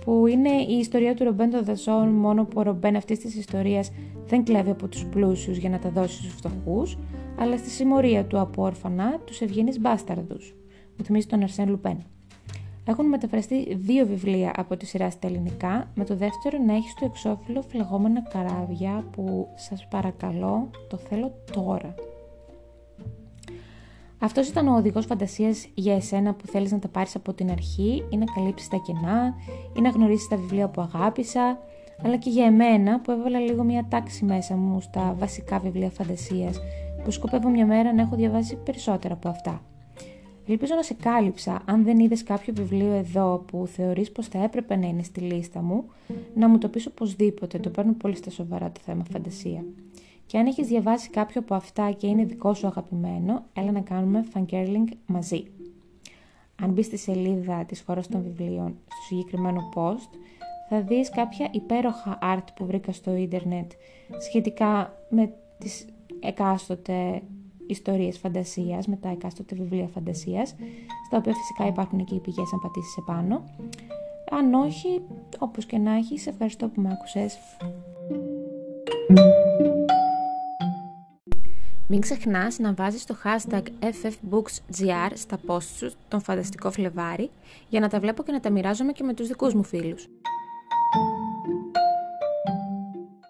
που 0.04 0.26
είναι 0.26 0.50
η 0.68 0.78
ιστορία 0.78 1.14
του 1.14 1.24
Ρομπέν 1.24 1.50
των 1.50 1.64
Δασών, 1.64 2.08
μόνο 2.08 2.44
που 2.44 2.60
ο 2.60 2.62
Ρομπέν 2.62 2.96
αυτής 2.96 3.18
της 3.18 3.36
ιστορίας 3.36 3.90
δεν 4.26 4.44
κλέβει 4.44 4.70
από 4.70 4.88
τους 4.88 5.06
πλούσιους 5.06 5.56
για 5.56 5.70
να 5.70 5.78
τα 5.78 5.90
δώσει 5.90 6.16
στους 6.16 6.32
φτωχούς, 6.32 6.96
αλλά 7.38 7.56
στη 7.56 7.70
συμμορία 7.70 8.24
του 8.24 8.40
από 8.40 8.62
όρφανα 8.62 9.18
τους 9.18 9.40
ευγενείς 9.40 9.80
μπάσταρδους. 9.80 10.54
Μου 10.96 11.04
θυμίζει 11.04 11.26
τον 11.26 11.42
Αρσέν 11.42 11.68
Λουπέν. 11.68 12.04
Έχουν 12.84 13.06
μεταφραστεί 13.06 13.74
δύο 13.74 14.06
βιβλία 14.06 14.52
από 14.56 14.76
τη 14.76 14.86
σειρά 14.86 15.10
στα 15.10 15.26
ελληνικά, 15.26 15.90
με 15.94 16.04
το 16.04 16.16
δεύτερο 16.16 16.58
να 16.66 16.74
έχει 16.74 16.88
στο 16.88 17.04
εξώφυλλο 17.04 17.62
φλεγόμενα 17.62 18.22
καράβια 18.22 19.04
που 19.10 19.48
σας 19.54 19.86
παρακαλώ 19.88 20.70
το 20.88 20.96
θέλω 20.96 21.32
τώρα. 21.52 21.94
Αυτός 24.22 24.48
ήταν 24.48 24.68
ο 24.68 24.76
οδηγός 24.76 25.06
φαντασίας 25.06 25.66
για 25.74 25.94
εσένα 25.94 26.34
που 26.34 26.46
θέλεις 26.46 26.72
να 26.72 26.78
τα 26.78 26.88
πάρεις 26.88 27.14
από 27.14 27.32
την 27.32 27.50
αρχή 27.50 28.04
ή 28.10 28.16
να 28.16 28.24
καλύψεις 28.24 28.68
τα 28.68 28.76
κενά 28.86 29.34
ή 29.76 29.80
να 29.80 29.88
γνωρίσεις 29.88 30.28
τα 30.28 30.36
βιβλία 30.36 30.68
που 30.68 30.80
αγάπησα, 30.80 31.58
αλλά 32.04 32.16
και 32.16 32.30
για 32.30 32.44
εμένα 32.44 33.00
που 33.00 33.10
έβαλα 33.10 33.38
λίγο 33.38 33.62
μια 33.62 33.86
τάξη 33.88 34.24
μέσα 34.24 34.54
μου 34.56 34.80
στα 34.80 35.14
βασικά 35.18 35.58
βιβλία 35.58 35.90
φαντασίας 35.90 36.60
που 37.04 37.10
σκοπεύω 37.10 37.48
μια 37.48 37.66
μέρα 37.66 37.94
να 37.94 38.02
έχω 38.02 38.16
διαβάσει 38.16 38.56
περισσότερα 38.56 39.14
από 39.14 39.28
αυτά. 39.28 39.62
Ελπίζω 40.46 40.74
να 40.74 40.82
σε 40.82 40.94
κάλυψα. 40.94 41.62
Αν 41.64 41.84
δεν 41.84 41.98
είδες 41.98 42.22
κάποιο 42.22 42.52
βιβλίο 42.56 42.92
εδώ 42.92 43.44
που 43.46 43.66
θεωρείς 43.66 44.12
πως 44.12 44.26
θα 44.26 44.42
έπρεπε 44.42 44.76
να 44.76 44.86
είναι 44.86 45.02
στη 45.02 45.20
λίστα 45.20 45.62
μου, 45.62 45.84
να 46.34 46.48
μου 46.48 46.58
το 46.58 46.68
πεις 46.68 46.86
οπωσδήποτε. 46.86 47.58
Το 47.58 47.70
παίρνω 47.70 47.92
πολύ 47.92 48.16
στα 48.16 48.30
σοβαρά 48.30 48.70
το 48.70 48.80
θέμα 48.84 49.04
φαντασία. 49.12 49.64
Και 50.26 50.38
αν 50.38 50.46
έχεις 50.46 50.66
διαβάσει 50.66 51.10
κάποιο 51.10 51.40
από 51.40 51.54
αυτά 51.54 51.90
και 51.90 52.06
είναι 52.06 52.24
δικό 52.24 52.54
σου 52.54 52.66
αγαπημένο, 52.66 53.44
έλα 53.52 53.70
να 53.70 53.80
κάνουμε 53.80 54.24
fangirling 54.34 54.92
μαζί. 55.06 55.44
Αν 56.62 56.70
μπεις 56.70 56.86
στη 56.86 56.96
σελίδα 56.96 57.64
της 57.64 57.82
χώρας 57.86 58.08
των 58.08 58.22
βιβλίων, 58.22 58.78
στο 58.84 59.02
συγκεκριμένο 59.08 59.60
post, 59.74 60.18
θα 60.68 60.80
δεις 60.80 61.10
κάποια 61.10 61.48
υπέροχα 61.50 62.18
art 62.22 62.44
που 62.54 62.66
βρήκα 62.66 62.92
στο 62.92 63.16
ίντερνετ 63.16 63.72
σχετικά 64.28 64.92
με 65.08 65.32
τις 65.58 65.86
εκάστοτε 66.20 67.22
ιστορίες 67.66 68.18
φαντασίας, 68.18 68.86
με 68.86 68.96
τα 68.96 69.08
εκάστοτε 69.08 69.54
βιβλία 69.54 69.86
φαντασίας, 69.86 70.54
στα 71.06 71.16
οποία 71.16 71.34
φυσικά 71.34 71.66
υπάρχουν 71.66 72.04
και 72.04 72.14
οι 72.14 72.20
πηγές 72.20 72.52
αν 72.52 72.60
πατήσεις 72.60 72.96
επάνω. 72.96 73.44
Αν 74.30 74.54
όχι, 74.54 75.02
όπως 75.38 75.66
και 75.66 75.78
να 75.78 75.94
έχεις, 75.94 76.22
σε 76.22 76.30
ευχαριστώ 76.30 76.68
που 76.68 76.80
με 76.80 76.88
άκουσες. 76.92 77.38
Μην 81.92 82.00
ξεχνάς 82.00 82.58
να 82.58 82.74
βάζεις 82.74 83.04
το 83.04 83.16
hashtag 83.24 83.62
FFBooksGR 83.80 85.10
στα 85.14 85.38
posts 85.46 85.62
σου 85.62 85.92
τον 86.08 86.20
φανταστικό 86.20 86.70
Φλεβάρι 86.70 87.30
για 87.68 87.80
να 87.80 87.88
τα 87.88 88.00
βλέπω 88.00 88.22
και 88.22 88.32
να 88.32 88.40
τα 88.40 88.50
μοιράζομαι 88.50 88.92
και 88.92 89.04
με 89.04 89.14
τους 89.14 89.28
δικούς 89.28 89.54
μου 89.54 89.62
φίλους. 89.62 90.08